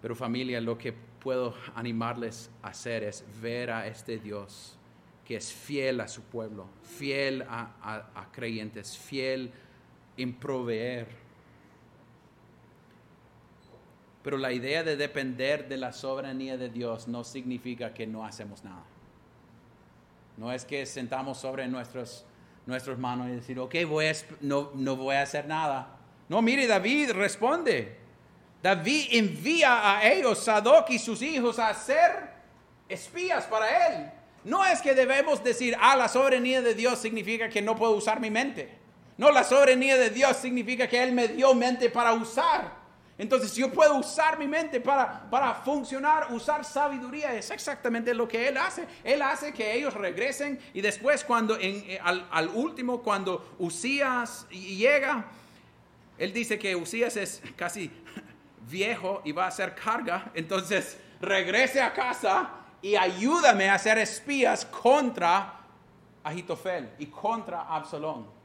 Pero 0.00 0.16
familia, 0.16 0.62
lo 0.62 0.78
que 0.78 0.94
puedo 0.94 1.54
animarles 1.74 2.50
a 2.62 2.68
hacer 2.68 3.04
es 3.04 3.22
ver 3.42 3.70
a 3.70 3.86
este 3.86 4.18
Dios 4.18 4.78
que 5.26 5.36
es 5.36 5.52
fiel 5.52 6.00
a 6.00 6.08
su 6.08 6.22
pueblo, 6.22 6.70
fiel 6.84 7.44
a, 7.50 8.30
creyentes, 8.32 8.96
fiel 8.96 9.52
en 10.16 10.32
proveer. 10.32 11.27
Pero 14.22 14.36
la 14.36 14.52
idea 14.52 14.82
de 14.82 14.96
depender 14.96 15.68
de 15.68 15.76
la 15.76 15.92
soberanía 15.92 16.56
de 16.56 16.68
Dios 16.68 17.08
no 17.08 17.24
significa 17.24 17.94
que 17.94 18.06
no 18.06 18.24
hacemos 18.24 18.64
nada. 18.64 18.84
No 20.36 20.52
es 20.52 20.64
que 20.64 20.86
sentamos 20.86 21.38
sobre 21.38 21.66
nuestros, 21.68 22.24
nuestras 22.66 22.98
manos 22.98 23.28
y 23.28 23.32
decir, 23.32 23.58
ok, 23.58 23.74
voy 23.88 24.06
no, 24.40 24.70
no 24.74 24.96
voy 24.96 25.16
a 25.16 25.22
hacer 25.22 25.46
nada. 25.46 25.96
No, 26.28 26.42
mire, 26.42 26.66
David 26.66 27.12
responde. 27.12 27.96
David 28.62 29.08
envía 29.12 29.98
a 29.98 30.08
ellos, 30.08 30.38
Sadoc 30.38 30.90
y 30.90 30.98
sus 30.98 31.22
hijos, 31.22 31.58
a 31.58 31.72
ser 31.74 32.30
espías 32.88 33.44
para 33.46 33.88
él. 33.88 34.10
No 34.44 34.64
es 34.64 34.80
que 34.80 34.94
debemos 34.94 35.42
decir, 35.44 35.76
ah, 35.80 35.96
la 35.96 36.08
soberanía 36.08 36.62
de 36.62 36.74
Dios 36.74 36.98
significa 36.98 37.48
que 37.48 37.62
no 37.62 37.76
puedo 37.76 37.92
usar 37.92 38.20
mi 38.20 38.30
mente. 38.30 38.78
No, 39.16 39.30
la 39.32 39.42
soberanía 39.42 39.96
de 39.96 40.10
Dios 40.10 40.36
significa 40.36 40.88
que 40.88 41.02
Él 41.02 41.12
me 41.12 41.28
dio 41.28 41.52
mente 41.54 41.90
para 41.90 42.12
usar. 42.12 42.77
Entonces, 43.18 43.52
yo 43.56 43.72
puedo 43.72 43.96
usar 43.96 44.38
mi 44.38 44.46
mente 44.46 44.80
para, 44.80 45.28
para 45.28 45.52
funcionar, 45.52 46.32
usar 46.32 46.64
sabiduría, 46.64 47.34
es 47.34 47.50
exactamente 47.50 48.14
lo 48.14 48.28
que 48.28 48.46
Él 48.46 48.56
hace. 48.56 48.86
Él 49.02 49.20
hace 49.22 49.52
que 49.52 49.74
ellos 49.74 49.92
regresen 49.94 50.60
y 50.72 50.80
después 50.80 51.24
cuando, 51.24 51.56
en, 51.56 51.82
eh, 51.90 52.00
al, 52.00 52.48
último, 52.54 53.02
cuando 53.02 53.56
Usías 53.58 54.48
llega, 54.50 55.24
Él 56.16 56.32
dice 56.32 56.60
que 56.60 56.76
Usías 56.76 57.16
es 57.16 57.42
casi 57.56 57.90
viejo 58.70 59.20
y 59.24 59.32
va 59.32 59.46
a 59.46 59.48
hacer 59.48 59.74
carga, 59.74 60.30
entonces 60.34 60.96
regrese 61.20 61.82
a 61.82 61.92
casa 61.92 62.50
y 62.80 62.94
ayúdame 62.94 63.68
a 63.68 63.74
hacer 63.74 63.98
espías 63.98 64.64
contra 64.64 65.54
Agitofel 66.22 66.90
y 67.00 67.06
contra 67.06 67.62
Absalón. 67.62 68.37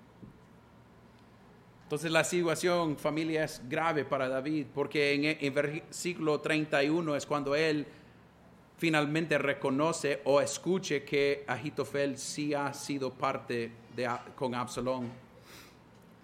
Entonces 1.94 2.12
la 2.12 2.24
situación, 2.24 2.98
familia, 2.98 3.44
es 3.44 3.62
grave 3.70 4.04
para 4.04 4.28
David, 4.28 4.66
porque 4.74 5.14
en 5.14 5.38
el 5.40 5.52
versículo 5.52 6.42
31 6.42 7.16
es 7.16 7.28
cuando 7.28 7.54
él 7.54 7.86
finalmente 8.80 9.38
reconoce 9.38 10.20
o 10.24 10.42
escuche 10.42 11.04
que 11.04 11.44
Agitofel 11.46 12.18
sí 12.18 12.56
ha 12.56 12.74
sido 12.74 13.14
parte 13.14 13.72
de, 13.96 14.10
con 14.36 14.56
Absalón. 14.56 15.08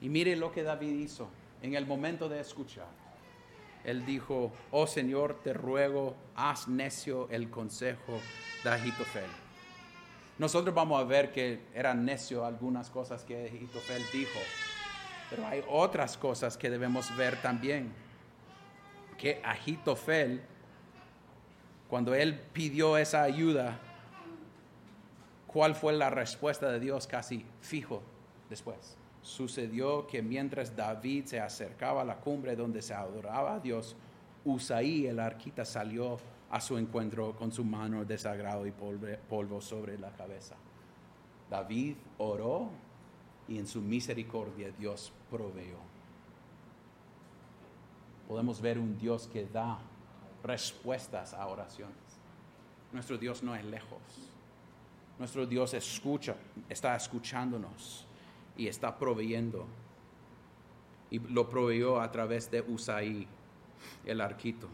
Y 0.01 0.09
mire 0.09 0.35
lo 0.35 0.51
que 0.51 0.63
David 0.63 1.01
hizo 1.01 1.29
en 1.61 1.75
el 1.75 1.85
momento 1.85 2.27
de 2.27 2.39
escuchar 2.39 2.87
él 3.83 4.03
dijo, 4.07 4.51
oh 4.71 4.87
Señor, 4.87 5.39
te 5.43 5.53
ruego, 5.53 6.15
haz 6.35 6.67
necio 6.67 7.27
el 7.29 7.51
consejo 7.51 8.19
de 8.63 8.71
Agitofel. 8.71 9.29
Nosotros 10.39 10.73
vamos 10.73 10.99
a 10.99 11.03
ver 11.03 11.31
que 11.31 11.59
eran 11.75 12.05
necio 12.05 12.43
algunas 12.43 12.89
cosas 12.89 13.23
que 13.23 13.45
Agitofel 13.45 14.01
dijo, 14.11 14.39
pero 15.29 15.45
hay 15.45 15.63
otras 15.69 16.17
cosas 16.17 16.57
que 16.57 16.69
debemos 16.69 17.15
ver 17.15 17.41
también. 17.41 17.91
Que 19.17 19.41
Agitofel, 19.43 20.41
cuando 21.89 22.15
él 22.15 22.39
pidió 22.53 22.97
esa 22.97 23.23
ayuda, 23.23 23.77
¿cuál 25.47 25.75
fue 25.75 25.93
la 25.93 26.09
respuesta 26.09 26.71
de 26.71 26.79
Dios 26.79 27.07
casi 27.07 27.45
fijo 27.61 28.01
después? 28.49 28.95
sucedió 29.21 30.07
que 30.07 30.21
mientras 30.21 30.75
David 30.75 31.25
se 31.25 31.39
acercaba 31.39 32.01
a 32.01 32.05
la 32.05 32.15
cumbre 32.15 32.55
donde 32.55 32.81
se 32.81 32.93
adoraba 32.93 33.55
a 33.55 33.59
Dios, 33.59 33.95
Usaí 34.45 35.05
el 35.05 35.19
arquita 35.19 35.65
salió 35.65 36.17
a 36.49 36.61
su 36.61 36.77
encuentro 36.77 37.35
con 37.35 37.51
su 37.51 37.65
mano 37.65 38.05
de 38.05 38.17
sagrado 38.17 38.65
y 38.65 38.71
polvo 38.71 39.61
sobre 39.61 39.99
la 39.99 40.11
cabeza. 40.11 40.55
David 41.49 41.95
oró 42.17 42.69
y 43.47 43.57
en 43.57 43.67
su 43.67 43.81
misericordia 43.81 44.71
Dios 44.79 45.11
proveyó. 45.29 45.77
Podemos 48.27 48.61
ver 48.61 48.77
un 48.77 48.97
Dios 48.97 49.27
que 49.31 49.45
da 49.45 49.79
respuestas 50.43 51.33
a 51.33 51.47
oraciones. 51.47 51.95
Nuestro 52.91 53.17
Dios 53.17 53.43
no 53.43 53.55
es 53.55 53.63
lejos. 53.65 53.99
Nuestro 55.17 55.45
Dios 55.45 55.73
escucha, 55.73 56.35
está 56.69 56.95
escuchándonos 56.95 58.05
y 58.55 58.67
está 58.67 58.97
proveyendo. 58.97 59.65
Y 61.11 61.19
lo 61.19 61.49
proveyó 61.49 61.99
a 61.99 62.11
través 62.11 62.49
de 62.49 62.61
Usaí, 62.61 63.27
el 64.05 64.21
arquito, 64.21 64.67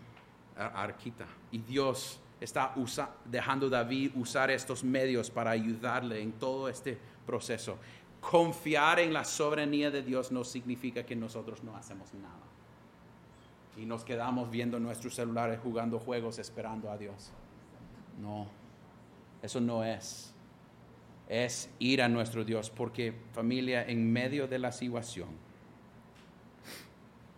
arquita. 0.58 1.26
Y 1.52 1.60
Dios 1.60 2.20
está 2.40 2.74
dejando 3.26 3.68
a 3.68 3.70
David 3.70 4.12
usar 4.16 4.52
estos 4.52 4.84
medios 4.84 5.32
para 5.32 5.52
ayudarle 5.52 6.22
en 6.22 6.34
todo 6.34 6.70
este 6.70 6.98
proceso. 7.26 7.78
Confiar 8.30 9.00
en 9.00 9.14
la 9.14 9.24
soberanía 9.24 9.92
de 9.92 10.02
Dios 10.02 10.32
no 10.32 10.44
significa 10.44 11.06
que 11.06 11.16
nosotros 11.16 11.64
no 11.64 11.76
hacemos 11.76 12.14
nada. 12.14 12.44
Y 13.78 13.86
nos 13.86 14.04
quedamos 14.04 14.50
viendo 14.50 14.80
nuestros 14.80 15.16
celulares 15.16 15.60
jugando 15.62 16.00
juegos 16.00 16.40
esperando 16.40 16.90
a 16.90 16.98
Dios. 16.98 17.32
No, 18.22 18.48
eso 19.42 19.60
no 19.60 19.84
es 19.84 20.36
es 21.28 21.70
ir 21.80 22.02
a 22.02 22.10
nuestro 22.10 22.44
Dios, 22.44 22.70
porque 22.70 23.14
familia, 23.34 23.86
en 23.88 24.12
medio 24.12 24.48
de 24.48 24.60
la 24.60 24.72
situación, 24.72 25.30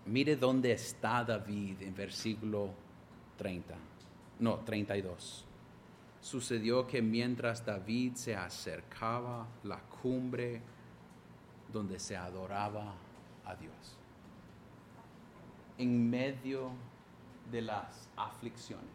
mire 0.05 0.35
dónde 0.35 0.73
está 0.73 1.23
David 1.23 1.81
en 1.81 1.95
versículo 1.95 2.69
30, 3.37 3.75
no, 4.39 4.55
32. 4.59 5.45
Sucedió 6.19 6.85
que 6.85 7.01
mientras 7.01 7.65
David 7.65 8.15
se 8.15 8.35
acercaba 8.35 9.47
la 9.63 9.79
cumbre 9.79 10.61
donde 11.71 11.99
se 11.99 12.15
adoraba 12.15 12.93
a 13.45 13.55
Dios, 13.55 13.97
en 15.77 16.09
medio 16.09 16.71
de 17.51 17.61
las 17.61 18.09
aflicciones, 18.15 18.85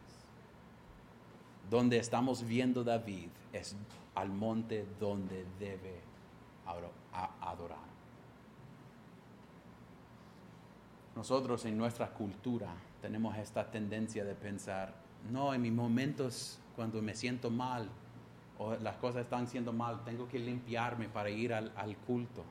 donde 1.71 1.99
estamos 1.99 2.45
viendo 2.45 2.85
David 2.85 3.29
es 3.53 3.77
al 4.15 4.29
monte 4.31 4.87
donde 4.99 5.47
debe 5.59 6.01
adorar. 7.41 7.93
Nosotros 11.15 11.65
en 11.67 11.77
nuestra 11.77 12.09
cultura 12.11 12.73
tenemos 13.01 13.37
esta 13.37 13.71
tendencia 13.71 14.25
de 14.25 14.35
pensar, 14.35 14.95
no, 15.31 15.53
en 15.53 15.61
mis 15.63 15.73
momentos 15.73 16.59
cuando 16.75 17.03
me 17.03 17.15
siento 17.15 17.51
mal 17.51 17.89
o 18.59 18.75
las 18.77 18.97
cosas 18.97 19.23
están 19.23 19.47
siendo 19.47 19.73
mal, 19.73 20.05
tengo 20.05 20.29
que 20.29 20.39
limpiarme 20.39 21.09
para 21.09 21.29
ir 21.31 21.53
al, 21.53 21.97
culto. 22.07 22.45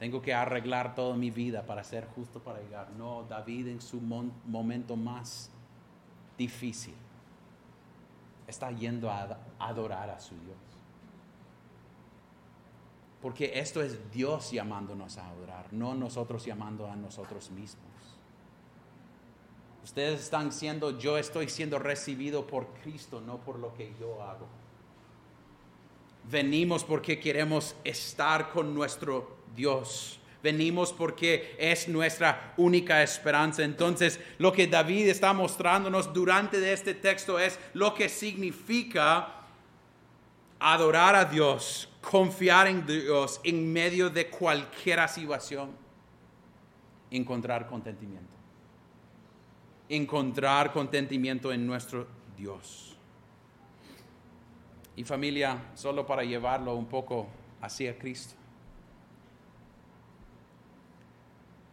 Tengo 0.00 0.22
que 0.22 0.32
arreglar 0.32 0.94
toda 0.94 1.14
mi 1.14 1.30
vida 1.30 1.66
para 1.66 1.84
ser 1.84 2.06
justo 2.06 2.40
para 2.40 2.58
llegar. 2.58 2.88
No, 2.92 3.24
David 3.24 3.68
en 3.68 3.82
su 3.82 4.00
momento 4.00 4.96
más 4.96 5.50
difícil 6.38 6.94
está 8.48 8.70
yendo 8.72 9.10
a 9.10 9.36
adorar 9.58 10.08
a 10.08 10.18
su 10.18 10.34
Dios. 10.36 10.56
Porque 13.20 13.60
esto 13.60 13.82
es 13.82 14.10
Dios 14.10 14.50
llamándonos 14.50 15.18
a 15.18 15.28
adorar, 15.28 15.70
no 15.70 15.94
nosotros 15.94 16.46
llamando 16.46 16.90
a 16.90 16.96
nosotros 16.96 17.50
mismos. 17.50 17.84
Ustedes 19.84 20.22
están 20.22 20.50
siendo, 20.50 20.98
yo 20.98 21.18
estoy 21.18 21.50
siendo 21.50 21.78
recibido 21.78 22.46
por 22.46 22.68
Cristo, 22.82 23.20
no 23.20 23.36
por 23.36 23.58
lo 23.58 23.74
que 23.74 23.94
yo 24.00 24.22
hago. 24.22 24.46
Venimos 26.30 26.84
porque 26.84 27.20
queremos 27.20 27.76
estar 27.84 28.50
con 28.50 28.74
nuestro 28.74 29.39
Dios, 29.54 30.20
Venimos 30.42 30.92
porque 30.92 31.54
es 31.58 31.86
nuestra 31.88 32.54
única 32.56 33.02
esperanza. 33.02 33.62
Entonces, 33.62 34.18
lo 34.38 34.52
que 34.52 34.66
David 34.66 35.08
está 35.08 35.32
mostrándonos 35.34 36.12
durante 36.14 36.72
este 36.72 36.94
texto 36.94 37.38
es 37.38 37.58
lo 37.74 37.92
que 37.94 38.08
significa 38.08 39.34
adorar 40.58 41.14
a 41.14 41.24
Dios, 41.26 41.88
confiar 42.00 42.68
en 42.68 42.86
Dios 42.86 43.40
en 43.44 43.70
medio 43.70 44.08
de 44.08 44.28
cualquier 44.28 45.06
situación, 45.08 45.72
encontrar 47.10 47.66
contentimiento. 47.66 48.28
Encontrar 49.90 50.72
contentimiento 50.72 51.52
en 51.52 51.66
nuestro 51.66 52.06
Dios. 52.36 52.96
Y 54.96 55.04
familia, 55.04 55.70
solo 55.74 56.06
para 56.06 56.24
llevarlo 56.24 56.74
un 56.76 56.86
poco 56.86 57.26
hacia 57.60 57.98
Cristo. 57.98 58.39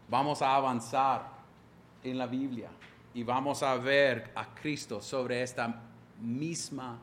Vamos 0.10 0.42
a 0.42 0.56
avanzar 0.56 1.30
en 2.04 2.18
la 2.18 2.28
Biblia 2.28 2.70
y 3.14 3.24
vamos 3.24 3.64
a 3.64 3.76
ver 3.76 4.32
a 4.36 4.54
Cristo 4.54 5.02
sobre 5.02 5.42
esta 5.42 5.82
misma 6.22 7.00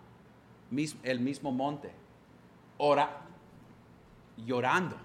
el 1.03 1.21
mismo 1.21 1.53
monte, 1.53 1.91
ora, 2.79 3.21
llorando. 4.39 4.97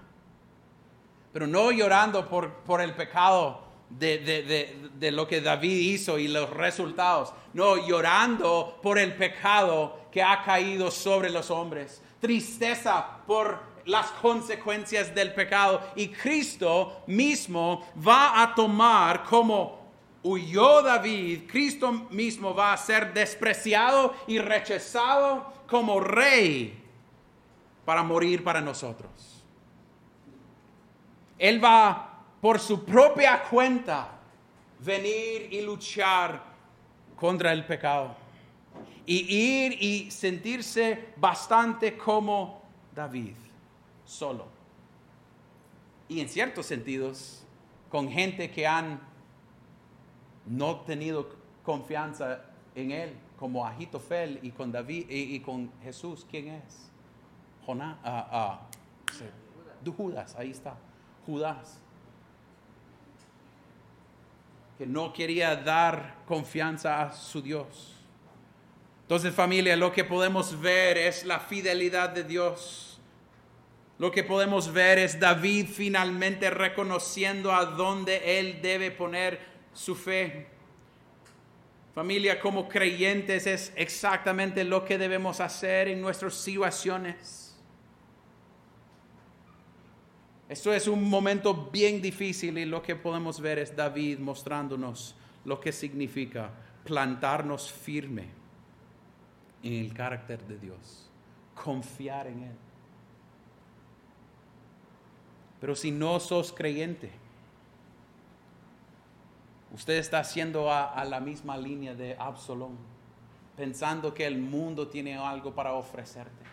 Pero 1.32 1.46
no 1.46 1.70
llorando 1.70 2.28
por, 2.28 2.50
por 2.64 2.80
el 2.80 2.94
pecado 2.94 3.62
de, 3.88 4.18
de, 4.18 4.90
de, 4.94 5.10
lo 5.12 5.28
que 5.28 5.40
David 5.40 5.92
hizo 5.92 6.18
y 6.18 6.28
los 6.28 6.50
resultados. 6.50 7.32
No, 7.52 7.86
llorando 7.86 8.78
por 8.82 8.98
el 8.98 9.14
pecado 9.14 10.06
que 10.10 10.22
ha 10.22 10.42
caído 10.42 10.90
sobre 10.90 11.30
los 11.30 11.50
hombres. 11.50 12.02
Tristeza 12.20 13.18
por 13.26 13.69
las 13.84 14.10
consecuencias 14.12 15.14
del 15.14 15.32
pecado. 15.32 15.80
Y 15.96 16.08
Cristo 16.08 17.02
mismo 17.06 17.86
va 18.06 18.42
a 18.42 18.54
tomar 18.54 19.24
como 19.24 19.80
huyó 20.22 20.82
David, 20.82 21.42
Cristo 21.48 21.92
mismo 22.10 22.54
va 22.54 22.72
a 22.72 22.76
ser 22.76 23.12
despreciado 23.14 24.14
y 24.26 24.38
rechazado 24.38 25.52
como 25.66 26.00
rey 26.00 26.78
para 27.84 28.02
morir 28.02 28.44
para 28.44 28.60
nosotros. 28.60 29.10
Él 31.38 31.62
va 31.64 32.18
por 32.40 32.58
su 32.58 32.84
propia 32.84 33.42
cuenta 33.42 34.08
venir 34.78 35.48
y 35.50 35.62
luchar 35.62 36.42
contra 37.16 37.52
el 37.52 37.64
pecado. 37.64 38.14
Y 39.06 39.34
ir 39.34 39.82
y 39.82 40.10
sentirse 40.10 41.12
bastante 41.16 41.96
como 41.96 42.62
David, 42.94 43.34
solo. 44.10 44.46
Y 46.08 46.20
en 46.20 46.28
ciertos 46.28 46.66
sentidos, 46.66 47.44
con 47.88 48.10
gente 48.10 48.50
que 48.50 48.66
han 48.66 49.00
no 50.46 50.80
tenido 50.80 51.28
confianza 51.64 52.44
en 52.74 52.90
él, 52.90 53.14
como 53.38 53.64
Agitofel 53.66 54.40
y 54.42 54.50
con 54.50 54.72
David 54.72 55.06
y, 55.08 55.40
con 55.40 55.70
Jesús, 55.82 56.26
¿quién 56.28 56.48
es? 56.48 56.90
Jonás, 57.64 57.96
ah, 58.02 58.28
ah, 58.30 58.60
Judas, 59.96 60.34
ahí 60.36 60.50
está, 60.50 60.76
Judas. 61.24 61.78
Que 64.76 64.86
no 64.86 65.12
quería 65.12 65.56
dar 65.56 66.16
confianza 66.26 67.02
a 67.02 67.12
su 67.12 67.40
Dios. 67.40 67.96
Entonces 69.02 69.34
familia, 69.34 69.76
lo 69.76 69.92
que 69.92 70.04
podemos 70.04 70.60
ver 70.60 70.98
es 70.98 71.24
la 71.24 71.38
fidelidad 71.40 72.10
de 72.10 72.24
Dios. 72.24 72.89
Lo 74.00 74.10
que 74.10 74.24
podemos 74.24 74.72
ver 74.72 74.98
es 74.98 75.20
David 75.20 75.66
finalmente 75.66 76.48
reconociendo 76.48 77.52
a 77.52 77.66
dónde 77.66 78.40
él 78.40 78.62
debe 78.62 78.90
poner 78.90 79.38
su 79.74 79.94
fe. 79.94 80.46
Familia, 81.94 82.40
como 82.40 82.66
creyentes 82.66 83.46
es 83.46 83.74
exactamente 83.76 84.64
lo 84.64 84.86
que 84.86 84.96
debemos 84.96 85.38
hacer 85.40 85.88
en 85.88 86.00
nuestras 86.00 86.32
situaciones. 86.32 87.54
Esto 90.48 90.72
es 90.72 90.88
un 90.88 91.06
momento 91.06 91.68
bien 91.70 92.00
difícil 92.00 92.56
y 92.56 92.64
lo 92.64 92.80
que 92.80 92.96
podemos 92.96 93.38
ver 93.38 93.58
es 93.58 93.76
David 93.76 94.18
mostrándonos 94.18 95.14
lo 95.44 95.60
que 95.60 95.72
significa 95.72 96.50
plantarnos 96.84 97.70
firme 97.70 98.28
en 99.62 99.74
el 99.74 99.92
carácter 99.92 100.42
de 100.46 100.56
Dios, 100.56 101.10
confiar 101.54 102.28
en 102.28 102.44
Él. 102.44 102.69
Pero 105.60 105.76
si 105.76 105.90
no 105.90 106.18
sos 106.20 106.52
creyente, 106.52 107.10
Usted 109.72 109.98
está 109.98 110.18
haciendo 110.18 110.72
a, 110.72 111.04
la 111.04 111.20
misma 111.20 111.56
línea 111.56 111.94
de 111.94 112.16
Absalón, 112.18 112.76
pensando 113.56 114.12
que 114.12 114.26
el 114.26 114.38
mundo 114.38 114.88
tiene 114.88 115.16
algo 115.16 115.54
para 115.54 115.74
ofrecerte. 115.74 116.44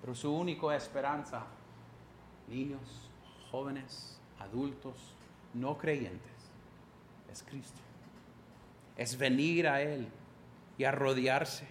Pero 0.00 0.14
su 0.14 0.32
única 0.32 0.74
esperanza, 0.76 1.44
niños, 2.48 3.10
jóvenes, 3.50 4.20
adultos, 4.38 4.94
no 5.52 5.76
creyentes, 5.76 6.32
es 7.30 7.42
Cristo. 7.42 7.80
Es 8.96 9.18
venir 9.18 9.66
a 9.66 9.82
Él 9.82 10.06
y 10.78 10.84
arrodillarse. 10.84 11.66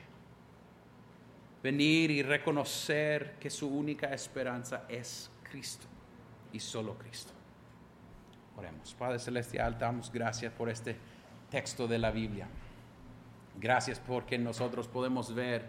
Venir 1.63 2.11
y 2.11 2.23
reconocer 2.23 3.37
que 3.39 3.49
su 3.49 3.67
única 3.67 4.13
esperanza 4.13 4.85
es 4.89 5.29
Cristo 5.43 5.87
y 6.53 6.59
solo 6.59 6.97
Cristo. 6.97 7.33
Oremos. 8.57 8.93
Padre 8.93 9.19
Celestial, 9.19 9.77
damos 9.77 10.11
gracias 10.11 10.51
por 10.53 10.69
este 10.69 10.97
texto 11.49 11.87
de 11.87 11.97
la 11.97 12.11
Biblia. 12.11 12.47
Gracias 13.59 13.99
porque 13.99 14.37
nosotros 14.37 14.87
podemos 14.87 15.33
ver 15.33 15.67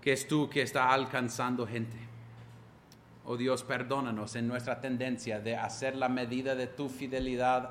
que 0.00 0.12
es 0.12 0.26
tú 0.26 0.48
que 0.48 0.62
está 0.62 0.92
alcanzando 0.92 1.66
gente. 1.66 1.96
Oh 3.24 3.36
Dios, 3.36 3.62
perdónanos 3.62 4.36
en 4.36 4.48
nuestra 4.48 4.80
tendencia 4.80 5.40
de 5.40 5.56
hacer 5.56 5.96
la 5.96 6.08
medida 6.08 6.54
de 6.54 6.66
tu 6.66 6.88
fidelidad 6.88 7.70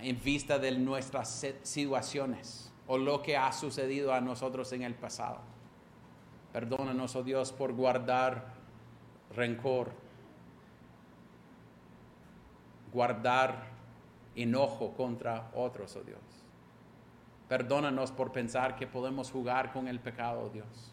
en 0.00 0.20
vista 0.22 0.58
de 0.58 0.72
nuestras 0.78 1.44
situaciones 1.62 2.72
o 2.86 2.96
lo 2.98 3.22
que 3.22 3.36
ha 3.36 3.52
sucedido 3.52 4.14
a 4.14 4.20
nosotros 4.20 4.72
en 4.72 4.82
el 4.82 4.94
pasado. 4.94 5.38
Perdónanos, 6.52 7.14
oh 7.14 7.22
Dios, 7.22 7.52
por 7.52 7.72
guardar 7.72 8.54
rencor, 9.34 9.92
guardar 12.92 13.70
enojo 14.34 14.92
contra 14.94 15.50
otros, 15.54 15.96
oh 15.96 16.02
Dios. 16.02 16.20
Perdónanos 17.48 18.12
por 18.12 18.32
pensar 18.32 18.76
que 18.76 18.86
podemos 18.86 19.30
jugar 19.30 19.72
con 19.72 19.88
el 19.88 20.00
pecado, 20.00 20.42
oh 20.42 20.48
Dios. 20.50 20.92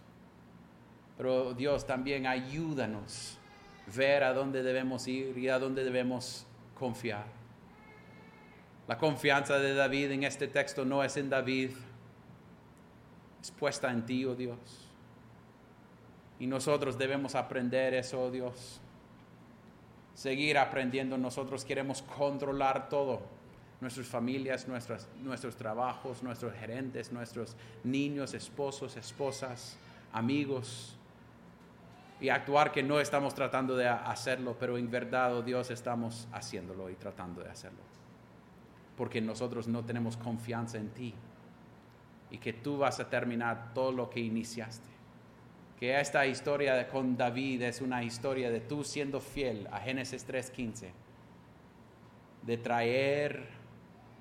Pero 1.18 1.54
Dios 1.54 1.86
también 1.86 2.28
ayúdanos 2.28 3.38
ver 3.96 4.24
a 4.24 4.34
dónde 4.34 4.64
debemos 4.64 5.08
ir 5.08 5.38
y 5.38 5.50
a 5.50 5.60
dónde 5.60 5.84
debemos 5.84 6.46
confiar. 6.76 7.26
La 8.88 8.98
confianza 8.98 9.60
de 9.60 9.74
David 9.74 10.12
en 10.12 10.24
este 10.24 10.48
texto 10.48 10.86
no 10.86 11.04
es 11.04 11.18
en 11.18 11.30
David, 11.30 11.72
es 13.42 13.52
puesta 13.52 13.92
en 13.92 14.06
ti, 14.06 14.26
oh 14.26 14.36
Dios. 14.36 14.58
Y 16.40 16.48
nosotros 16.48 16.98
debemos 16.98 17.36
aprender 17.36 17.94
eso, 17.94 18.22
oh 18.22 18.32
Dios 18.32 18.82
seguir 20.18 20.58
aprendiendo. 20.58 21.16
Nosotros 21.18 21.64
queremos 21.64 22.02
controlar 22.02 22.90
todo. 22.90 23.22
Nuestras 23.80 24.08
familias, 24.08 24.68
nuestras, 24.68 25.08
nuestros 25.22 25.56
trabajos, 25.56 26.24
nuestros 26.24 26.52
gerentes, 26.56 27.12
nuestros 27.12 27.56
niños, 27.84 28.34
esposos, 28.34 28.98
esposas, 28.98 29.78
amigos. 30.12 30.98
Y 32.20 32.30
actuar 32.30 32.72
que 32.72 32.82
no 32.82 33.00
estamos 33.00 33.36
tratando 33.36 33.78
de 33.78 33.88
hacerlo, 33.88 34.58
pero 34.60 34.80
en 34.80 34.90
verdad, 34.90 35.36
oh 35.36 35.44
Dios, 35.44 35.70
estamos 35.70 36.28
haciéndolo 36.34 36.90
y 36.90 36.96
tratando 36.96 37.44
de 37.44 37.52
hacerlo. 37.52 37.84
Porque 38.98 39.22
nosotros 39.22 39.68
no 39.68 39.86
tenemos 39.86 40.18
confianza 40.18 40.80
en 40.80 40.90
ti. 40.90 41.14
Y 42.32 42.40
que 42.40 42.54
tú 42.54 42.80
vas 42.80 43.00
a 43.00 43.08
terminar 43.08 43.72
todo 43.76 43.92
lo 43.92 44.10
que 44.10 44.20
iniciaste 44.20 44.97
que 45.80 46.00
esta 46.00 46.26
historia 46.26 46.88
con 46.88 47.16
David 47.16 47.62
es 47.62 47.82
una 47.82 48.04
historia 48.04 48.50
de 48.50 48.62
tú 48.62 48.84
siendo 48.84 49.20
fiel 49.20 49.68
a 49.72 49.80
Génesis 49.80 50.28
3.15, 50.28 50.90
de 52.44 52.58
traer 52.58 53.48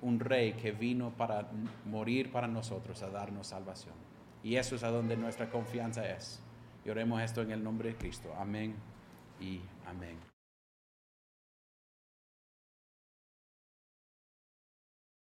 un 0.01 0.19
rey 0.19 0.53
que 0.53 0.71
vino 0.71 1.11
para 1.11 1.49
morir 1.85 2.31
para 2.31 2.47
nosotros, 2.47 3.01
a 3.01 3.09
darnos 3.09 3.47
salvación. 3.47 3.95
Y 4.43 4.55
eso 4.55 4.75
es 4.75 4.83
a 4.83 4.91
donde 4.91 5.17
nuestra 5.17 5.49
confianza 5.49 6.07
es. 6.07 6.39
Y 6.85 6.89
oremos 6.89 7.21
esto 7.21 7.41
en 7.41 7.51
el 7.51 7.63
nombre 7.63 7.89
de 7.89 7.95
Cristo. 7.95 8.33
Amén 8.37 8.75
y 9.39 9.61
amén. 9.87 10.36